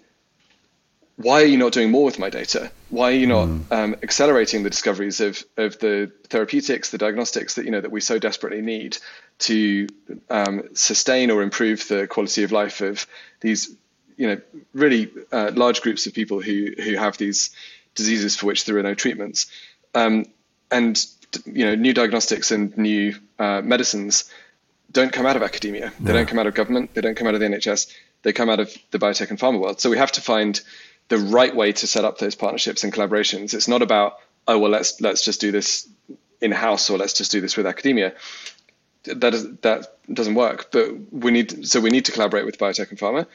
why 1.16 1.42
are 1.42 1.46
you 1.46 1.58
not 1.58 1.72
doing 1.72 1.90
more 1.90 2.04
with 2.04 2.18
my 2.18 2.30
data? 2.30 2.70
Why 2.88 3.12
are 3.12 3.16
you 3.16 3.26
not 3.26 3.48
mm. 3.48 3.72
um, 3.72 3.96
accelerating 4.02 4.62
the 4.62 4.70
discoveries 4.70 5.20
of, 5.20 5.44
of 5.56 5.78
the 5.78 6.10
therapeutics, 6.24 6.90
the 6.90 6.98
diagnostics 6.98 7.54
that 7.54 7.64
you 7.64 7.70
know 7.70 7.80
that 7.80 7.92
we 7.92 8.00
so 8.00 8.18
desperately 8.18 8.62
need 8.62 8.98
to 9.40 9.88
um, 10.30 10.68
sustain 10.74 11.30
or 11.30 11.42
improve 11.42 11.86
the 11.88 12.06
quality 12.06 12.42
of 12.44 12.52
life 12.52 12.80
of 12.80 13.06
these, 13.40 13.74
you 14.16 14.28
know, 14.28 14.40
really 14.72 15.10
uh, 15.30 15.52
large 15.54 15.82
groups 15.82 16.06
of 16.06 16.14
people 16.14 16.40
who 16.40 16.72
who 16.82 16.96
have 16.96 17.18
these 17.18 17.50
diseases 17.94 18.36
for 18.36 18.46
which 18.46 18.64
there 18.64 18.78
are 18.78 18.82
no 18.82 18.94
treatments. 18.94 19.46
Um, 19.94 20.26
and 20.70 21.04
you 21.46 21.64
know, 21.64 21.74
new 21.74 21.92
diagnostics 21.92 22.50
and 22.50 22.76
new 22.76 23.14
uh, 23.38 23.62
medicines 23.62 24.30
don't 24.90 25.12
come 25.12 25.26
out 25.26 25.36
of 25.36 25.42
academia. 25.42 25.92
They 26.00 26.12
don't 26.12 26.28
come 26.28 26.38
out 26.38 26.46
of 26.46 26.54
government. 26.54 26.94
They 26.94 27.00
don't 27.00 27.16
come 27.16 27.26
out 27.26 27.34
of 27.34 27.40
the 27.40 27.46
NHS. 27.46 27.90
They 28.22 28.32
come 28.32 28.50
out 28.50 28.60
of 28.60 28.76
the 28.90 28.98
biotech 28.98 29.30
and 29.30 29.38
pharma 29.38 29.58
world. 29.58 29.80
So 29.80 29.90
we 29.90 29.98
have 29.98 30.12
to 30.12 30.20
find 30.20 30.60
the 31.08 31.18
right 31.18 31.54
way 31.54 31.72
to 31.72 31.86
set 31.86 32.04
up 32.04 32.18
those 32.18 32.34
partnerships 32.34 32.84
and 32.84 32.92
collaborations. 32.92 33.54
It's 33.54 33.68
not 33.68 33.82
about 33.82 34.18
oh 34.48 34.58
well 34.58 34.70
let's 34.70 35.00
let's 35.00 35.24
just 35.24 35.40
do 35.40 35.52
this 35.52 35.88
in 36.40 36.52
house 36.52 36.90
or 36.90 36.98
let's 36.98 37.14
just 37.14 37.30
do 37.30 37.40
this 37.40 37.56
with 37.56 37.66
academia. 37.66 38.14
That 39.04 39.34
is, 39.34 39.56
that 39.62 39.96
doesn't 40.12 40.34
work. 40.34 40.70
But 40.70 41.12
we 41.12 41.30
need 41.30 41.66
so 41.66 41.80
we 41.80 41.90
need 41.90 42.04
to 42.06 42.12
collaborate 42.12 42.46
with 42.46 42.58
biotech 42.58 42.90
and 42.90 42.98
pharma. 42.98 43.26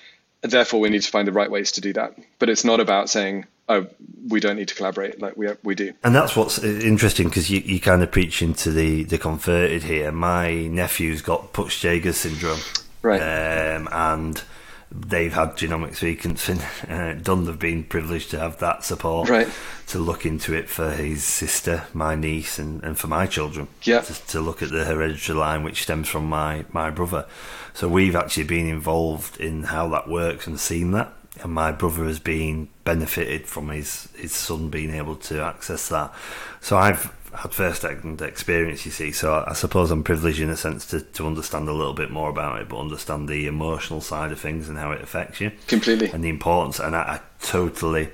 And 0.44 0.52
therefore, 0.52 0.80
we 0.80 0.90
need 0.90 1.02
to 1.02 1.10
find 1.10 1.28
the 1.28 1.32
right 1.32 1.50
ways 1.50 1.74
to 1.74 1.82
do 1.82 1.94
that. 1.94 2.16
But 2.38 2.50
it's 2.50 2.64
not 2.64 2.80
about 2.80 3.10
saying 3.10 3.46
oh, 3.70 3.88
we 4.28 4.40
don't 4.40 4.56
need 4.56 4.68
to 4.68 4.76
collaborate 4.76 5.22
like 5.22 5.38
we 5.38 5.50
we 5.64 5.76
do. 5.76 5.94
And 6.04 6.16
that's 6.16 6.36
what's 6.36 6.60
interesting 6.60 7.28
because 7.28 7.50
you, 7.50 7.60
you 7.60 7.80
kind 7.80 8.04
of 8.04 8.12
preach 8.12 8.42
into 8.42 8.72
the 8.72 9.04
the 9.04 9.18
converted 9.18 9.84
here. 9.84 10.12
My 10.12 10.68
nephew's 10.68 11.22
got 11.22 11.54
Peutz-Jeghers 11.54 12.18
syndrome, 12.18 12.60
right, 13.02 13.20
um, 13.22 13.88
and 13.92 14.42
they've 14.90 15.34
had 15.34 15.50
genomic 15.52 15.92
sequencing 15.92 16.62
uh, 16.90 17.22
done. 17.22 17.46
They've 17.46 17.60
been 17.60 17.84
privileged 17.84 18.32
to 18.32 18.40
have 18.40 18.60
that 18.60 18.84
support, 18.84 19.30
right, 19.30 19.50
to 19.88 20.00
look 20.00 20.26
into 20.26 20.54
it 20.54 20.70
for 20.70 20.92
his 20.92 21.24
sister, 21.24 21.86
my 21.94 22.16
niece, 22.16 22.60
and, 22.60 22.84
and 22.84 22.98
for 22.98 23.08
my 23.08 23.28
children. 23.28 23.68
Yeah, 23.84 24.02
to, 24.02 24.28
to 24.28 24.42
look 24.42 24.62
at 24.62 24.72
the 24.72 24.86
hereditary 24.86 25.38
line 25.38 25.64
which 25.64 25.84
stems 25.84 26.08
from 26.08 26.26
my 26.26 26.66
my 26.72 26.90
brother. 26.90 27.26
So 27.74 27.88
we've 27.88 28.16
actually 28.16 28.46
been 28.46 28.68
involved 28.68 29.40
in 29.40 29.64
how 29.64 29.88
that 29.90 30.08
works 30.08 30.48
and 30.48 30.60
seen 30.60 30.92
that 30.92 31.14
and 31.44 31.54
my 31.54 31.72
brother 31.72 32.06
has 32.06 32.20
been 32.20 32.70
benefited 32.84 33.48
from 33.48 33.70
his 33.70 34.10
his 34.16 34.32
son 34.32 34.70
being 34.70 34.94
able 34.94 35.16
to 35.16 35.42
access 35.42 35.90
that. 35.90 36.14
So 36.62 36.78
I've 36.78 37.14
had 37.34 37.54
first 37.54 37.82
hand 37.84 38.22
experience, 38.22 38.86
you 38.86 38.92
see. 38.92 39.12
So 39.12 39.44
I 39.46 39.54
suppose 39.54 39.92
I'm 39.92 40.04
privileged 40.04 40.40
in 40.40 40.50
a 40.50 40.58
sense 40.58 40.86
to, 40.88 41.02
to 41.02 41.28
understand 41.28 41.68
a 41.68 41.74
little 41.74 41.94
bit 41.94 42.10
more 42.10 42.30
about 42.30 42.62
it, 42.62 42.70
but 42.70 42.80
understand 42.80 43.28
the 43.28 43.48
emotional 43.48 44.02
side 44.02 44.32
of 44.32 44.40
things 44.40 44.70
and 44.70 44.78
how 44.78 44.92
it 44.92 45.02
affects 45.02 45.42
you 45.42 45.52
completely 45.68 46.10
and 46.10 46.24
the 46.24 46.30
importance. 46.30 46.80
And 46.80 46.96
I, 46.96 47.00
I 47.02 47.20
totally 47.42 48.10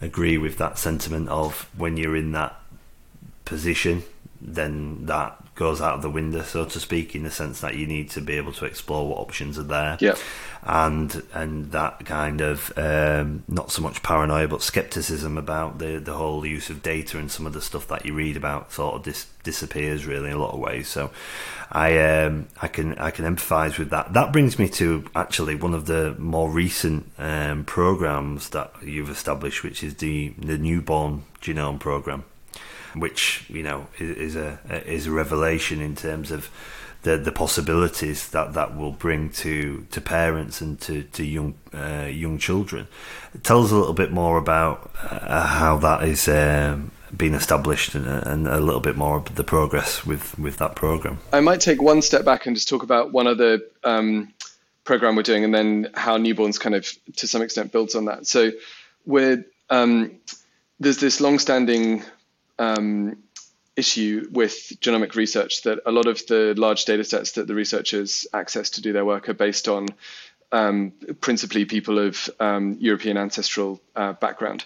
agree 0.00 0.38
with 0.38 0.58
that 0.58 0.78
sentiment 0.78 1.28
of 1.28 1.68
when 1.76 1.96
you're 1.96 2.16
in 2.16 2.32
that 2.32 2.56
position, 3.44 4.04
then 4.40 5.06
that 5.06 5.54
goes 5.54 5.80
out 5.80 5.94
of 5.94 6.02
the 6.02 6.10
window, 6.10 6.42
so 6.42 6.64
to 6.64 6.80
speak, 6.80 7.14
in 7.14 7.24
the 7.24 7.30
sense 7.30 7.60
that 7.60 7.76
you 7.76 7.86
need 7.86 8.10
to 8.10 8.20
be 8.20 8.36
able 8.36 8.52
to 8.52 8.64
explore 8.64 9.08
what 9.08 9.18
options 9.18 9.58
are 9.58 9.64
there. 9.64 9.98
Yeah 10.00 10.16
and 10.62 11.22
and 11.32 11.70
that 11.72 12.04
kind 12.04 12.40
of 12.40 12.72
um, 12.76 13.44
not 13.48 13.70
so 13.70 13.80
much 13.80 14.02
paranoia 14.02 14.48
but 14.48 14.62
skepticism 14.62 15.38
about 15.38 15.78
the 15.78 15.98
the 15.98 16.14
whole 16.14 16.44
use 16.44 16.68
of 16.68 16.82
data 16.82 17.18
and 17.18 17.30
some 17.30 17.46
of 17.46 17.52
the 17.52 17.62
stuff 17.62 17.86
that 17.88 18.04
you 18.04 18.12
read 18.12 18.36
about 18.36 18.72
sort 18.72 18.96
of 18.96 19.02
dis- 19.02 19.26
disappears 19.44 20.04
really 20.04 20.30
in 20.30 20.36
a 20.36 20.38
lot 20.38 20.52
of 20.52 20.60
ways. 20.60 20.88
So 20.88 21.10
I 21.70 21.98
um, 21.98 22.48
I 22.60 22.68
can 22.68 22.98
I 22.98 23.10
can 23.10 23.24
empathise 23.24 23.78
with 23.78 23.90
that. 23.90 24.12
That 24.12 24.32
brings 24.32 24.58
me 24.58 24.68
to 24.70 25.04
actually 25.14 25.54
one 25.54 25.74
of 25.74 25.86
the 25.86 26.14
more 26.18 26.50
recent 26.50 27.10
um, 27.18 27.64
programs 27.64 28.50
that 28.50 28.72
you've 28.82 29.10
established, 29.10 29.62
which 29.62 29.84
is 29.84 29.94
the 29.96 30.34
the 30.38 30.58
newborn 30.58 31.24
genome 31.40 31.78
program, 31.78 32.24
which 33.00 33.44
you 33.48 33.62
know 33.62 33.86
is, 33.98 34.36
a 34.36 34.58
is 34.86 35.06
a 35.06 35.10
revelation 35.10 35.80
in 35.80 35.94
terms 35.94 36.30
of 36.30 36.50
the 37.02 37.16
the 37.16 37.32
possibilities 37.32 38.28
that 38.30 38.54
that 38.54 38.76
will 38.76 38.92
bring 38.92 39.30
to 39.30 39.86
to 39.90 40.00
parents 40.00 40.60
and 40.60 40.80
to 40.80 41.02
to 41.04 41.24
young 41.24 41.54
uh, 41.74 42.08
young 42.10 42.38
children. 42.38 42.86
Tell 43.42 43.62
us 43.62 43.70
a 43.70 43.76
little 43.76 43.94
bit 43.94 44.12
more 44.12 44.38
about 44.38 44.90
uh, 45.02 45.46
how 45.46 45.76
that 45.78 46.04
is. 46.04 46.28
Um, 46.28 46.92
been 47.16 47.32
established 47.32 47.94
and, 47.94 48.06
and, 48.06 48.46
a 48.46 48.60
little 48.60 48.82
bit 48.82 48.94
more 48.94 49.16
of 49.16 49.34
the 49.34 49.42
progress 49.42 50.04
with, 50.04 50.38
with 50.38 50.58
that 50.58 50.76
program. 50.76 51.18
I 51.32 51.40
might 51.40 51.62
take 51.62 51.80
one 51.80 52.02
step 52.02 52.22
back 52.22 52.44
and 52.44 52.54
just 52.54 52.68
talk 52.68 52.82
about 52.82 53.12
one 53.12 53.26
other 53.26 53.60
um, 53.82 54.30
program 54.84 55.16
we're 55.16 55.22
doing, 55.22 55.42
and 55.42 55.54
then 55.54 55.88
how 55.94 56.18
newborns 56.18 56.60
kind 56.60 56.74
of 56.74 56.86
to 57.16 57.26
some 57.26 57.40
extent 57.40 57.72
builds 57.72 57.94
on 57.94 58.04
that. 58.04 58.26
So, 58.26 58.50
we're 59.06 59.42
um, 59.70 60.18
there's 60.80 60.98
this 60.98 61.20
long-standing 61.20 62.02
um, 62.58 63.16
issue 63.76 64.28
with 64.32 64.72
genomic 64.80 65.14
research 65.14 65.62
that 65.62 65.78
a 65.86 65.92
lot 65.92 66.06
of 66.06 66.26
the 66.26 66.54
large 66.56 66.84
data 66.84 67.04
sets 67.04 67.32
that 67.32 67.46
the 67.46 67.54
researchers 67.54 68.26
access 68.34 68.70
to 68.70 68.82
do 68.82 68.92
their 68.92 69.04
work 69.04 69.28
are 69.28 69.34
based 69.34 69.68
on 69.68 69.86
um, 70.50 70.92
principally 71.20 71.64
people 71.64 71.98
of 71.98 72.28
um, 72.40 72.76
European 72.80 73.16
ancestral 73.16 73.80
uh, 73.94 74.12
background. 74.14 74.64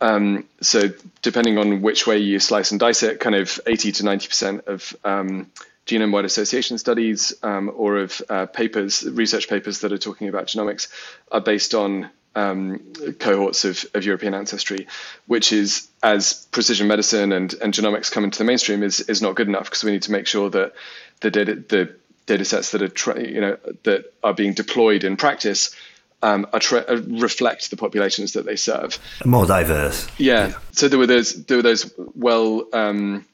Um, 0.00 0.46
so 0.60 0.82
depending 1.22 1.58
on 1.58 1.82
which 1.82 2.06
way 2.06 2.18
you 2.18 2.38
slice 2.40 2.70
and 2.70 2.80
dice 2.80 3.02
it, 3.02 3.20
kind 3.20 3.34
of 3.34 3.60
80 3.66 3.92
to 3.92 4.02
90% 4.04 4.66
of 4.66 4.96
um, 5.04 5.50
genome-wide 5.86 6.24
association 6.24 6.78
studies 6.78 7.32
um, 7.42 7.72
or 7.74 7.98
of 7.98 8.22
uh, 8.28 8.46
papers, 8.46 9.04
research 9.04 9.48
papers 9.48 9.80
that 9.80 9.92
are 9.92 9.98
talking 9.98 10.28
about 10.28 10.46
genomics 10.46 10.88
are 11.32 11.40
based 11.40 11.74
on 11.74 12.10
um, 12.34 12.80
cohorts 13.18 13.64
of, 13.64 13.84
of 13.94 14.04
European 14.04 14.34
ancestry, 14.34 14.86
which 15.26 15.52
is 15.52 15.88
as 16.02 16.46
precision 16.50 16.86
medicine 16.86 17.32
and, 17.32 17.54
and 17.54 17.74
genomics 17.74 18.10
come 18.10 18.24
into 18.24 18.38
the 18.38 18.44
mainstream 18.44 18.82
is 18.82 19.00
is 19.00 19.20
not 19.22 19.34
good 19.34 19.48
enough 19.48 19.64
because 19.64 19.84
we 19.84 19.90
need 19.90 20.02
to 20.02 20.12
make 20.12 20.26
sure 20.26 20.50
that 20.50 20.74
the 21.20 21.30
data 21.30 21.54
the 21.54 21.96
data 22.26 22.44
sets 22.44 22.72
that 22.72 22.82
are 22.82 22.88
tra- 22.88 23.20
you 23.20 23.40
know 23.40 23.56
that 23.82 24.12
are 24.22 24.34
being 24.34 24.52
deployed 24.52 25.04
in 25.04 25.16
practice 25.16 25.74
um, 26.22 26.46
tra- 26.58 26.84
uh, 26.88 27.00
reflect 27.08 27.70
the 27.70 27.76
populations 27.76 28.32
that 28.32 28.44
they 28.44 28.56
serve. 28.56 28.98
More 29.24 29.46
diverse. 29.46 30.06
Yeah. 30.18 30.48
yeah. 30.48 30.58
So 30.72 30.88
there 30.88 30.98
were 30.98 31.06
those 31.06 31.44
there 31.44 31.58
were 31.58 31.62
those 31.62 31.92
well 31.96 32.66
um, 32.72 33.24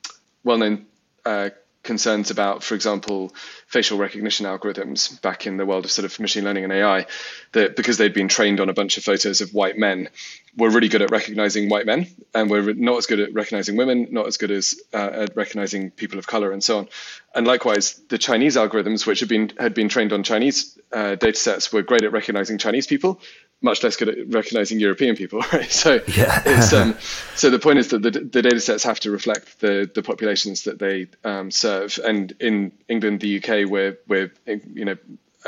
well 0.44 0.58
known 0.58 0.86
uh, 1.24 1.50
concerns 1.84 2.30
about, 2.30 2.62
for 2.62 2.74
example, 2.74 3.34
facial 3.66 3.98
recognition 3.98 4.46
algorithms 4.46 5.20
back 5.22 5.46
in 5.46 5.56
the 5.56 5.66
world 5.66 5.84
of 5.84 5.90
sort 5.90 6.04
of 6.04 6.18
machine 6.18 6.44
learning 6.44 6.64
and 6.64 6.72
AI, 6.72 7.06
that 7.52 7.76
because 7.76 7.98
they'd 7.98 8.14
been 8.14 8.28
trained 8.28 8.60
on 8.60 8.68
a 8.68 8.74
bunch 8.74 8.96
of 8.96 9.04
photos 9.04 9.40
of 9.40 9.54
white 9.54 9.78
men, 9.78 10.08
were 10.56 10.70
really 10.70 10.88
good 10.88 11.02
at 11.02 11.10
recognizing 11.10 11.68
white 11.68 11.86
men, 11.86 12.06
and 12.34 12.50
were 12.50 12.74
not 12.74 12.98
as 12.98 13.06
good 13.06 13.20
at 13.20 13.32
recognizing 13.34 13.76
women, 13.76 14.08
not 14.10 14.26
as 14.26 14.36
good 14.36 14.50
as 14.50 14.74
uh, 14.92 15.10
at 15.12 15.36
recognizing 15.36 15.90
people 15.90 16.18
of 16.18 16.26
color, 16.26 16.52
and 16.52 16.62
so 16.62 16.78
on. 16.78 16.88
And 17.34 17.46
likewise, 17.46 18.00
the 18.08 18.18
Chinese 18.18 18.56
algorithms, 18.56 19.06
which 19.06 19.20
had 19.20 19.28
been 19.28 19.52
had 19.58 19.74
been 19.74 19.88
trained 19.88 20.12
on 20.12 20.22
Chinese 20.22 20.78
uh, 20.92 21.16
data 21.16 21.38
sets, 21.38 21.72
were 21.72 21.82
great 21.82 22.04
at 22.04 22.12
recognizing 22.12 22.58
Chinese 22.58 22.86
people, 22.86 23.20
much 23.64 23.82
less 23.82 23.96
good 23.96 24.10
at 24.10 24.28
recognizing 24.28 24.78
European 24.78 25.16
people, 25.16 25.40
right? 25.52 25.70
So, 25.70 26.00
yeah. 26.06 26.68
um, 26.74 26.96
so 27.34 27.50
the 27.50 27.58
point 27.58 27.78
is 27.78 27.88
that 27.88 28.02
the, 28.02 28.10
the 28.10 28.42
data 28.42 28.60
sets 28.60 28.84
have 28.84 29.00
to 29.00 29.10
reflect 29.10 29.60
the, 29.60 29.90
the 29.92 30.02
populations 30.02 30.64
that 30.64 30.78
they 30.78 31.08
um, 31.24 31.50
serve. 31.50 31.98
And 32.04 32.32
in 32.38 32.72
England, 32.88 33.20
the 33.20 33.38
UK, 33.38 33.68
we're, 33.68 33.98
we're 34.06 34.32
you 34.46 34.84
know, 34.84 34.96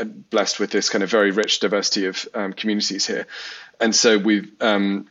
blessed 0.05 0.59
with 0.59 0.71
this 0.71 0.89
kind 0.89 1.05
of 1.05 1.11
very 1.11 1.31
rich 1.31 1.61
diversity 1.61 2.07
of 2.07 2.27
um, 2.35 2.53
communities 2.53 3.07
here. 3.07 3.27
And 3.81 3.95
so 3.95 4.19
we 4.19 4.51
um, 4.61 5.09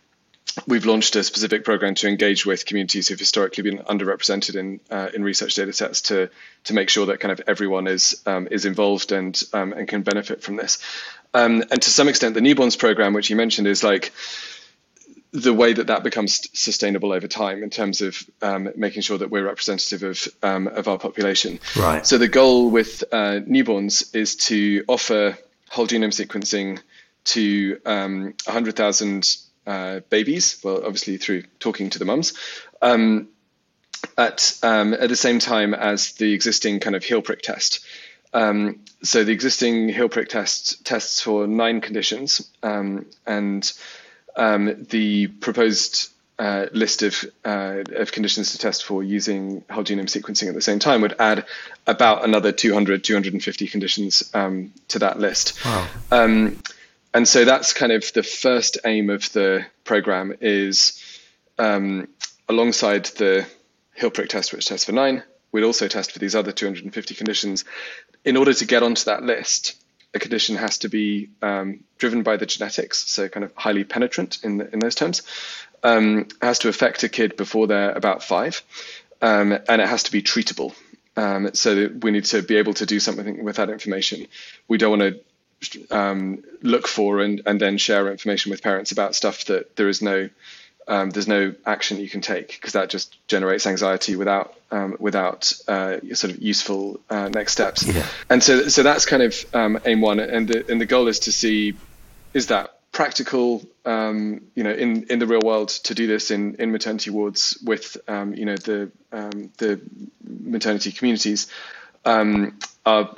we've 0.67 0.85
launched 0.85 1.15
a 1.15 1.23
specific 1.23 1.63
program 1.63 1.95
to 1.95 2.07
engage 2.07 2.45
with 2.45 2.65
communities 2.65 3.07
who've 3.07 3.19
historically 3.19 3.63
been 3.63 3.79
underrepresented 3.79 4.55
in 4.55 4.79
uh, 4.89 5.09
in 5.13 5.23
research 5.23 5.55
data 5.55 5.73
sets 5.73 6.01
to 6.03 6.29
to 6.65 6.73
make 6.73 6.89
sure 6.89 7.07
that 7.07 7.19
kind 7.19 7.31
of 7.31 7.41
everyone 7.47 7.87
is 7.87 8.21
um, 8.25 8.47
is 8.51 8.65
involved 8.65 9.11
and 9.11 9.41
um, 9.53 9.73
and 9.73 9.87
can 9.87 10.01
benefit 10.01 10.41
from 10.41 10.55
this. 10.55 10.79
Um, 11.35 11.63
and 11.69 11.81
to 11.81 11.89
some 11.89 12.07
extent, 12.07 12.33
the 12.33 12.39
newborns 12.39 12.79
program, 12.79 13.13
which 13.13 13.29
you 13.29 13.35
mentioned, 13.35 13.67
is 13.67 13.83
like 13.83 14.13
the 15.33 15.53
way 15.53 15.73
that 15.73 15.87
that 15.87 16.01
becomes 16.01 16.47
sustainable 16.57 17.11
over 17.11 17.27
time 17.27 17.61
in 17.61 17.69
terms 17.69 17.99
of 17.99 18.17
um, 18.41 18.69
making 18.77 19.01
sure 19.01 19.17
that 19.17 19.29
we're 19.29 19.43
representative 19.43 20.03
of 20.03 20.27
um, 20.41 20.67
of 20.67 20.87
our 20.87 20.97
population. 20.97 21.59
Right. 21.75 22.07
So 22.07 22.17
the 22.17 22.29
goal 22.29 22.71
with 22.71 23.03
uh, 23.11 23.41
newborns 23.45 24.15
is 24.15 24.37
to 24.47 24.85
offer 24.87 25.37
whole 25.69 25.87
genome 25.87 26.13
sequencing 26.13 26.79
to 27.25 27.81
um, 27.85 28.33
100,000 28.45 29.37
uh, 29.67 29.99
babies. 30.09 30.61
Well, 30.63 30.77
obviously 30.85 31.17
through 31.17 31.43
talking 31.59 31.89
to 31.89 31.99
the 31.99 32.05
mums. 32.05 32.33
Um, 32.81 33.27
at 34.17 34.57
um, 34.63 34.93
at 34.93 35.09
the 35.09 35.15
same 35.15 35.39
time 35.39 35.73
as 35.73 36.13
the 36.13 36.33
existing 36.33 36.79
kind 36.79 36.95
of 36.95 37.03
heel 37.03 37.21
prick 37.21 37.41
test. 37.41 37.83
Um, 38.35 38.81
so 39.01 39.23
the 39.23 39.31
existing 39.31 39.87
heel 39.87 40.09
prick 40.09 40.27
test 40.27 40.85
tests 40.85 41.21
for 41.21 41.47
nine 41.47 41.79
conditions, 41.79 42.51
um, 42.61 43.05
and 43.25 43.71
um, 44.35 44.85
the 44.89 45.27
proposed 45.27 46.11
uh, 46.37 46.65
list 46.73 47.01
of 47.01 47.23
uh, 47.45 47.83
of 47.95 48.11
conditions 48.11 48.51
to 48.51 48.57
test 48.57 48.83
for 48.83 49.01
using 49.01 49.63
whole 49.71 49.85
genome 49.85 50.07
sequencing 50.07 50.49
at 50.49 50.53
the 50.53 50.61
same 50.61 50.79
time 50.79 51.01
would 51.01 51.15
add 51.17 51.45
about 51.87 52.25
another 52.25 52.51
200 52.51 53.05
250 53.05 53.67
conditions 53.67 54.29
um, 54.33 54.73
to 54.89 54.99
that 54.99 55.17
list. 55.17 55.63
Wow. 55.63 55.87
Um, 56.11 56.61
and 57.13 57.25
so 57.25 57.45
that's 57.45 57.71
kind 57.71 57.93
of 57.93 58.11
the 58.11 58.23
first 58.23 58.79
aim 58.83 59.09
of 59.09 59.31
the 59.31 59.65
program 59.85 60.33
is 60.41 61.01
um, 61.57 62.09
alongside 62.49 63.05
the 63.05 63.47
heel 63.95 64.09
prick 64.09 64.27
test, 64.27 64.51
which 64.51 64.65
tests 64.65 64.85
for 64.85 64.91
nine, 64.91 65.23
we'd 65.55 65.63
also 65.63 65.87
test 65.87 66.11
for 66.11 66.19
these 66.19 66.35
other 66.35 66.51
250 66.51 67.15
conditions. 67.15 67.63
In 68.25 68.35
order 68.35 68.53
to 68.53 68.65
get 68.65 68.83
onto 68.83 69.05
that 69.05 69.23
list, 69.23 69.75
a 70.13 70.19
condition 70.19 70.57
has 70.57 70.79
to 70.79 70.89
be 70.89 71.29
um, 71.41 71.85
driven 71.97 72.23
by 72.23 72.35
the 72.35 72.45
genetics, 72.45 73.09
so 73.09 73.29
kind 73.29 73.45
of 73.45 73.53
highly 73.55 73.85
penetrant 73.85 74.43
in 74.43 74.59
in 74.73 74.79
those 74.79 74.95
terms. 74.95 75.21
Um, 75.81 76.27
has 76.41 76.59
to 76.59 76.67
affect 76.67 77.03
a 77.03 77.09
kid 77.09 77.37
before 77.37 77.67
they're 77.67 77.93
about 77.93 78.21
five, 78.21 78.63
um, 79.21 79.57
and 79.69 79.81
it 79.81 79.87
has 79.87 80.03
to 80.03 80.11
be 80.11 80.21
treatable. 80.21 80.75
Um, 81.15 81.53
so 81.53 81.89
we 82.01 82.11
need 82.11 82.25
to 82.25 82.41
be 82.41 82.57
able 82.57 82.73
to 82.73 82.85
do 82.85 82.99
something 82.99 83.41
with 83.45 83.55
that 83.55 83.69
information. 83.69 84.27
We 84.67 84.77
don't 84.77 84.99
want 84.99 85.15
to 85.61 85.87
um, 85.89 86.43
look 86.61 86.87
for 86.87 87.21
and, 87.21 87.41
and 87.45 87.61
then 87.61 87.77
share 87.77 88.11
information 88.11 88.49
with 88.51 88.61
parents 88.61 88.91
about 88.91 89.15
stuff 89.15 89.45
that 89.45 89.77
there 89.77 89.87
is 89.87 90.01
no 90.01 90.29
um, 90.87 91.09
there's 91.09 91.27
no 91.27 91.53
action 91.65 91.97
you 91.97 92.09
can 92.09 92.21
take 92.21 92.47
because 92.47 92.73
that 92.73 92.89
just 92.89 93.15
generates 93.27 93.65
anxiety 93.65 94.15
without 94.15 94.53
um, 94.71 94.97
without 94.99 95.53
uh, 95.67 95.97
sort 96.13 96.33
of 96.33 96.41
useful 96.41 96.99
uh, 97.09 97.29
next 97.29 97.53
steps. 97.53 97.85
Yeah. 97.85 98.05
And 98.29 98.43
so 98.43 98.67
so 98.67 98.83
that's 98.83 99.05
kind 99.05 99.23
of 99.23 99.45
um, 99.53 99.79
aim 99.85 100.01
one, 100.01 100.19
and 100.19 100.47
the 100.47 100.71
and 100.71 100.79
the 100.79 100.85
goal 100.85 101.07
is 101.07 101.19
to 101.19 101.31
see 101.31 101.75
is 102.33 102.47
that 102.47 102.75
practical, 102.95 103.61
um, 103.83 104.41
you 104.55 104.63
know, 104.63 104.71
in, 104.71 105.03
in 105.09 105.19
the 105.19 105.27
real 105.27 105.41
world 105.41 105.67
to 105.67 105.93
do 105.93 106.07
this 106.07 106.31
in, 106.31 106.55
in 106.55 106.71
maternity 106.71 107.09
wards 107.09 107.57
with, 107.61 107.97
um, 108.07 108.33
you 108.33 108.45
know, 108.45 108.55
the 108.55 108.89
um, 109.11 109.51
the 109.57 109.81
maternity 110.23 110.93
communities. 110.93 111.47
Um, 112.05 112.57
are 112.85 113.15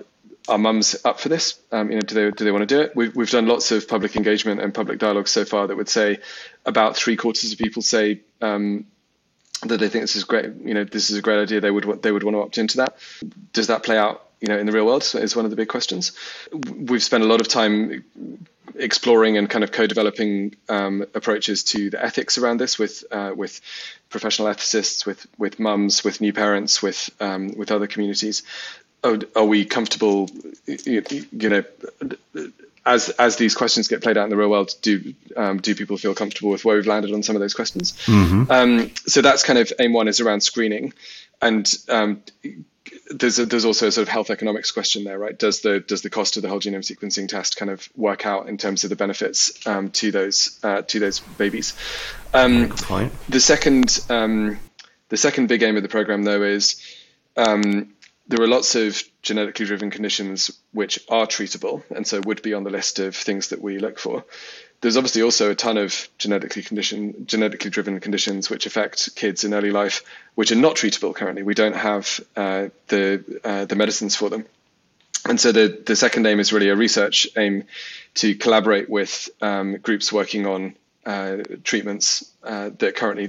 are 0.47 0.57
mums 0.57 0.95
up 1.03 1.19
for 1.19 1.29
this? 1.29 1.59
Um, 1.71 1.89
you 1.89 1.95
know, 1.95 2.01
do 2.01 2.15
they 2.15 2.31
do 2.31 2.43
they 2.43 2.51
want 2.51 2.67
to 2.67 2.75
do 2.75 2.81
it? 2.81 2.95
We've 2.95 3.15
we've 3.15 3.29
done 3.29 3.47
lots 3.47 3.71
of 3.71 3.87
public 3.87 4.15
engagement 4.15 4.61
and 4.61 4.73
public 4.73 4.99
dialogue 4.99 5.27
so 5.27 5.45
far 5.45 5.67
that 5.67 5.75
would 5.75 5.89
say 5.89 6.19
about 6.65 6.95
three 6.95 7.15
quarters 7.15 7.51
of 7.51 7.57
people 7.57 7.81
say 7.81 8.21
um, 8.41 8.85
that 9.63 9.79
they 9.79 9.89
think 9.89 10.03
this 10.03 10.15
is 10.15 10.23
great. 10.23 10.45
You 10.63 10.73
know, 10.73 10.83
this 10.83 11.09
is 11.09 11.17
a 11.17 11.21
great 11.21 11.41
idea. 11.41 11.61
They 11.61 11.71
would 11.71 12.01
they 12.01 12.11
would 12.11 12.23
want 12.23 12.35
to 12.35 12.41
opt 12.41 12.57
into 12.57 12.77
that. 12.77 12.97
Does 13.53 13.67
that 13.67 13.83
play 13.83 13.97
out? 13.97 14.23
You 14.39 14.49
know, 14.49 14.59
in 14.59 14.67
the 14.67 14.71
real 14.71 14.85
world 14.85 15.03
is 15.15 15.35
one 15.35 15.45
of 15.45 15.51
the 15.51 15.57
big 15.57 15.67
questions. 15.67 16.11
We've 16.53 17.01
spent 17.01 17.23
a 17.23 17.27
lot 17.27 17.41
of 17.41 17.47
time 17.47 18.03
exploring 18.75 19.37
and 19.37 19.49
kind 19.49 19.63
of 19.63 19.71
co-developing 19.71 20.55
um, 20.69 21.05
approaches 21.15 21.63
to 21.63 21.89
the 21.89 22.03
ethics 22.03 22.37
around 22.37 22.59
this 22.59 22.77
with 22.77 23.03
uh, 23.11 23.33
with 23.35 23.59
professional 24.09 24.47
ethicists, 24.47 25.05
with 25.05 25.25
with 25.37 25.59
mums, 25.59 26.03
with 26.03 26.21
new 26.21 26.33
parents, 26.33 26.81
with 26.81 27.09
um, 27.19 27.51
with 27.57 27.71
other 27.71 27.87
communities. 27.87 28.43
Are, 29.03 29.19
are 29.35 29.45
we 29.45 29.65
comfortable? 29.65 30.29
You, 30.65 31.03
you, 31.31 31.49
know, 31.49 31.63
as 32.85 33.09
as 33.09 33.35
these 33.35 33.53
questions 33.53 33.87
get 33.87 34.01
played 34.01 34.17
out 34.17 34.23
in 34.23 34.29
the 34.29 34.37
real 34.37 34.49
world, 34.49 34.73
do 34.81 35.13
um, 35.35 35.59
do 35.59 35.75
people 35.75 35.97
feel 35.97 36.15
comfortable 36.15 36.49
with 36.49 36.65
where 36.65 36.75
we've 36.75 36.87
landed 36.87 37.13
on 37.13 37.21
some 37.21 37.35
of 37.35 37.39
those 37.41 37.53
questions? 37.53 37.93
Mm-hmm. 38.05 38.51
Um, 38.51 38.91
so 39.05 39.21
that's 39.21 39.43
kind 39.43 39.59
of 39.59 39.71
aim 39.79 39.93
one 39.93 40.07
is 40.07 40.19
around 40.19 40.41
screening, 40.41 40.93
and 41.41 41.71
um, 41.89 42.23
there's 43.11 43.39
a, 43.39 43.45
there's 43.45 43.65
also 43.65 43.87
a 43.87 43.91
sort 43.91 44.03
of 44.03 44.09
health 44.09 44.29
economics 44.29 44.71
question 44.71 45.03
there, 45.03 45.19
right? 45.19 45.37
Does 45.37 45.61
the 45.61 45.79
does 45.79 46.01
the 46.01 46.09
cost 46.09 46.37
of 46.37 46.43
the 46.43 46.49
whole 46.49 46.59
genome 46.59 46.79
sequencing 46.79 47.27
test 47.27 47.57
kind 47.57 47.71
of 47.71 47.87
work 47.95 48.25
out 48.25 48.47
in 48.47 48.57
terms 48.57 48.83
of 48.83 48.89
the 48.89 48.95
benefits 48.95 49.65
um, 49.67 49.91
to 49.91 50.11
those 50.11 50.59
uh, 50.63 50.81
to 50.83 50.99
those 50.99 51.19
babies? 51.19 51.73
Um, 52.33 52.67
Good 52.67 52.77
point. 52.77 53.13
the 53.29 53.39
second 53.39 53.99
um, 54.09 54.59
the 55.09 55.17
second 55.17 55.47
big 55.47 55.63
aim 55.63 55.77
of 55.77 55.83
the 55.83 55.89
program, 55.89 56.23
though, 56.23 56.43
is 56.43 56.81
um, 57.35 57.93
there 58.27 58.43
are 58.43 58.47
lots 58.47 58.75
of 58.75 59.01
genetically 59.21 59.65
driven 59.65 59.89
conditions 59.89 60.51
which 60.71 60.99
are 61.09 61.25
treatable, 61.25 61.83
and 61.95 62.05
so 62.05 62.21
would 62.21 62.41
be 62.41 62.53
on 62.53 62.63
the 62.63 62.69
list 62.69 62.99
of 62.99 63.15
things 63.15 63.49
that 63.49 63.61
we 63.61 63.79
look 63.79 63.99
for 63.99 64.23
there's 64.81 64.97
obviously 64.97 65.21
also 65.23 65.51
a 65.51 65.55
ton 65.55 65.77
of 65.77 66.07
genetically 66.17 66.61
condition, 66.61 67.25
genetically 67.25 67.69
driven 67.69 67.99
conditions 67.99 68.49
which 68.49 68.65
affect 68.65 69.15
kids 69.15 69.43
in 69.43 69.53
early 69.53 69.71
life, 69.71 70.03
which 70.35 70.51
are 70.51 70.55
not 70.55 70.75
treatable 70.75 71.15
currently. 71.15 71.43
We 71.43 71.55
don't 71.55 71.75
have 71.75 72.19
uh, 72.35 72.69
the 72.87 73.41
uh, 73.43 73.65
the 73.65 73.75
medicines 73.75 74.15
for 74.15 74.29
them, 74.29 74.45
and 75.25 75.39
so 75.39 75.51
the 75.51 75.81
the 75.85 75.95
second 75.95 76.25
aim 76.27 76.39
is 76.39 76.53
really 76.53 76.69
a 76.69 76.75
research 76.75 77.27
aim 77.35 77.63
to 78.15 78.35
collaborate 78.35 78.89
with 78.89 79.29
um, 79.41 79.77
groups 79.77 80.13
working 80.13 80.45
on 80.45 80.75
uh, 81.05 81.37
treatments 81.63 82.31
uh, 82.43 82.69
that 82.77 82.95
currently 82.95 83.27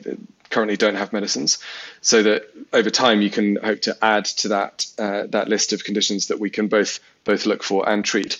currently 0.51 0.77
don't 0.77 0.97
have 0.97 1.13
medicines, 1.13 1.59
so 2.01 2.23
that 2.23 2.43
over 2.73 2.91
time 2.91 3.23
you 3.23 3.31
can 3.31 3.57
hope 3.57 3.81
to 3.83 3.97
add 4.03 4.25
to 4.25 4.49
that 4.49 4.87
uh, 4.99 5.27
that 5.29 5.49
list 5.49 5.73
of 5.73 5.85
conditions 5.85 6.27
that 6.27 6.41
we 6.41 6.51
can 6.51 6.69
both 6.69 7.01
both 7.25 7.47
look 7.47 7.63
for 7.63 7.89
and 7.89 8.05
treat. 8.05 8.39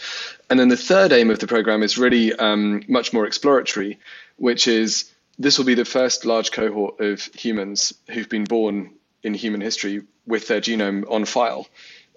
And 0.51 0.59
then 0.59 0.69
the 0.69 0.77
third 0.77 1.13
aim 1.13 1.31
of 1.31 1.39
the 1.39 1.47
program 1.47 1.83
is 1.83 1.99
really 1.99 2.33
um, 2.33 2.83
much 2.89 3.13
more 3.13 3.27
exploratory, 3.27 3.99
which 4.37 4.69
is 4.69 5.11
this 5.39 5.59
will 5.59 5.67
be 5.67 5.75
the 5.75 5.85
first 5.85 6.25
large 6.25 6.51
cohort 6.51 7.01
of 7.01 7.23
humans 7.35 7.95
who've 8.09 8.29
been 8.29 8.45
born 8.45 8.91
in 9.23 9.35
human 9.35 9.61
history 9.61 10.03
with 10.27 10.49
their 10.49 10.61
genome 10.61 11.11
on 11.11 11.25
file. 11.25 11.67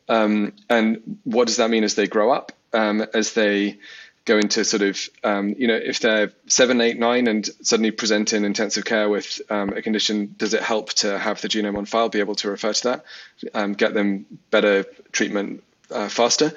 Um, 0.10 0.54
and 0.70 1.20
what 1.24 1.48
does 1.48 1.58
that 1.58 1.70
mean 1.70 1.84
as 1.84 1.96
they 1.96 2.08
grow 2.08 2.32
up, 2.32 2.52
um, 2.74 3.06
as 3.14 3.34
they 3.34 3.78
go 4.26 4.38
into 4.38 4.64
sort 4.64 4.84
of, 4.84 5.00
um, 5.24 5.56
you 5.58 5.68
know, 5.68 5.76
if 5.76 6.00
they're 6.00 6.32
seven, 6.48 6.80
eight, 6.82 7.00
nine, 7.00 7.28
and 7.28 7.50
suddenly 7.64 7.92
present 7.92 8.34
in 8.34 8.46
intensive 8.46 8.86
care 8.86 9.10
with 9.10 9.42
um, 9.50 9.70
a 9.70 9.82
condition, 9.82 10.36
does 10.38 10.54
it 10.54 10.62
help 10.62 10.94
to 10.94 11.18
have 11.18 11.42
the 11.42 11.48
genome 11.48 11.78
on 11.78 11.86
file, 11.86 12.10
be 12.10 12.20
able 12.20 12.36
to 12.36 12.50
refer 12.50 12.74
to 12.74 12.84
that, 12.84 13.06
um, 13.54 13.74
get 13.74 13.94
them 13.94 14.26
better 14.52 14.86
treatment 15.12 15.64
uh, 15.90 16.08
faster? 16.08 16.54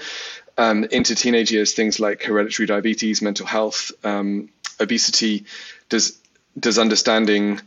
um, 0.57 0.85
into 0.85 1.15
teenage 1.15 1.51
years, 1.51 1.75
things 1.75 1.99
like 1.99 2.23
hereditary 2.23 2.67
diabetes, 2.67 3.23
mental 3.23 3.47
health, 3.47 3.93
um, 4.05 4.49
obesity. 4.81 5.45
Does 5.89 6.19
does 6.59 6.79
understanding 6.79 7.61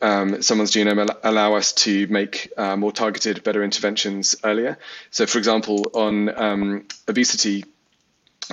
um, 0.00 0.40
someone's 0.42 0.72
genome 0.72 1.14
allow 1.22 1.54
us 1.54 1.72
to 1.72 2.06
make 2.06 2.50
uh, 2.56 2.76
more 2.76 2.92
targeted, 2.92 3.44
better 3.44 3.62
interventions 3.62 4.36
earlier? 4.42 4.78
So, 5.10 5.26
for 5.26 5.38
example, 5.38 5.90
on 5.94 6.40
um, 6.40 6.88
obesity, 7.06 7.64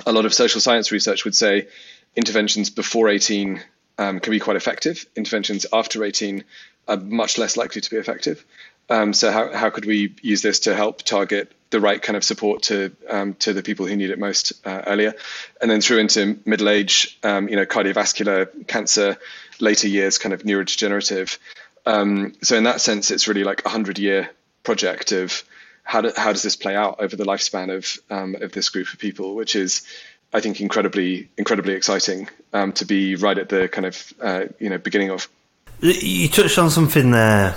a 0.06 0.12
lot 0.12 0.24
of 0.26 0.34
social 0.34 0.60
science 0.60 0.92
research 0.92 1.24
would 1.24 1.34
say 1.34 1.68
interventions 2.16 2.70
before 2.70 3.08
18 3.08 3.60
um, 3.98 4.20
can 4.20 4.30
be 4.30 4.40
quite 4.40 4.56
effective. 4.56 5.04
Interventions 5.16 5.66
after 5.72 6.04
18 6.04 6.44
are 6.86 6.96
much 6.96 7.38
less 7.38 7.56
likely 7.56 7.80
to 7.80 7.90
be 7.90 7.96
effective. 7.96 8.44
Um, 8.88 9.12
so 9.12 9.30
how, 9.30 9.52
how 9.52 9.70
could 9.70 9.84
we 9.84 10.14
use 10.22 10.40
this 10.40 10.60
to 10.60 10.74
help 10.74 11.02
target 11.02 11.52
the 11.70 11.80
right 11.80 12.00
kind 12.00 12.16
of 12.16 12.24
support 12.24 12.62
to 12.62 12.96
um, 13.10 13.34
to 13.34 13.52
the 13.52 13.62
people 13.62 13.86
who 13.86 13.94
need 13.94 14.10
it 14.10 14.18
most 14.18 14.54
uh, 14.64 14.82
earlier, 14.86 15.14
and 15.60 15.70
then 15.70 15.82
through 15.82 15.98
into 15.98 16.38
middle 16.46 16.70
age, 16.70 17.18
um, 17.22 17.48
you 17.48 17.56
know, 17.56 17.66
cardiovascular 17.66 18.66
cancer, 18.66 19.18
later 19.60 19.88
years, 19.88 20.16
kind 20.16 20.32
of 20.32 20.44
neurodegenerative. 20.44 21.36
Um, 21.84 22.32
so 22.42 22.56
in 22.56 22.64
that 22.64 22.80
sense, 22.80 23.10
it's 23.10 23.28
really 23.28 23.44
like 23.44 23.66
a 23.66 23.68
hundred 23.68 23.98
year 23.98 24.30
project 24.62 25.12
of 25.12 25.44
how 25.88 26.02
do, 26.02 26.12
how 26.14 26.32
does 26.32 26.42
this 26.42 26.54
play 26.54 26.76
out 26.76 26.96
over 27.00 27.16
the 27.16 27.24
lifespan 27.24 27.74
of 27.74 27.98
um, 28.10 28.36
of 28.42 28.52
this 28.52 28.68
group 28.68 28.92
of 28.92 28.98
people, 28.98 29.34
which 29.34 29.56
is 29.56 29.82
I 30.34 30.40
think 30.40 30.60
incredibly 30.60 31.30
incredibly 31.38 31.72
exciting 31.72 32.28
um, 32.52 32.72
to 32.72 32.84
be 32.84 33.16
right 33.16 33.38
at 33.38 33.48
the 33.48 33.68
kind 33.68 33.86
of 33.86 34.12
uh, 34.20 34.44
you 34.58 34.68
know 34.68 34.76
beginning 34.76 35.10
of. 35.10 35.28
You 35.80 36.28
touched 36.28 36.58
on 36.58 36.70
something 36.70 37.10
there 37.10 37.56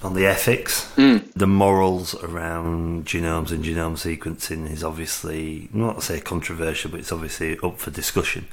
on 0.00 0.14
the 0.14 0.26
ethics. 0.26 0.92
Mm. 0.96 1.32
The 1.34 1.48
morals 1.48 2.14
around 2.22 3.06
genomes 3.06 3.50
and 3.50 3.64
genome 3.64 3.96
sequencing 3.96 4.70
is 4.70 4.84
obviously, 4.84 5.68
not 5.72 5.96
to 5.96 6.02
say 6.02 6.20
controversial, 6.20 6.90
but 6.90 7.00
it's 7.00 7.12
obviously 7.12 7.58
up 7.64 7.78
for 7.78 7.90
discussion. 7.90 8.46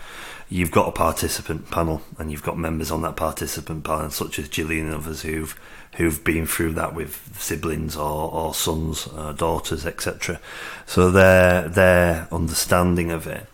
You've 0.51 0.71
got 0.71 0.87
a 0.87 0.91
participant 0.91 1.69
panel, 1.69 2.01
and 2.17 2.31
you've 2.31 2.43
got 2.43 2.57
members 2.57 2.89
on 2.89 3.03
that 3.03 3.15
participant 3.15 3.83
panel, 3.83 4.09
such 4.09 4.39
as 4.39 4.49
Gillian 4.49 4.87
and 4.87 4.95
others 4.95 5.21
who've 5.21 5.59
who've 5.95 6.23
been 6.23 6.45
through 6.45 6.73
that 6.73 6.93
with 6.93 7.37
siblings 7.39 7.95
or, 7.95 8.31
or 8.31 8.53
sons, 8.53 9.07
or 9.07 9.33
daughters, 9.33 9.85
etc. 9.85 10.39
So 10.87 11.11
their 11.11 11.69
their 11.69 12.27
understanding 12.31 13.11
of 13.11 13.27
it. 13.27 13.45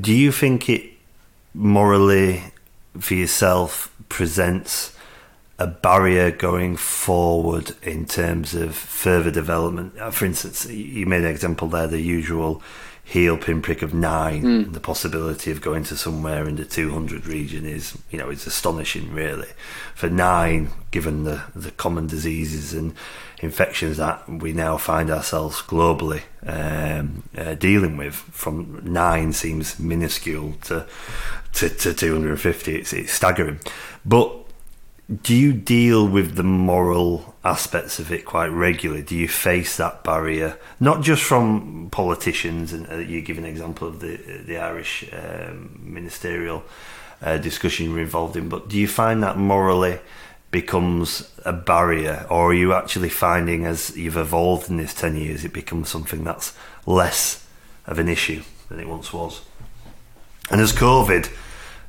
Do 0.00 0.14
you 0.14 0.32
think 0.32 0.70
it 0.70 0.92
morally 1.52 2.44
for 2.98 3.14
yourself 3.14 3.94
presents 4.08 4.96
a 5.58 5.66
barrier 5.66 6.30
going 6.30 6.76
forward 6.76 7.72
in 7.82 8.06
terms 8.06 8.54
of 8.54 8.74
further 8.74 9.30
development? 9.30 9.98
Uh, 9.98 10.10
for 10.10 10.24
instance, 10.24 10.66
you 10.66 11.04
made 11.04 11.22
an 11.22 11.30
example 11.30 11.68
there, 11.68 11.86
the 11.86 12.00
usual 12.00 12.62
heel 13.04 13.36
pinprick 13.36 13.82
of 13.82 13.92
nine. 13.92 14.42
Mm. 14.42 14.72
The 14.72 14.80
possibility 14.80 15.50
of 15.50 15.60
going 15.60 15.84
to 15.84 15.96
somewhere 15.96 16.48
in 16.48 16.56
the 16.56 16.64
200 16.64 17.26
region 17.26 17.66
is, 17.66 17.96
you 18.10 18.18
know, 18.18 18.30
it's 18.30 18.46
astonishing, 18.46 19.12
really. 19.12 19.48
For 19.94 20.08
nine, 20.08 20.70
given 20.90 21.24
the, 21.24 21.42
the 21.54 21.70
common 21.70 22.06
diseases 22.06 22.72
and 22.72 22.94
infections 23.40 23.98
that 23.98 24.26
we 24.28 24.52
now 24.52 24.78
find 24.78 25.10
ourselves 25.10 25.60
globally 25.60 26.22
um, 26.46 27.24
uh, 27.36 27.54
dealing 27.54 27.96
with, 27.98 28.14
from 28.14 28.80
nine 28.82 29.32
seems 29.32 29.78
minuscule 29.78 30.54
to 30.62 30.86
to, 31.54 31.68
to 31.68 31.94
250. 31.94 32.74
It's, 32.74 32.92
it's 32.92 33.12
staggering. 33.12 33.60
But 34.04 34.43
do 35.22 35.34
you 35.34 35.52
deal 35.52 36.08
with 36.08 36.34
the 36.34 36.42
moral 36.42 37.34
aspects 37.44 37.98
of 37.98 38.10
it 38.10 38.24
quite 38.24 38.46
regularly? 38.46 39.02
Do 39.02 39.14
you 39.14 39.28
face 39.28 39.76
that 39.76 40.02
barrier, 40.02 40.58
not 40.80 41.02
just 41.02 41.22
from 41.22 41.90
politicians? 41.90 42.72
And 42.72 42.90
uh, 42.90 42.96
you 42.96 43.20
give 43.20 43.36
an 43.36 43.44
example 43.44 43.86
of 43.86 44.00
the 44.00 44.16
the 44.16 44.56
Irish 44.56 45.04
um, 45.12 45.78
ministerial 45.82 46.64
uh, 47.20 47.36
discussion 47.36 47.90
you're 47.90 48.00
involved 48.00 48.36
in, 48.36 48.48
but 48.48 48.68
do 48.68 48.78
you 48.78 48.88
find 48.88 49.22
that 49.22 49.36
morally 49.36 49.98
becomes 50.50 51.30
a 51.44 51.52
barrier, 51.52 52.26
or 52.30 52.50
are 52.50 52.54
you 52.54 52.72
actually 52.72 53.08
finding 53.08 53.66
as 53.66 53.96
you've 53.96 54.16
evolved 54.16 54.70
in 54.70 54.78
this 54.78 54.94
ten 54.94 55.16
years, 55.16 55.44
it 55.44 55.52
becomes 55.52 55.88
something 55.88 56.24
that's 56.24 56.56
less 56.86 57.46
of 57.86 57.98
an 57.98 58.08
issue 58.08 58.42
than 58.70 58.80
it 58.80 58.88
once 58.88 59.12
was? 59.12 59.42
And 60.50 60.60
as 60.60 60.72
COVID 60.72 61.30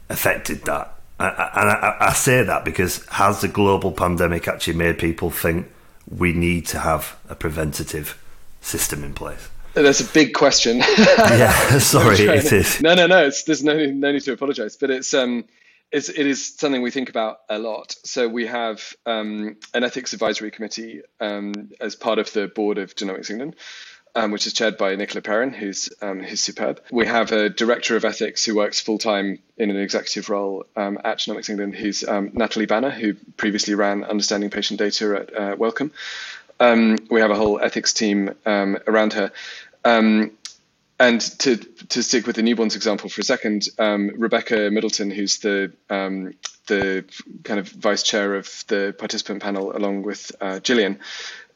affected 0.10 0.65
that, 0.65 0.94
and 1.19 1.69
I, 1.69 1.97
I, 1.99 2.13
say 2.13 2.43
that 2.43 2.65
because 2.65 3.06
has 3.08 3.41
the 3.41 3.47
global 3.47 3.91
pandemic 3.91 4.47
actually 4.47 4.73
made 4.73 4.97
people 4.97 5.30
think 5.30 5.71
we 6.10 6.34
need 6.34 6.65
to 6.67 6.80
have 6.80 7.17
a 7.30 7.36
preventative 7.36 8.21
system 8.62 9.04
in 9.04 9.13
place? 9.13 9.49
That's 9.73 9.99
a 10.01 10.13
big 10.13 10.34
question. 10.34 10.78
yeah, 10.97 11.78
sorry, 11.80 12.17
it 12.19 12.51
is. 12.51 12.82
No, 12.82 12.95
no, 12.95 13.08
no. 13.08 13.25
It's, 13.25 13.43
there's 13.43 13.63
no, 13.63 13.73
no 13.73 14.12
need 14.12 14.21
to 14.23 14.34
apologise, 14.34 14.78
but 14.78 14.89
it's 14.89 15.13
um, 15.13 15.45
it's 15.91 16.10
it 16.10 16.25
is 16.25 16.56
something 16.58 16.82
we 16.82 16.91
think 16.91 17.10
about 17.10 17.39
a 17.49 17.60
lot. 17.60 17.95
So 18.04 18.28
we 18.28 18.47
have 18.47 18.93
um, 19.06 19.58
an 19.73 19.84
ethics 19.84 20.13
advisory 20.13 20.51
committee 20.51 21.01
um, 21.19 21.71
as 21.82 21.95
part 21.95 22.19
of 22.19 22.32
the 22.34 22.47
board 22.47 22.78
of 22.78 22.95
Genomics 22.95 23.30
England, 23.30 23.56
um, 24.15 24.32
which 24.32 24.47
is 24.47 24.54
chaired 24.54 24.78
by 24.78 24.95
Nicola 24.95 25.21
Perrin, 25.21 25.54
who's 25.54 25.89
um, 26.01 26.21
who's 26.21 26.41
superb. 26.41 26.82
We 26.91 27.06
have 27.06 27.32
a 27.32 27.49
director 27.49 27.95
of 27.95 28.06
ethics 28.06 28.45
who 28.45 28.56
works 28.56 28.80
full 28.80 28.97
time 28.97 29.39
in 29.58 29.69
an 29.69 29.78
executive 29.78 30.30
role 30.30 30.65
um, 30.75 30.97
at 31.04 31.19
Genomics 31.19 31.49
England, 31.49 31.75
who's 31.75 32.04
um, 32.04 32.32
Natalie 32.34 32.65
Banner, 32.65 32.89
who 32.89 33.13
previously 33.38 33.75
ran 33.75 34.04
Understanding 34.04 34.49
Patient 34.49 34.80
Data 34.80 35.21
at 35.21 35.38
uh, 35.38 35.56
Wellcome. 35.58 35.91
Um, 36.60 36.97
we 37.10 37.19
have 37.19 37.32
a 37.32 37.36
whole 37.36 37.60
ethics 37.60 37.93
team 37.93 38.34
um, 38.45 38.78
around 38.88 39.13
her. 39.13 39.32
and 40.97 41.21
to 41.39 41.58
to 41.58 42.01
stick 42.01 42.25
with 42.25 42.38
the 42.38 42.41
newborns 42.41 42.78
example 42.78 43.10
for 43.10 43.19
a 43.19 43.23
second, 43.25 43.67
Rebecca 43.78 44.69
Middleton, 44.71 45.12
who's 45.12 45.39
the 45.39 45.73
the 46.67 47.06
kind 47.43 47.60
of 47.60 47.67
vice 47.67 48.04
chair 48.04 48.36
of 48.36 48.63
the 48.67 48.95
participant 48.97 49.41
panel, 49.41 49.75
along 49.75 50.04
with 50.04 50.32
uh, 50.41 50.60
Gillian, 50.60 50.99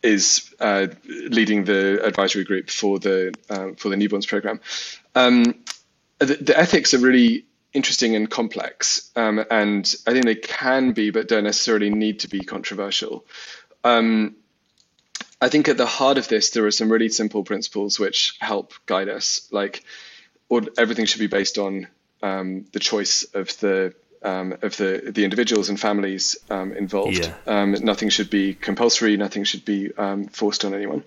is 0.02 0.54
uh, 0.60 0.88
leading 1.06 1.66
the 1.66 2.04
advisory 2.06 2.44
group 2.44 2.70
for 2.70 3.00
the 3.00 3.34
uh, 3.50 3.72
for 3.78 3.90
the 3.90 3.96
newborns 3.96 4.28
program. 4.28 4.62
Um, 5.16 5.56
the, 6.20 6.36
the, 6.36 6.58
ethics 6.58 6.94
are 6.94 7.00
really 7.00 7.46
interesting 7.74 8.16
and 8.16 8.30
complex, 8.30 9.12
um, 9.16 9.44
and 9.52 9.94
I 10.08 10.12
think 10.12 10.26
they 10.26 10.36
can 10.36 10.94
be, 10.94 11.12
but 11.12 11.28
don't 11.28 11.44
necessarily 11.44 11.90
need 11.90 12.22
to 12.22 12.30
be 12.30 12.40
controversial. 12.40 13.26
Um, 13.84 14.36
I 15.42 15.50
think 15.50 15.70
at 15.70 15.78
the 15.78 15.86
heart 15.86 16.18
of 16.18 16.28
this, 16.28 16.50
there 16.50 16.66
are 16.66 16.72
some 16.72 16.92
really 16.92 17.10
simple 17.10 17.44
principles 17.44 18.00
which 18.00 18.36
help 18.40 18.74
guide 18.86 19.08
us. 19.08 19.48
Like, 19.52 19.84
everything 20.78 21.06
should 21.06 21.20
be 21.20 21.28
based 21.28 21.58
on 21.58 21.88
um, 22.22 22.66
the 22.74 22.80
choice 22.80 23.24
of 23.34 23.58
the 23.60 23.94
um, 24.24 24.58
of 24.62 24.78
the 24.78 25.12
the 25.14 25.24
individuals 25.24 25.70
and 25.70 25.80
families 25.80 26.38
um, 26.50 26.74
involved. 26.74 27.18
Yeah. 27.18 27.34
Um, 27.48 27.72
nothing 27.72 28.10
should 28.10 28.30
be 28.30 28.54
compulsory. 28.54 29.18
Nothing 29.18 29.44
should 29.44 29.66
be 29.66 29.92
um, 29.98 30.28
forced 30.28 30.66
on 30.66 30.74
anyone. 30.74 31.04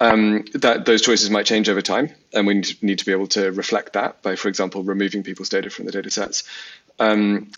Um, 0.00 0.44
that 0.54 0.84
those 0.84 1.02
choices 1.02 1.30
might 1.30 1.46
change 1.46 1.68
over 1.68 1.80
time, 1.80 2.10
and 2.32 2.46
we 2.46 2.62
need 2.82 2.98
to 2.98 3.06
be 3.06 3.12
able 3.12 3.28
to 3.28 3.52
reflect 3.52 3.92
that 3.92 4.22
by, 4.22 4.36
for 4.36 4.48
example, 4.48 4.82
removing 4.82 5.22
people's 5.22 5.48
data 5.48 5.70
from 5.70 5.86
the 5.86 5.92
data 5.92 6.10
sets. 6.10 6.42
Um, 6.98 7.52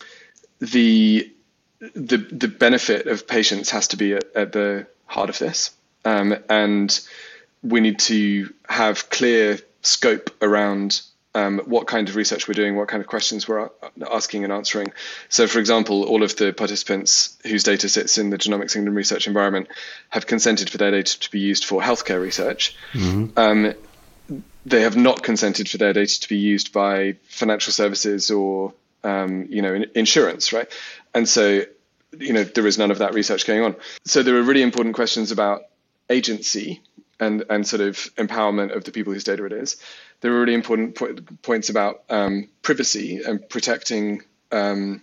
the 0.59 1.31
the 1.79 2.17
the 2.17 2.47
benefit 2.47 3.07
of 3.07 3.27
patients 3.27 3.69
has 3.71 3.89
to 3.89 3.97
be 3.97 4.13
at, 4.13 4.25
at 4.35 4.51
the 4.51 4.87
heart 5.05 5.29
of 5.29 5.39
this, 5.39 5.71
and 6.05 6.99
we 7.63 7.79
need 7.81 7.99
to 7.99 8.53
have 8.69 9.09
clear 9.09 9.59
scope 9.81 10.31
around 10.41 11.01
um, 11.35 11.59
what 11.65 11.87
kind 11.87 12.09
of 12.09 12.15
research 12.15 12.47
we're 12.47 12.53
doing, 12.53 12.75
what 12.75 12.87
kind 12.87 13.01
of 13.01 13.07
questions 13.07 13.47
we're 13.47 13.69
asking 14.11 14.43
and 14.43 14.51
answering. 14.51 14.91
So, 15.29 15.47
for 15.47 15.59
example, 15.59 16.03
all 16.03 16.23
of 16.23 16.35
the 16.35 16.51
participants 16.53 17.37
whose 17.43 17.63
data 17.63 17.89
sits 17.89 18.17
in 18.17 18.29
the 18.29 18.37
Genomics 18.37 18.75
England 18.75 18.95
research 18.95 19.27
environment 19.27 19.67
have 20.09 20.25
consented 20.25 20.69
for 20.69 20.77
their 20.77 20.91
data 20.91 21.19
to 21.19 21.31
be 21.31 21.39
used 21.39 21.65
for 21.65 21.81
healthcare 21.81 22.21
research. 22.21 22.75
Mm-hmm. 22.93 23.37
Um, 23.37 23.73
they 24.65 24.81
have 24.81 24.97
not 24.97 25.23
consented 25.23 25.69
for 25.69 25.77
their 25.77 25.93
data 25.93 26.19
to 26.21 26.29
be 26.29 26.37
used 26.37 26.73
by 26.73 27.15
financial 27.23 27.71
services 27.71 28.31
or, 28.31 28.73
um, 29.03 29.45
you 29.49 29.61
know, 29.61 29.83
insurance, 29.95 30.51
right? 30.51 30.69
And 31.13 31.29
so, 31.29 31.61
you 32.17 32.33
know, 32.33 32.43
there 32.43 32.67
is 32.67 32.77
none 32.77 32.91
of 32.91 32.97
that 32.97 33.13
research 33.13 33.45
going 33.45 33.61
on. 33.61 33.75
So 34.05 34.23
there 34.23 34.35
are 34.37 34.43
really 34.43 34.63
important 34.63 34.95
questions 34.95 35.31
about 35.31 35.63
agency 36.09 36.81
and 37.19 37.43
and 37.49 37.67
sort 37.67 37.81
of 37.81 37.95
empowerment 38.15 38.75
of 38.75 38.83
the 38.83 38.91
people 38.91 39.13
whose 39.13 39.23
data 39.23 39.43
it 39.45 39.53
is 39.53 39.77
there 40.21 40.33
are 40.33 40.39
really 40.39 40.53
important 40.53 40.95
po- 40.95 41.15
points 41.41 41.69
about 41.69 42.03
um, 42.09 42.49
privacy 42.61 43.21
and 43.23 43.47
protecting 43.49 44.23
um, 44.51 45.01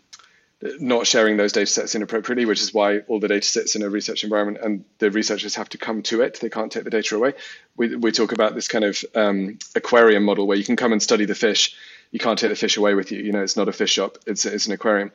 not 0.80 1.06
sharing 1.06 1.36
those 1.36 1.52
data 1.52 1.66
sets 1.66 1.94
inappropriately, 1.94 2.46
which 2.46 2.62
is 2.62 2.72
why 2.72 3.00
all 3.00 3.20
the 3.20 3.28
data 3.28 3.46
sits 3.46 3.76
in 3.76 3.82
a 3.82 3.90
research 3.90 4.24
environment 4.24 4.58
and 4.62 4.84
the 4.98 5.10
researchers 5.10 5.56
have 5.56 5.68
to 5.68 5.78
come 5.78 6.02
to 6.02 6.22
it. 6.22 6.40
They 6.40 6.48
can't 6.48 6.72
take 6.72 6.84
the 6.84 6.90
data 6.90 7.16
away. 7.16 7.34
We, 7.76 7.96
we 7.96 8.12
talk 8.12 8.32
about 8.32 8.54
this 8.54 8.68
kind 8.68 8.84
of 8.84 9.04
um, 9.14 9.58
aquarium 9.74 10.24
model 10.24 10.46
where 10.46 10.56
you 10.56 10.64
can 10.64 10.76
come 10.76 10.92
and 10.92 11.02
study 11.02 11.26
the 11.26 11.34
fish. 11.34 11.76
You 12.10 12.18
can't 12.18 12.38
take 12.38 12.50
the 12.50 12.56
fish 12.56 12.76
away 12.76 12.94
with 12.94 13.12
you. 13.12 13.20
You 13.20 13.32
know, 13.32 13.42
it's 13.42 13.56
not 13.56 13.68
a 13.68 13.72
fish 13.72 13.92
shop, 13.92 14.18
it's, 14.26 14.46
it's 14.46 14.66
an 14.66 14.72
aquarium. 14.72 15.12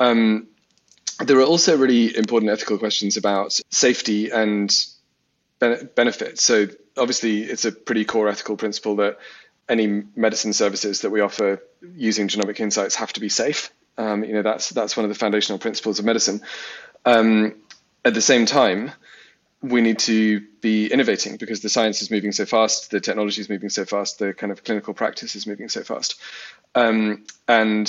Um, 0.00 0.48
there 1.24 1.38
are 1.38 1.44
also 1.44 1.76
really 1.76 2.16
important 2.16 2.50
ethical 2.50 2.78
questions 2.78 3.16
about 3.16 3.58
safety 3.70 4.30
and 4.30 4.74
benefits. 5.58 6.42
So 6.42 6.66
obviously, 6.96 7.42
it's 7.42 7.64
a 7.64 7.72
pretty 7.72 8.04
core 8.04 8.28
ethical 8.28 8.56
principle 8.56 8.96
that 8.96 9.18
any 9.68 10.04
medicine 10.16 10.52
services 10.52 11.02
that 11.02 11.10
we 11.10 11.20
offer 11.20 11.62
using 11.94 12.28
genomic 12.28 12.60
insights 12.60 12.94
have 12.96 13.12
to 13.14 13.20
be 13.20 13.28
safe. 13.28 13.70
Um, 13.96 14.24
you 14.24 14.32
know, 14.32 14.42
that's 14.42 14.70
that's 14.70 14.96
one 14.96 15.04
of 15.04 15.10
the 15.10 15.18
foundational 15.18 15.58
principles 15.58 15.98
of 15.98 16.04
medicine. 16.04 16.40
Um, 17.04 17.56
at 18.04 18.14
the 18.14 18.20
same 18.20 18.46
time, 18.46 18.92
we 19.60 19.80
need 19.80 19.98
to 20.00 20.40
be 20.60 20.86
innovating 20.86 21.36
because 21.36 21.60
the 21.60 21.68
science 21.68 22.00
is 22.00 22.10
moving 22.10 22.32
so 22.32 22.46
fast, 22.46 22.90
the 22.90 23.00
technology 23.00 23.40
is 23.40 23.48
moving 23.48 23.68
so 23.68 23.84
fast, 23.84 24.18
the 24.18 24.32
kind 24.32 24.52
of 24.52 24.62
clinical 24.62 24.94
practice 24.94 25.34
is 25.34 25.46
moving 25.46 25.68
so 25.68 25.82
fast, 25.82 26.20
um, 26.76 27.24
and 27.48 27.88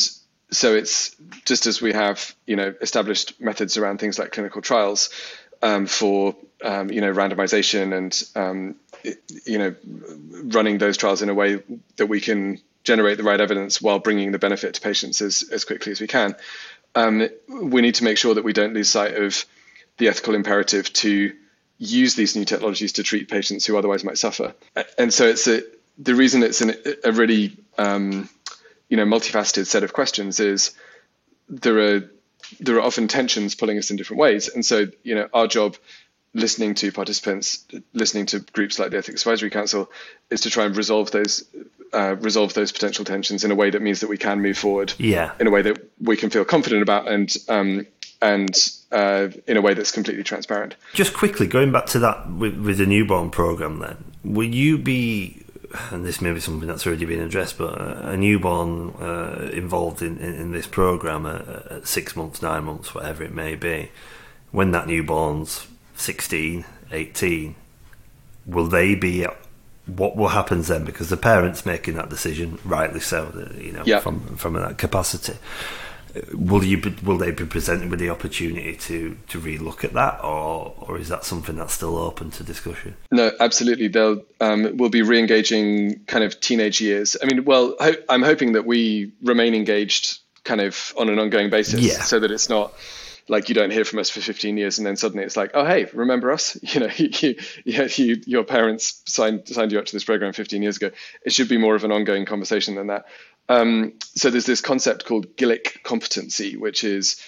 so 0.52 0.74
it's 0.74 1.16
just 1.46 1.68
as 1.68 1.80
we 1.80 1.94
have 1.94 2.36
you 2.48 2.56
know 2.56 2.74
established 2.82 3.40
methods 3.40 3.78
around 3.78 4.00
things 4.00 4.18
like 4.18 4.32
clinical 4.32 4.62
trials 4.62 5.10
um, 5.62 5.86
for 5.86 6.36
um, 6.64 6.92
you 6.92 7.02
know 7.02 7.14
randomization 7.14 7.96
and 7.96 8.24
um, 8.36 8.76
you 9.46 9.58
know 9.58 9.76
running 10.54 10.78
those 10.78 10.98
trials 10.98 11.22
in 11.22 11.30
a 11.30 11.34
way 11.34 11.62
that 11.98 12.08
we 12.08 12.22
can 12.22 12.60
generate 12.84 13.18
the 13.18 13.24
right 13.24 13.40
evidence 13.40 13.82
while 13.82 14.00
bringing 14.00 14.32
the 14.32 14.40
benefit 14.40 14.74
to 14.74 14.82
patients 14.82 15.22
as, 15.22 15.44
as 15.52 15.66
quickly 15.66 15.92
as 15.92 16.02
we 16.02 16.08
can. 16.08 16.36
Um, 16.96 17.28
we 17.48 17.82
need 17.82 17.96
to 17.96 18.04
make 18.04 18.18
sure 18.18 18.34
that 18.34 18.44
we 18.44 18.54
don't 18.54 18.74
lose 18.74 18.90
sight 18.90 19.16
of 19.16 19.46
the 19.98 20.08
ethical 20.08 20.34
imperative 20.34 20.92
to 20.94 21.34
use 21.78 22.16
these 22.16 22.36
new 22.36 22.46
technologies 22.46 22.94
to 22.94 23.04
treat 23.04 23.30
patients 23.30 23.66
who 23.66 23.78
otherwise 23.78 24.04
might 24.04 24.18
suffer. 24.18 24.54
And 24.98 25.14
so 25.14 25.26
it's 25.28 25.48
a, 25.48 25.62
the 25.98 26.16
reason 26.16 26.44
it's 26.44 26.62
an, 26.62 26.76
a 27.04 27.12
really 27.12 27.58
um, 27.78 28.30
you 28.90 28.98
know 28.98 29.06
multifaceted 29.06 29.68
set 29.68 29.84
of 29.84 29.94
questions 29.94 30.40
is 30.40 30.72
there 31.48 31.96
are 31.96 32.10
there 32.60 32.76
are 32.76 32.82
often 32.82 33.08
tensions 33.08 33.56
pulling 33.56 33.78
us 33.78 33.92
in 33.92 33.98
different 33.98 34.20
ways. 34.20 34.48
And 34.48 34.66
so, 34.66 34.88
you 35.04 35.16
know, 35.16 35.30
our 35.34 35.48
job 35.48 35.76
listening 36.34 36.76
to 36.76 36.92
participants, 36.92 37.66
listening 37.94 38.28
to 38.28 38.40
groups 38.40 38.80
like 38.80 38.92
the 38.92 38.98
Ethics 38.98 39.22
Advisory 39.24 39.50
Council, 39.50 39.90
is 40.30 40.42
to 40.42 40.50
try 40.50 40.66
and 40.66 40.76
resolve 40.76 41.12
those 41.12 41.44
uh, 41.92 42.16
resolve 42.20 42.54
those 42.54 42.72
potential 42.72 43.04
tensions 43.04 43.44
in 43.44 43.52
a 43.52 43.56
way 43.56 43.72
that 43.72 43.82
means 43.82 44.02
that 44.02 44.10
we 44.10 44.18
can 44.18 44.42
move 44.42 44.58
forward. 44.58 44.94
Yeah. 45.00 45.32
In 45.40 45.48
a 45.48 45.50
way 45.50 45.64
that 45.64 45.90
we 46.00 46.18
can 46.18 46.30
feel 46.30 46.46
confident 46.46 46.84
about 46.84 47.08
and 47.08 47.36
um, 47.48 47.88
and 48.22 48.56
uh, 48.92 49.30
in 49.48 49.58
a 49.58 49.62
way 49.62 49.74
that's 49.74 49.92
completely 49.92 50.24
transparent. 50.24 50.76
Just 50.94 51.14
quickly 51.14 51.48
going 51.48 51.72
back 51.72 51.88
to 51.88 52.00
that 52.00 52.30
with, 52.32 52.58
with 52.60 52.78
the 52.78 52.86
newborn 52.86 53.30
program, 53.30 53.80
then 53.80 53.98
will 54.24 54.48
you 54.48 54.78
be 54.78 55.44
and 55.92 56.06
this 56.06 56.22
may 56.22 56.34
be 56.34 56.40
something 56.40 56.68
that's 56.68 56.86
already 56.88 57.06
been 57.06 57.20
addressed, 57.20 57.58
but 57.58 57.80
a 57.80 58.18
newborn 58.18 58.90
uh, 59.00 59.50
involved 59.54 60.02
in, 60.02 60.18
in, 60.18 60.34
in, 60.36 60.52
this 60.52 60.68
program 60.68 61.26
at, 61.26 61.48
at, 61.48 61.88
six 61.88 62.16
months, 62.16 62.42
nine 62.42 62.64
months, 62.64 62.96
whatever 62.96 63.24
it 63.24 63.34
may 63.34 63.56
be, 63.56 63.92
when 64.52 64.72
that 64.72 64.88
newborn's 64.88 65.68
16, 65.96 66.66
18, 66.92 67.56
will 68.46 68.68
they 68.68 68.96
be? 68.96 69.26
What 69.86 70.16
will 70.16 70.30
happen 70.30 70.62
then? 70.62 70.86
Because 70.86 71.10
the 71.10 71.18
parents 71.18 71.66
making 71.66 71.96
that 71.96 72.10
decision, 72.10 72.60
rightly 72.64 73.00
so, 73.00 73.52
you 73.58 73.72
know, 73.72 73.84
yeah. 73.86 74.00
from 74.00 74.38
from 74.38 74.54
that 74.54 74.78
capacity 74.78 75.34
will 76.34 76.64
you 76.64 76.82
be, 76.82 76.90
will 77.04 77.18
they 77.18 77.32
be 77.32 77.46
presented 77.46 77.90
with 77.90 78.00
the 78.00 78.10
opportunity 78.10 78.76
to 78.76 79.18
to 79.28 79.40
relook 79.40 79.84
at 79.84 79.94
that, 79.94 80.24
or 80.24 80.74
or 80.78 80.98
is 80.98 81.10
that 81.10 81.24
something 81.24 81.56
that's 81.56 81.74
still 81.74 81.98
open 81.98 82.32
to 82.32 82.44
discussion? 82.44 82.96
No, 83.12 83.32
absolutely. 83.40 83.88
They'll 83.88 84.24
um, 84.42 84.78
we'll 84.78 84.90
be 84.90 85.02
re-engaging 85.02 86.06
kind 86.06 86.24
of 86.24 86.40
teenage 86.40 86.82
years. 86.82 87.16
I 87.22 87.26
mean, 87.26 87.46
well, 87.46 87.76
ho- 87.80 88.02
I'm 88.08 88.24
hoping 88.24 88.54
that 88.54 88.66
we 88.66 89.12
remain 89.22 89.54
engaged 89.56 90.20
kind 90.44 90.62
of 90.62 90.94
on 90.98 91.10
an 91.10 91.20
ongoing 91.20 91.50
basis, 91.50 91.82
yeah. 91.82 92.02
so 92.02 92.20
that 92.20 92.32
it's 92.32 92.50
not 92.50 92.74
like 93.30 93.48
you 93.48 93.56
don't 93.56 93.72
hear 93.72 93.86
from 93.86 94.00
us 94.00 94.10
for 94.10 94.22
15 94.22 94.58
years 94.58 94.80
and 94.80 94.88
then 94.88 94.98
suddenly 94.98 95.24
it's 95.24 95.38
like 95.38 95.52
oh 95.54 95.64
hey 95.64 95.86
remember 95.94 96.32
us 96.32 96.58
you 96.64 96.80
know 96.80 96.90
you, 96.98 97.36
you, 97.64 97.88
you, 97.96 98.22
your 98.26 98.44
parents 98.44 99.04
signed 99.06 99.48
signed 99.48 99.72
you 99.72 99.80
up 99.80 99.86
to 99.86 99.96
this 99.96 100.04
program 100.04 100.34
15 100.34 100.62
years 100.62 100.78
ago 100.78 100.90
it 101.24 101.32
should 101.32 101.48
be 101.48 101.58
more 101.58 101.76
of 101.76 101.84
an 101.84 101.92
ongoing 101.92 102.26
conversation 102.26 102.76
than 102.76 102.88
that 102.88 103.06
um, 103.50 103.94
so 104.16 104.30
there's 104.30 104.46
this 104.46 104.62
concept 104.62 105.06
called 105.06 105.36
Gillick 105.36 105.84
competency, 105.84 106.56
which 106.56 106.84
is 106.84 107.22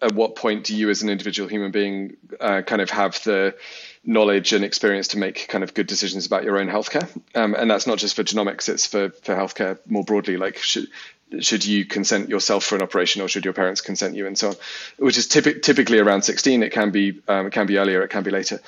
at 0.00 0.14
what 0.14 0.36
point 0.36 0.64
do 0.64 0.76
you 0.76 0.90
as 0.90 1.02
an 1.02 1.08
individual 1.08 1.48
human 1.48 1.72
being 1.72 2.16
uh, 2.40 2.62
kind 2.62 2.80
of 2.80 2.90
have 2.90 3.22
the 3.24 3.56
knowledge 4.04 4.52
and 4.52 4.64
experience 4.64 5.08
to 5.08 5.18
make 5.18 5.48
kind 5.48 5.64
of 5.64 5.74
good 5.74 5.86
decisions 5.86 6.26
about 6.26 6.44
your 6.44 6.58
own 6.58 6.68
healthcare? 6.68 7.08
Um, 7.34 7.54
and 7.54 7.70
that's 7.70 7.86
not 7.86 7.98
just 7.98 8.14
for 8.14 8.22
genomics 8.22 8.68
it's 8.68 8.86
for 8.86 9.10
for 9.10 9.34
healthcare 9.34 9.78
more 9.86 10.04
broadly 10.04 10.36
like 10.36 10.58
should 10.58 10.86
should 11.40 11.64
you 11.64 11.86
consent 11.86 12.28
yourself 12.28 12.62
for 12.62 12.76
an 12.76 12.82
operation 12.82 13.22
or 13.22 13.28
should 13.28 13.44
your 13.44 13.54
parents 13.54 13.80
consent 13.80 14.14
you 14.14 14.26
and 14.26 14.36
so 14.36 14.50
on? 14.50 14.54
Which 14.98 15.16
is 15.16 15.26
typ- 15.26 15.62
typically 15.62 15.98
around 15.98 16.22
16 16.22 16.62
it 16.62 16.72
can 16.72 16.90
be 16.90 17.20
um, 17.26 17.46
it 17.46 17.52
can 17.52 17.66
be 17.66 17.78
earlier 17.78 18.02
it 18.02 18.10
can 18.10 18.22
be 18.22 18.30
later. 18.30 18.60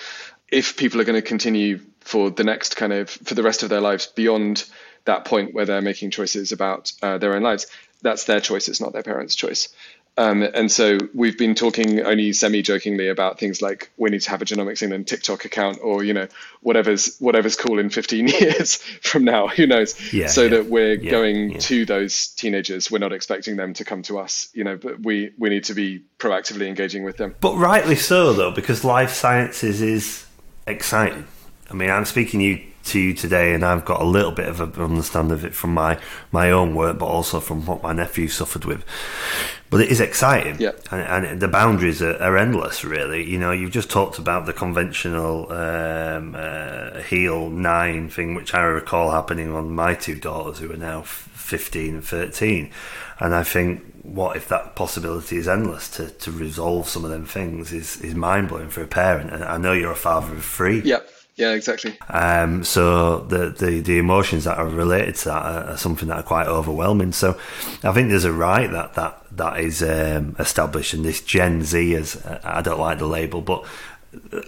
If 0.48 0.76
people 0.76 1.00
are 1.00 1.04
going 1.04 1.20
to 1.20 1.26
continue 1.26 1.80
for 2.00 2.30
the 2.30 2.44
next 2.44 2.76
kind 2.76 2.92
of 2.92 3.10
for 3.10 3.34
the 3.34 3.42
rest 3.42 3.62
of 3.62 3.68
their 3.68 3.80
lives 3.80 4.06
beyond 4.06 4.64
that 5.04 5.24
point 5.24 5.54
where 5.54 5.66
they're 5.66 5.82
making 5.82 6.10
choices 6.10 6.52
about 6.52 6.92
uh, 7.02 7.18
their 7.18 7.34
own 7.34 7.42
lives. 7.42 7.66
That's 8.02 8.24
their 8.24 8.40
choice. 8.40 8.68
It's 8.68 8.80
not 8.80 8.92
their 8.92 9.02
parents' 9.02 9.34
choice. 9.34 9.68
Um, 10.16 10.42
and 10.42 10.70
so 10.70 10.98
we've 11.12 11.36
been 11.36 11.56
talking 11.56 12.00
only 12.02 12.32
semi-jokingly 12.32 13.08
about 13.08 13.40
things 13.40 13.60
like 13.60 13.90
we 13.96 14.10
need 14.10 14.22
to 14.22 14.30
have 14.30 14.42
a 14.42 14.44
Genomics 14.44 14.80
England 14.80 15.08
TikTok 15.08 15.44
account, 15.44 15.78
or 15.82 16.04
you 16.04 16.14
know 16.14 16.28
whatever's 16.60 17.16
whatever's 17.18 17.56
cool 17.56 17.80
in 17.80 17.90
15 17.90 18.28
years 18.40 18.76
from 18.76 19.24
now. 19.24 19.48
Who 19.48 19.66
knows? 19.66 20.12
Yeah, 20.12 20.28
so 20.28 20.42
yeah. 20.42 20.48
that 20.50 20.66
we're 20.66 20.94
yeah, 20.94 21.10
going 21.10 21.58
to 21.58 21.84
those 21.84 22.28
teenagers. 22.28 22.92
We're 22.92 22.98
not 22.98 23.12
expecting 23.12 23.56
them 23.56 23.74
to 23.74 23.84
come 23.84 24.02
to 24.02 24.20
us. 24.20 24.50
You 24.54 24.62
know, 24.62 24.76
but 24.76 25.00
we 25.00 25.32
we 25.36 25.48
need 25.48 25.64
to 25.64 25.74
be 25.74 26.04
proactively 26.18 26.68
engaging 26.68 27.02
with 27.02 27.16
them. 27.16 27.34
But 27.40 27.56
rightly 27.56 27.96
so, 27.96 28.32
though, 28.32 28.52
because 28.52 28.84
life 28.84 29.12
sciences 29.12 29.82
is 29.82 30.24
exciting. 30.64 31.26
I 31.70 31.74
mean, 31.74 31.90
I'm 31.90 32.04
speaking 32.04 32.40
you 32.40 32.64
to 32.84 32.98
you 32.98 33.14
today, 33.14 33.54
and 33.54 33.64
I've 33.64 33.84
got 33.84 34.00
a 34.00 34.04
little 34.04 34.32
bit 34.32 34.48
of 34.48 34.60
an 34.60 34.72
understanding 34.82 35.32
of 35.32 35.44
it 35.44 35.54
from 35.54 35.74
my, 35.74 35.98
my 36.32 36.50
own 36.50 36.74
work, 36.74 36.98
but 36.98 37.06
also 37.06 37.40
from 37.40 37.66
what 37.66 37.82
my 37.82 37.92
nephew 37.92 38.28
suffered 38.28 38.64
with. 38.64 38.84
But 39.70 39.80
it 39.80 39.90
is 39.90 40.00
exciting, 40.00 40.60
yeah. 40.60 40.72
and, 40.90 41.26
and 41.26 41.40
the 41.40 41.48
boundaries 41.48 42.00
are, 42.00 42.16
are, 42.22 42.36
endless. 42.36 42.84
Really, 42.84 43.28
you 43.28 43.38
know, 43.38 43.50
you've 43.50 43.72
just 43.72 43.90
talked 43.90 44.18
about 44.18 44.46
the 44.46 44.52
conventional 44.52 45.50
um, 45.50 46.36
uh, 46.36 47.00
heel 47.02 47.50
nine 47.50 48.08
thing, 48.08 48.34
which 48.34 48.54
I 48.54 48.62
recall 48.62 49.10
happening 49.10 49.52
on 49.52 49.74
my 49.74 49.94
two 49.94 50.14
daughters, 50.14 50.58
who 50.58 50.72
are 50.72 50.76
now 50.76 51.02
fifteen 51.02 51.94
and 51.94 52.04
thirteen, 52.04 52.70
and 53.18 53.34
I 53.34 53.42
think 53.42 53.82
what 54.04 54.36
if 54.36 54.48
that 54.48 54.76
possibility 54.76 55.38
is 55.38 55.48
endless 55.48 55.88
to, 55.88 56.10
to 56.10 56.30
resolve 56.30 56.86
some 56.86 57.06
of 57.06 57.10
them 57.10 57.24
things 57.24 57.72
is, 57.72 58.00
is 58.02 58.14
mind 58.14 58.48
blowing 58.48 58.68
for 58.68 58.82
a 58.82 58.86
parent. 58.86 59.32
And 59.32 59.42
I 59.42 59.56
know 59.56 59.72
you're 59.72 59.92
a 59.92 59.96
father 59.96 60.34
of 60.34 60.44
three. 60.44 60.82
Yeah. 60.82 60.98
Yeah, 61.36 61.50
exactly. 61.50 61.98
Um, 62.08 62.62
so 62.62 63.20
the, 63.20 63.50
the, 63.50 63.80
the 63.80 63.98
emotions 63.98 64.44
that 64.44 64.56
are 64.56 64.68
related 64.68 65.16
to 65.16 65.24
that 65.26 65.42
are, 65.42 65.64
are, 65.70 65.76
something 65.76 66.08
that 66.08 66.18
are 66.18 66.22
quite 66.22 66.46
overwhelming. 66.46 67.10
So 67.10 67.36
I 67.82 67.92
think 67.92 68.10
there's 68.10 68.24
a 68.24 68.32
right 68.32 68.70
that 68.70 68.94
that 68.94 69.20
that 69.32 69.58
is 69.58 69.82
um, 69.82 70.36
established, 70.38 70.94
and 70.94 71.04
this 71.04 71.20
Gen 71.20 71.64
Z 71.64 71.94
is 71.94 72.24
I 72.44 72.62
don't 72.62 72.80
like 72.80 72.98
the 72.98 73.06
label, 73.06 73.40
but. 73.40 73.64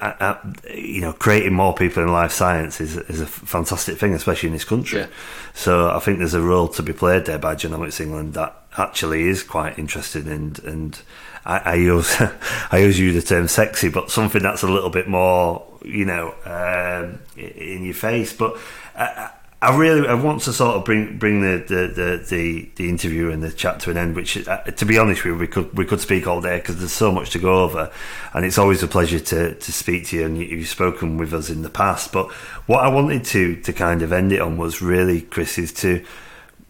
Uh, 0.01 0.15
uh, 0.21 0.39
you 0.73 1.01
know, 1.01 1.13
creating 1.13 1.53
more 1.53 1.75
people 1.75 2.01
in 2.01 2.13
life 2.13 2.31
science 2.31 2.81
is, 2.81 2.97
is 2.97 3.21
a 3.21 3.27
fantastic 3.27 3.99
thing, 3.99 4.15
especially 4.15 4.47
in 4.47 4.53
this 4.53 4.65
country. 4.65 5.01
Yeah. 5.01 5.07
So 5.55 5.91
I 5.91 5.99
think 5.99 6.19
there's 6.19 6.35
a 6.35 6.41
role 6.41 6.69
to 6.69 6.85
be 6.85 6.93
played 6.93 7.25
there 7.25 7.41
by 7.41 7.57
Genomics 7.57 8.01
England 8.01 8.35
that 8.35 8.55
actually 8.79 9.27
is 9.27 9.43
quite 9.43 9.77
interesting 9.77 10.29
and 10.29 10.57
and 10.61 11.03
I, 11.47 11.59
I 11.59 11.75
use 11.75 12.15
I 12.71 12.79
use 12.79 12.99
use 12.99 13.15
the 13.15 13.23
term 13.23 13.49
sexy, 13.49 13.89
but 13.89 14.11
something 14.11 14.43
that's 14.43 14.63
a 14.63 14.69
little 14.69 14.91
bit 14.91 15.09
more 15.09 15.67
you 15.87 16.05
know 16.05 16.35
um, 16.45 17.21
in 17.37 17.85
your 17.85 17.95
face. 17.95 18.33
But 18.33 18.59
I, 18.95 19.31
I, 19.63 19.77
really 19.77 20.07
I 20.07 20.15
want 20.15 20.43
to 20.43 20.53
sort 20.53 20.77
of 20.77 20.85
bring 20.85 21.19
bring 21.19 21.41
the 21.41 21.59
the, 21.59 21.87
the, 21.89 22.27
the, 22.29 22.71
the 22.77 22.89
interview 22.89 23.31
and 23.31 23.43
the 23.43 23.53
chat 23.53 23.81
to 23.81 23.91
an 23.91 23.97
end. 23.97 24.17
Which, 24.17 24.47
uh, 24.47 24.63
to 24.63 24.85
be 24.85 24.99
honest 24.99 25.25
you, 25.25 25.37
we 25.37 25.47
could 25.47 25.73
we 25.77 25.85
could 25.85 26.01
speak 26.01 26.27
all 26.27 26.41
day 26.41 26.59
because 26.59 26.79
there's 26.79 26.93
so 26.93 27.13
much 27.13 27.31
to 27.31 27.39
go 27.39 27.63
over, 27.63 27.91
and 28.35 28.45
it's 28.45 28.59
always 28.59 28.83
a 28.83 28.89
pleasure 28.89 29.21
to 29.21 29.55
to 29.55 29.73
speak 29.73 30.07
to 30.09 30.17
you. 30.17 30.27
And 30.27 30.39
you've 30.39 30.69
spoken 30.69 31.17
with 31.17 31.33
us 31.33 31.49
in 31.49 31.63
the 31.63 31.71
past, 31.71 32.13
but 32.13 32.31
what 32.67 32.85
I 32.85 32.89
wanted 32.89 33.25
to 33.27 33.57
to 33.63 33.73
kind 33.73 34.03
of 34.03 34.13
end 34.13 34.33
it 34.33 34.41
on 34.41 34.59
was 34.59 34.83
really, 34.83 35.23
Chris, 35.23 35.59
is 35.59 35.73
to 35.75 36.05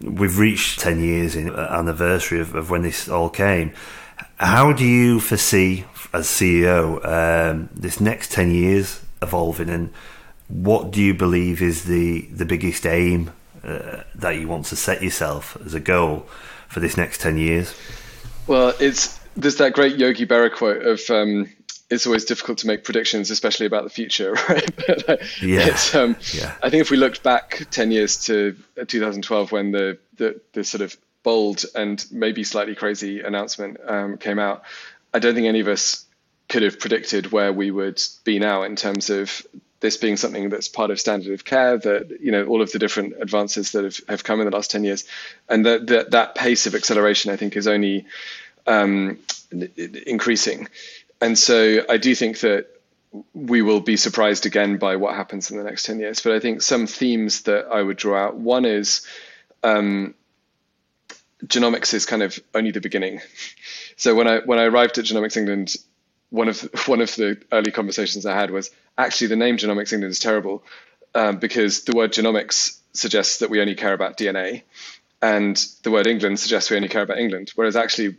we've 0.01 0.37
reached 0.37 0.79
10 0.79 0.99
years 0.99 1.35
in 1.35 1.49
uh, 1.49 1.67
anniversary 1.71 2.39
of, 2.39 2.53
of 2.55 2.69
when 2.69 2.83
this 2.83 3.09
all 3.09 3.29
came 3.29 3.73
how 4.37 4.71
do 4.71 4.85
you 4.85 5.19
foresee 5.19 5.85
as 6.13 6.27
ceo 6.27 7.03
um, 7.05 7.69
this 7.73 7.99
next 7.99 8.31
10 8.31 8.51
years 8.51 9.01
evolving 9.21 9.69
and 9.69 9.93
what 10.47 10.91
do 10.91 11.01
you 11.01 11.13
believe 11.13 11.61
is 11.61 11.85
the 11.85 12.21
the 12.27 12.45
biggest 12.45 12.85
aim 12.85 13.31
uh, 13.63 14.03
that 14.15 14.31
you 14.31 14.47
want 14.47 14.65
to 14.65 14.75
set 14.75 15.01
yourself 15.01 15.57
as 15.65 15.73
a 15.73 15.79
goal 15.79 16.25
for 16.67 16.79
this 16.79 16.97
next 16.97 17.21
10 17.21 17.37
years 17.37 17.75
well 18.47 18.73
it's 18.79 19.19
there's 19.35 19.57
that 19.57 19.73
great 19.73 19.97
yogi 19.97 20.25
berra 20.25 20.53
quote 20.53 20.83
of 20.83 21.01
um, 21.09 21.49
it's 21.89 22.05
always 22.05 22.25
difficult 22.25 22.57
to 22.59 22.67
make 22.67 22.83
predictions, 22.83 23.31
especially 23.31 23.65
about 23.65 23.83
the 23.83 23.89
future, 23.89 24.33
right? 24.49 24.75
but, 24.75 25.09
uh, 25.09 25.17
yeah. 25.41 25.77
Um, 25.93 26.15
yeah. 26.33 26.53
I 26.61 26.69
think 26.69 26.81
if 26.81 26.91
we 26.91 26.97
looked 26.97 27.23
back 27.23 27.65
10 27.71 27.91
years 27.91 28.25
to 28.25 28.55
uh, 28.79 28.85
2012 28.85 29.51
when 29.51 29.71
the, 29.71 29.97
the, 30.17 30.39
the 30.53 30.63
sort 30.63 30.81
of 30.81 30.97
bold 31.23 31.65
and 31.75 32.05
maybe 32.11 32.43
slightly 32.43 32.75
crazy 32.75 33.21
announcement 33.21 33.77
um, 33.85 34.17
came 34.17 34.39
out, 34.39 34.63
I 35.13 35.19
don't 35.19 35.33
think 35.33 35.47
any 35.47 35.61
of 35.61 35.67
us 35.67 36.05
could 36.49 36.63
have 36.63 36.79
predicted 36.79 37.31
where 37.31 37.51
we 37.51 37.71
would 37.71 38.01
be 38.23 38.39
now 38.39 38.63
in 38.63 38.75
terms 38.75 39.09
of 39.09 39.45
this 39.79 39.97
being 39.97 40.17
something 40.17 40.49
that's 40.49 40.67
part 40.67 40.89
of 40.89 40.99
standard 40.99 41.33
of 41.33 41.45
care 41.45 41.77
that 41.77 42.19
you 42.21 42.31
know 42.31 42.45
all 42.45 42.61
of 42.61 42.71
the 42.71 42.79
different 42.79 43.13
advances 43.19 43.73
that 43.73 43.83
have, 43.83 43.99
have 44.09 44.23
come 44.23 44.39
in 44.39 44.45
the 44.49 44.55
last 44.55 44.71
10 44.71 44.83
years 44.83 45.05
and 45.49 45.65
that 45.65 45.87
that, 45.87 46.11
that 46.11 46.35
pace 46.35 46.65
of 46.65 46.73
acceleration 46.73 47.31
i 47.31 47.35
think 47.35 47.55
is 47.55 47.67
only 47.67 48.05
um, 48.65 49.19
increasing 50.05 50.67
and 51.21 51.37
so 51.37 51.83
I 51.89 51.97
do 51.97 52.13
think 52.15 52.39
that 52.41 52.67
we 53.33 53.61
will 53.61 53.79
be 53.79 53.97
surprised 53.97 54.45
again 54.45 54.77
by 54.77 54.97
what 54.97 55.15
happens 55.15 55.49
in 55.49 55.57
the 55.57 55.63
next 55.63 55.83
10 55.83 55.99
years. 55.99 56.19
But 56.19 56.33
I 56.33 56.39
think 56.39 56.61
some 56.61 56.87
themes 56.87 57.43
that 57.43 57.67
I 57.71 57.81
would 57.81 57.97
draw 57.97 58.25
out 58.25 58.35
one 58.35 58.65
is 58.65 59.05
um, 59.63 60.13
genomics 61.45 61.93
is 61.93 62.05
kind 62.05 62.21
of 62.21 62.37
only 62.53 62.71
the 62.71 62.81
beginning. 62.81 63.21
So 63.99 64.13
when 64.13 64.27
I 64.27 64.41
when 64.41 64.59
I 64.59 64.65
arrived 64.65 64.99
at 64.99 65.05
Genomics 65.05 65.37
England, 65.37 65.75
one 66.29 66.47
of 66.49 66.61
one 66.87 67.01
of 67.01 67.15
the 67.15 67.41
early 67.51 67.71
conversations 67.71 68.25
I 68.25 68.35
had 68.35 68.51
was 68.51 68.71
actually 68.97 69.27
the 69.27 69.35
name 69.35 69.57
Genomics 69.57 69.93
England 69.93 70.11
is 70.11 70.19
terrible 70.19 70.63
um, 71.15 71.37
because 71.37 71.83
the 71.83 71.95
word 71.95 72.13
genomics 72.13 72.79
suggests 72.93 73.39
that 73.39 73.49
we 73.49 73.61
only 73.61 73.75
care 73.75 73.93
about 73.93 74.17
DNA, 74.17 74.63
and 75.21 75.55
the 75.83 75.91
word 75.91 76.07
England 76.07 76.39
suggests 76.39 76.69
we 76.69 76.77
only 76.77 76.89
care 76.89 77.03
about 77.03 77.19
England. 77.19 77.51
Whereas 77.55 77.75
actually 77.75 78.15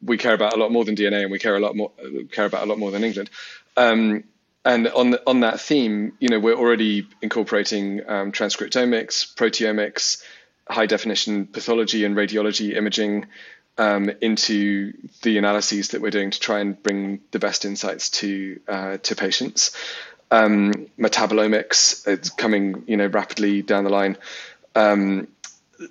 we 0.00 0.18
care 0.18 0.34
about 0.34 0.54
a 0.54 0.56
lot 0.56 0.72
more 0.72 0.84
than 0.84 0.96
DNA, 0.96 1.22
and 1.22 1.30
we 1.30 1.38
care 1.38 1.56
a 1.56 1.60
lot 1.60 1.76
more 1.76 1.92
care 2.30 2.46
about 2.46 2.64
a 2.64 2.66
lot 2.66 2.78
more 2.78 2.90
than 2.90 3.04
England. 3.04 3.30
Um, 3.76 4.24
and 4.64 4.86
on 4.88 5.10
the, 5.10 5.22
on 5.26 5.40
that 5.40 5.60
theme, 5.60 6.12
you 6.20 6.28
know, 6.28 6.38
we're 6.38 6.54
already 6.54 7.08
incorporating 7.20 8.00
um, 8.08 8.30
transcriptomics, 8.30 9.34
proteomics, 9.34 10.22
high 10.68 10.86
definition 10.86 11.46
pathology 11.46 12.04
and 12.04 12.16
radiology 12.16 12.76
imaging. 12.76 13.26
Um, 13.78 14.10
into 14.20 14.92
the 15.22 15.38
analyses 15.38 15.88
that 15.88 16.00
we're 16.00 16.10
doing 16.10 16.30
to 16.30 16.40
try 16.40 16.60
and 16.60 16.80
bring 16.82 17.20
the 17.30 17.38
best 17.38 17.64
insights 17.64 18.10
to 18.10 18.60
uh, 18.68 18.96
to 18.98 19.16
patients. 19.16 19.76
Um, 20.30 20.88
metabolomics, 20.98 22.06
it's 22.06 22.30
coming 22.30 22.84
you 22.86 22.96
know 22.96 23.06
rapidly 23.06 23.62
down 23.62 23.84
the 23.84 23.90
line. 23.90 24.16
Um, 24.74 25.28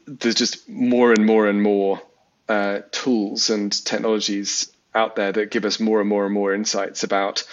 there's 0.07 0.36
just 0.36 0.69
more 0.69 1.11
and 1.11 1.25
more 1.25 1.47
and 1.47 1.61
more 1.61 2.01
uh, 2.47 2.82
tools 2.91 3.49
and 3.49 3.71
technologies 3.86 4.71
out 4.93 5.15
there 5.15 5.32
that 5.32 5.51
give 5.51 5.65
us 5.65 5.79
more 5.79 5.99
and 6.01 6.09
more 6.09 6.25
and 6.25 6.34
more 6.34 6.53
insights 6.53 7.03
about 7.03 7.43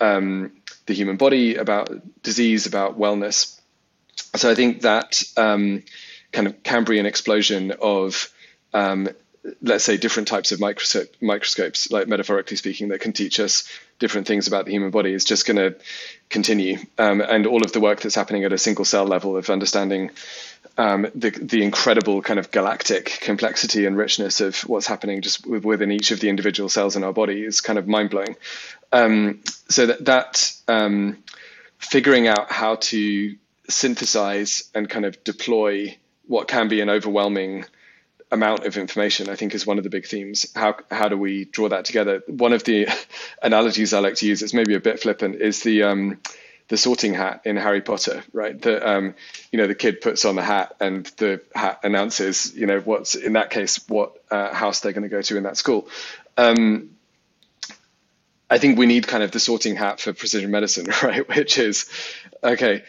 um, 0.00 0.52
the 0.86 0.94
human 0.94 1.16
body, 1.16 1.56
about 1.56 1.90
disease, 2.22 2.66
about 2.66 2.98
wellness. 2.98 3.58
So 4.36 4.50
I 4.50 4.54
think 4.54 4.82
that 4.82 5.22
um, 5.36 5.82
kind 6.32 6.46
of 6.46 6.62
Cambrian 6.62 7.06
explosion 7.06 7.72
of 7.80 8.32
um, 8.72 9.08
let's 9.62 9.84
say 9.84 9.96
different 9.96 10.28
types 10.28 10.52
of 10.52 10.60
microscope, 10.60 11.08
microscopes, 11.20 11.90
like 11.90 12.08
metaphorically 12.08 12.56
speaking, 12.56 12.88
that 12.88 13.00
can 13.00 13.12
teach 13.12 13.40
us 13.40 13.68
different 13.98 14.26
things 14.26 14.46
about 14.46 14.66
the 14.66 14.72
human 14.72 14.90
body 14.90 15.12
is 15.12 15.24
just 15.24 15.46
going 15.46 15.56
to 15.56 15.76
continue. 16.28 16.78
Um, 16.98 17.20
and 17.20 17.46
all 17.46 17.62
of 17.62 17.72
the 17.72 17.80
work 17.80 18.00
that's 18.00 18.14
happening 18.14 18.44
at 18.44 18.52
a 18.52 18.58
single 18.58 18.84
cell 18.84 19.04
level 19.04 19.36
of 19.36 19.48
understanding 19.50 20.10
um, 20.76 21.06
the 21.14 21.30
the 21.30 21.62
incredible 21.62 22.22
kind 22.22 22.38
of 22.38 22.50
galactic 22.50 23.18
complexity 23.20 23.86
and 23.86 23.96
richness 23.96 24.40
of 24.40 24.56
what's 24.60 24.86
happening 24.86 25.20
just 25.20 25.46
within 25.46 25.90
each 25.90 26.10
of 26.10 26.20
the 26.20 26.28
individual 26.28 26.68
cells 26.68 26.96
in 26.96 27.04
our 27.04 27.12
body 27.12 27.44
is 27.44 27.60
kind 27.60 27.78
of 27.78 27.88
mind 27.88 28.10
blowing. 28.10 28.36
Um, 28.92 29.40
so 29.68 29.86
that 29.86 30.04
that 30.06 30.52
um, 30.68 31.18
figuring 31.78 32.28
out 32.28 32.50
how 32.50 32.76
to 32.76 33.36
synthesize 33.68 34.70
and 34.74 34.88
kind 34.88 35.04
of 35.04 35.22
deploy 35.24 35.96
what 36.26 36.48
can 36.48 36.68
be 36.68 36.80
an 36.80 36.90
overwhelming 36.90 37.64
amount 38.30 38.66
of 38.66 38.76
information, 38.76 39.28
I 39.28 39.36
think, 39.36 39.54
is 39.54 39.66
one 39.66 39.78
of 39.78 39.84
the 39.84 39.90
big 39.90 40.06
themes. 40.06 40.46
How 40.54 40.76
how 40.90 41.08
do 41.08 41.16
we 41.16 41.44
draw 41.46 41.68
that 41.68 41.84
together? 41.84 42.22
One 42.26 42.52
of 42.52 42.64
the 42.64 42.88
analogies 43.42 43.92
I 43.92 44.00
like 44.00 44.16
to 44.16 44.26
use, 44.26 44.42
it's 44.42 44.54
maybe 44.54 44.74
a 44.74 44.80
bit 44.80 45.00
flippant, 45.00 45.36
is 45.36 45.62
the 45.62 45.82
um, 45.84 46.20
the 46.68 46.76
sorting 46.76 47.14
hat 47.14 47.42
in 47.44 47.56
Harry 47.56 47.80
Potter, 47.80 48.22
right? 48.32 48.60
The 48.60 48.88
um, 48.88 49.14
you 49.50 49.58
know 49.58 49.66
the 49.66 49.74
kid 49.74 50.00
puts 50.00 50.24
on 50.24 50.36
the 50.36 50.42
hat 50.42 50.76
and 50.80 51.04
the 51.18 51.42
hat 51.54 51.80
announces, 51.82 52.54
you 52.54 52.66
know, 52.66 52.80
what's 52.80 53.14
in 53.16 53.34
that 53.34 53.50
case 53.50 53.80
what 53.88 54.12
uh, 54.30 54.54
house 54.54 54.80
they're 54.80 54.92
going 54.92 55.02
to 55.02 55.08
go 55.08 55.22
to 55.22 55.36
in 55.36 55.42
that 55.42 55.56
school. 55.56 55.88
Um, 56.36 56.90
I 58.48 58.58
think 58.58 58.78
we 58.78 58.86
need 58.86 59.06
kind 59.06 59.22
of 59.22 59.30
the 59.32 59.40
sorting 59.40 59.76
hat 59.76 60.00
for 60.00 60.12
precision 60.12 60.50
medicine, 60.50 60.86
right? 61.02 61.28
Which 61.28 61.58
is 61.58 61.86
okay. 62.42 62.84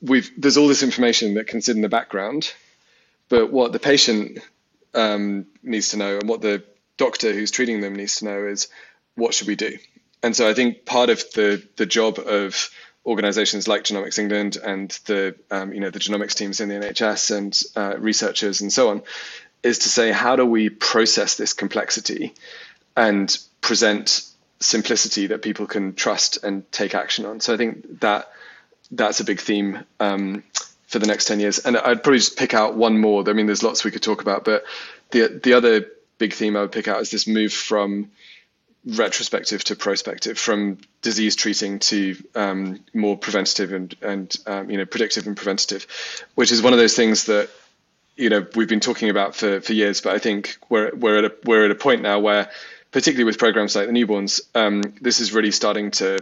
We've 0.00 0.30
there's 0.38 0.56
all 0.56 0.68
this 0.68 0.82
information 0.82 1.34
that 1.34 1.46
can 1.46 1.60
sit 1.60 1.76
in 1.76 1.82
the 1.82 1.88
background, 1.90 2.52
but 3.28 3.52
what 3.52 3.72
the 3.72 3.78
patient 3.78 4.38
um, 4.98 5.46
needs 5.62 5.90
to 5.90 5.96
know 5.96 6.18
and 6.18 6.28
what 6.28 6.40
the 6.42 6.64
doctor 6.96 7.32
who's 7.32 7.50
treating 7.50 7.80
them 7.80 7.94
needs 7.94 8.16
to 8.16 8.24
know 8.24 8.46
is 8.46 8.68
what 9.14 9.32
should 9.32 9.46
we 9.46 9.56
do. 9.56 9.78
And 10.22 10.34
so 10.34 10.48
I 10.48 10.54
think 10.54 10.84
part 10.84 11.10
of 11.10 11.18
the 11.34 11.62
the 11.76 11.86
job 11.86 12.18
of 12.18 12.70
organizations 13.06 13.68
like 13.68 13.84
Genomics 13.84 14.18
England 14.18 14.56
and 14.56 14.90
the 15.06 15.36
um, 15.50 15.72
you 15.72 15.80
know 15.80 15.90
the 15.90 16.00
genomics 16.00 16.34
teams 16.34 16.60
in 16.60 16.68
the 16.68 16.74
NHS 16.74 17.36
and 17.36 17.62
uh, 17.76 17.96
researchers 17.98 18.60
and 18.60 18.72
so 18.72 18.90
on 18.90 19.02
is 19.62 19.78
to 19.80 19.88
say 19.88 20.10
how 20.12 20.36
do 20.36 20.44
we 20.44 20.68
process 20.68 21.36
this 21.36 21.52
complexity 21.52 22.34
and 22.96 23.38
present 23.60 24.24
simplicity 24.60 25.28
that 25.28 25.42
people 25.42 25.66
can 25.66 25.94
trust 25.94 26.42
and 26.42 26.70
take 26.72 26.94
action 26.94 27.24
on. 27.24 27.40
So 27.40 27.54
I 27.54 27.56
think 27.56 28.00
that 28.00 28.28
that's 28.90 29.20
a 29.20 29.24
big 29.24 29.40
theme 29.40 29.84
um, 30.00 30.42
for 30.88 30.98
the 30.98 31.06
next 31.06 31.26
10 31.26 31.38
years. 31.38 31.58
And 31.60 31.76
I'd 31.76 32.02
probably 32.02 32.18
just 32.18 32.36
pick 32.36 32.54
out 32.54 32.74
one 32.74 32.98
more. 32.98 33.22
I 33.28 33.34
mean, 33.34 33.46
there's 33.46 33.62
lots 33.62 33.84
we 33.84 33.90
could 33.90 34.02
talk 34.02 34.22
about, 34.22 34.44
but 34.44 34.64
the, 35.10 35.40
the 35.42 35.52
other 35.52 35.86
big 36.16 36.32
theme 36.32 36.56
I 36.56 36.62
would 36.62 36.72
pick 36.72 36.88
out 36.88 37.00
is 37.00 37.10
this 37.10 37.28
move 37.28 37.52
from 37.52 38.10
retrospective 38.86 39.62
to 39.64 39.76
prospective, 39.76 40.38
from 40.38 40.78
disease 41.02 41.36
treating 41.36 41.78
to 41.78 42.16
um, 42.34 42.80
more 42.94 43.18
preventative 43.18 43.72
and, 43.72 43.94
and 44.00 44.34
um, 44.46 44.70
you 44.70 44.78
know, 44.78 44.86
predictive 44.86 45.26
and 45.26 45.36
preventative, 45.36 45.86
which 46.34 46.50
is 46.50 46.62
one 46.62 46.72
of 46.72 46.78
those 46.78 46.96
things 46.96 47.26
that, 47.26 47.50
you 48.16 48.30
know, 48.30 48.46
we've 48.56 48.68
been 48.68 48.80
talking 48.80 49.10
about 49.10 49.36
for, 49.36 49.60
for 49.60 49.74
years, 49.74 50.00
but 50.00 50.14
I 50.14 50.18
think 50.18 50.56
we're, 50.70 50.94
we're, 50.94 51.18
at 51.18 51.24
a, 51.26 51.34
we're 51.44 51.66
at 51.66 51.70
a 51.70 51.74
point 51.74 52.00
now 52.00 52.18
where, 52.18 52.50
particularly 52.92 53.24
with 53.24 53.38
programs 53.38 53.76
like 53.76 53.88
the 53.88 53.92
newborns, 53.92 54.40
um, 54.54 54.80
this 55.02 55.20
is 55.20 55.34
really 55.34 55.50
starting 55.50 55.90
to 55.90 56.18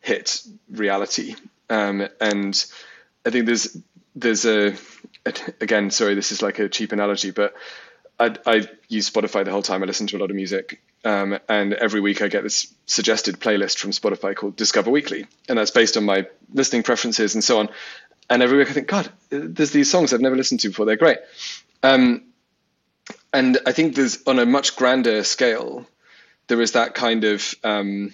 hit 0.00 0.42
reality. 0.70 1.34
Um, 1.68 2.08
and 2.18 2.64
I 3.24 3.30
think 3.30 3.46
there's 3.46 3.76
there's 4.14 4.44
a 4.44 4.76
again 5.60 5.90
sorry 5.90 6.14
this 6.14 6.32
is 6.32 6.42
like 6.42 6.58
a 6.58 6.68
cheap 6.68 6.92
analogy 6.92 7.30
but 7.30 7.54
I, 8.18 8.36
I 8.46 8.68
use 8.88 9.08
Spotify 9.08 9.46
the 9.46 9.50
whole 9.50 9.62
time. 9.62 9.82
I 9.82 9.86
listen 9.86 10.06
to 10.08 10.18
a 10.18 10.20
lot 10.20 10.28
of 10.28 10.36
music. 10.36 10.82
Um, 11.06 11.38
and 11.48 11.72
every 11.72 12.02
week 12.02 12.20
I 12.20 12.28
get 12.28 12.42
this 12.42 12.72
suggested 12.84 13.40
playlist 13.40 13.78
from 13.78 13.92
Spotify 13.92 14.36
called 14.36 14.56
Discover 14.56 14.90
Weekly. 14.90 15.26
And 15.48 15.56
that's 15.56 15.70
based 15.70 15.96
on 15.96 16.04
my 16.04 16.26
listening 16.52 16.82
preferences 16.82 17.34
and 17.34 17.42
so 17.42 17.60
on. 17.60 17.70
And 18.28 18.42
every 18.42 18.58
week 18.58 18.68
I 18.68 18.74
think 18.74 18.88
God 18.88 19.10
there's 19.30 19.70
these 19.70 19.90
songs 19.90 20.12
I've 20.12 20.20
never 20.20 20.36
listened 20.36 20.60
to 20.60 20.68
before. 20.68 20.84
They're 20.84 20.96
great. 20.96 21.18
Um, 21.82 22.24
and 23.32 23.58
I 23.64 23.72
think 23.72 23.94
there's 23.94 24.22
on 24.26 24.38
a 24.38 24.44
much 24.44 24.76
grander 24.76 25.24
scale 25.24 25.86
there 26.48 26.60
is 26.60 26.72
that 26.72 26.94
kind 26.94 27.24
of 27.24 27.54
um, 27.62 28.12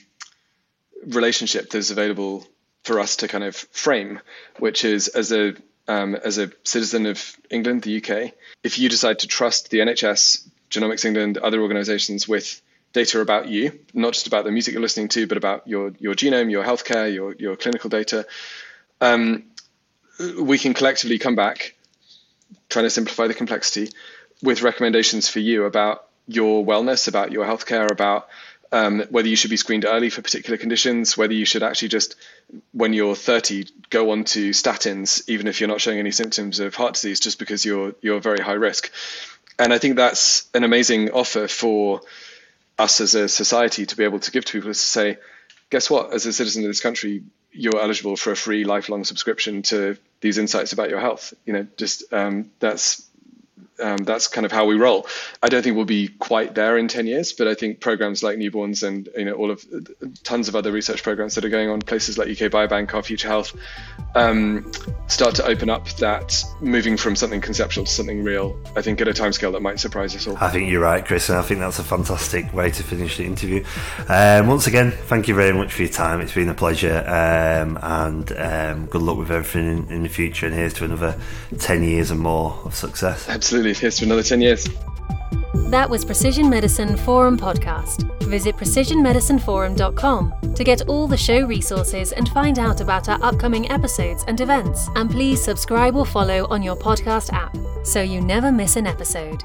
relationship 1.07 1.71
that's 1.71 1.91
available 1.91 2.47
for 2.85 3.01
us 3.01 3.17
to 3.17 3.29
kind 3.29 3.43
of 3.43 3.57
frame, 3.57 4.21
which 4.59 4.85
is 4.85 5.09
as 5.09 5.33
a 5.33 5.55
um, 5.89 6.15
as 6.15 6.39
a 6.39 6.51
citizen 6.65 7.07
of 7.07 7.37
England, 7.51 7.83
the 7.83 7.97
UK, 7.99 8.33
if 8.63 8.79
you 8.79 8.89
decide 8.89 9.21
to 9.21 9.27
trust 9.27 9.71
the 9.71 9.79
NHS, 9.79 10.49
Genomics 10.71 11.05
England, 11.05 11.39
other 11.39 11.63
organisations 11.63 12.27
with 12.27 12.61
data 12.93 13.21
about 13.21 13.49
you, 13.49 13.79
not 13.95 14.15
just 14.15 14.27
about 14.27 14.45
the 14.45 14.51
music 14.51 14.73
you're 14.73 14.83
listening 14.83 15.09
to, 15.09 15.27
but 15.27 15.37
about 15.37 15.69
your 15.69 15.93
your 15.99 16.15
genome, 16.15 16.51
your 16.51 16.65
healthcare, 16.65 17.13
your 17.13 17.35
your 17.35 17.57
clinical 17.57 17.91
data, 17.91 18.27
um, 19.01 19.45
we 20.41 20.59
can 20.59 20.75
collectively 20.75 21.19
come 21.19 21.37
back, 21.37 21.75
trying 22.69 22.85
to 22.85 22.91
simplify 22.91 23.27
the 23.27 23.35
complexity, 23.35 23.91
with 24.43 24.63
recommendations 24.63 25.29
for 25.29 25.41
you 25.41 25.65
about 25.65 26.07
your 26.27 26.65
wellness, 26.65 27.07
about 27.07 27.33
your 27.33 27.45
healthcare, 27.45 27.91
about 27.91 28.29
um, 28.77 29.01
whether 29.11 29.29
you 29.29 29.37
should 29.37 29.51
be 29.51 29.57
screened 29.57 29.87
early 29.87 30.11
for 30.11 30.21
particular 30.21 30.59
conditions, 30.59 31.17
whether 31.17 31.33
you 31.33 31.47
should 31.47 31.63
actually 31.63 31.89
just, 31.89 32.15
when 32.73 32.93
you're 32.93 33.15
30, 33.15 33.67
go 33.89 34.11
on 34.11 34.25
to 34.25 34.51
statins, 34.51 35.27
even 35.29 35.47
if 35.47 35.61
you're 35.61 35.69
not 35.69 35.81
showing 35.81 35.99
any 35.99 36.11
symptoms 36.11 36.61
of 36.61 36.75
heart 36.75 36.95
disease, 36.95 37.19
just 37.19 37.39
because 37.39 37.65
you're 37.65 37.95
you're 38.03 38.21
very 38.21 38.41
high 38.41 38.53
risk. 38.53 38.93
And 39.59 39.73
I 39.73 39.79
think 39.79 39.97
that's 39.97 40.49
an 40.53 40.63
amazing 40.63 41.11
offer 41.11 41.49
for 41.49 42.03
us 42.79 43.01
as 43.01 43.15
a 43.15 43.29
society 43.29 43.87
to 43.87 43.97
be 43.97 44.05
able 44.05 44.21
to 44.21 44.31
give 44.31 44.45
to 44.45 44.53
people 44.53 44.71
is 44.71 44.79
to 44.79 44.85
say, 44.85 45.19
guess 45.71 45.89
what? 45.89 46.13
As 46.13 46.27
a 46.27 46.33
citizen 46.33 46.63
of 46.63 46.69
this 46.69 46.81
country, 46.81 47.23
you're 47.53 47.81
eligible 47.81 48.17
for 48.17 48.33
a 48.33 48.37
free 48.37 48.65
lifelong 48.65 49.05
subscription 49.05 49.63
to 49.63 49.97
these 50.21 50.37
insights 50.37 50.75
about 50.75 50.91
your 50.91 51.01
health. 51.01 51.33
You 51.47 51.55
know, 51.55 51.67
just 51.79 52.13
um, 52.13 52.51
that's 52.61 53.09
um, 53.81 53.99
that's 53.99 54.29
kind 54.29 54.45
of 54.45 54.53
how 54.53 54.67
we 54.67 54.77
roll. 54.77 55.07
I 55.43 55.49
don't 55.49 55.63
think 55.63 55.77
we'll 55.77 55.85
be 55.85 56.09
quite 56.09 56.55
there 56.55 56.79
in 56.79 56.89
10 56.89 57.07
years, 57.07 57.33
but 57.33 57.47
I 57.49 57.55
think 57.55 57.81
programs 57.81 58.23
like 58.23 58.39
newborns 58.39 58.87
and 58.87 59.09
you 59.17 59.25
know 59.25 59.35
all 59.35 59.51
of 59.51 59.65
tons 60.23 60.49
of 60.49 60.57
other 60.57 60.73
research 60.73 61.03
programs 61.03 61.35
that 61.35 61.45
are 61.45 61.49
going 61.49 61.69
on, 61.69 61.81
places 61.81 62.19
like 62.19 62.29
UK 62.29 62.51
Biobank, 62.51 62.93
Our 62.95 63.03
Future 63.03 63.29
Health, 63.29 63.57
um, 64.15 64.71
start 65.09 65.35
to 65.37 65.47
open 65.47 65.71
up 65.71 65.89
that 65.97 66.43
moving 66.61 66.97
from 66.97 67.17
something 67.17 67.41
conceptual 67.41 67.85
to 67.85 67.91
something 67.91 68.25
real. 68.25 68.59
I 68.75 68.83
think 68.83 69.01
at 69.01 69.09
a 69.09 69.13
timescale 69.13 69.53
that 69.53 69.63
might 69.63 69.81
surprise 69.81 70.15
us 70.15 70.27
all. 70.27 70.37
I 70.39 70.51
think 70.51 70.71
you're 70.71 70.83
right, 70.83 71.05
Chris, 71.05 71.29
and 71.29 71.39
I 71.39 71.43
think 71.43 71.61
that's 71.61 71.79
a 71.79 71.85
fantastic 71.85 72.53
way 72.53 72.71
to 72.71 72.83
finish 72.83 73.17
the 73.17 73.25
interview. 73.25 73.65
Um, 74.09 74.47
once 74.47 74.67
again, 74.67 74.91
thank 74.91 75.29
you 75.29 75.35
very 75.35 75.53
much 75.53 75.73
for 75.73 75.83
your 75.83 75.93
time. 75.93 76.21
It's 76.21 76.35
been 76.35 76.49
a 76.49 76.55
pleasure, 76.55 76.99
um, 77.07 77.79
and 77.83 78.33
um, 78.33 78.87
good 78.87 79.03
luck 79.03 79.19
with 79.19 79.31
everything 79.31 79.67
in, 79.67 79.93
in 79.93 80.03
the 80.03 80.09
future. 80.09 80.47
And 80.47 80.55
here's 80.55 80.75
to 80.75 80.85
another 80.85 81.19
10 81.59 81.83
years 81.83 82.11
and 82.11 82.21
more 82.21 82.59
of 82.65 82.75
success. 82.75 83.29
Absolutely 83.29 83.66
absolutely. 83.71 83.81
Here's 83.81 83.97
to 83.97 84.05
another 84.05 84.23
10 84.23 84.41
years. 84.41 84.69
That 85.71 85.89
was 85.91 86.05
Precision 86.05 86.49
Medicine 86.49 86.97
Forum 86.97 87.37
podcast. 87.37 88.05
Visit 88.25 88.57
precisionmedicineforum.com 88.57 90.55
to 90.55 90.65
get 90.65 90.83
all 90.89 91.09
the 91.09 91.17
show 91.17 91.41
resources 91.47 92.13
and 92.13 92.29
find 92.29 92.59
out 92.59 92.81
about 92.81 93.09
our 93.09 93.19
upcoming 93.23 93.71
episodes 93.71 94.25
and 94.29 94.41
events. 94.41 94.89
And 94.95 95.11
please 95.11 95.43
subscribe 95.43 95.97
or 95.97 96.07
follow 96.07 96.47
on 96.49 96.63
your 96.63 96.77
podcast 96.77 97.33
app 97.33 97.57
so 97.85 98.01
you 98.03 98.21
never 98.21 98.53
miss 98.53 98.77
an 98.77 98.87
episode. 98.87 99.43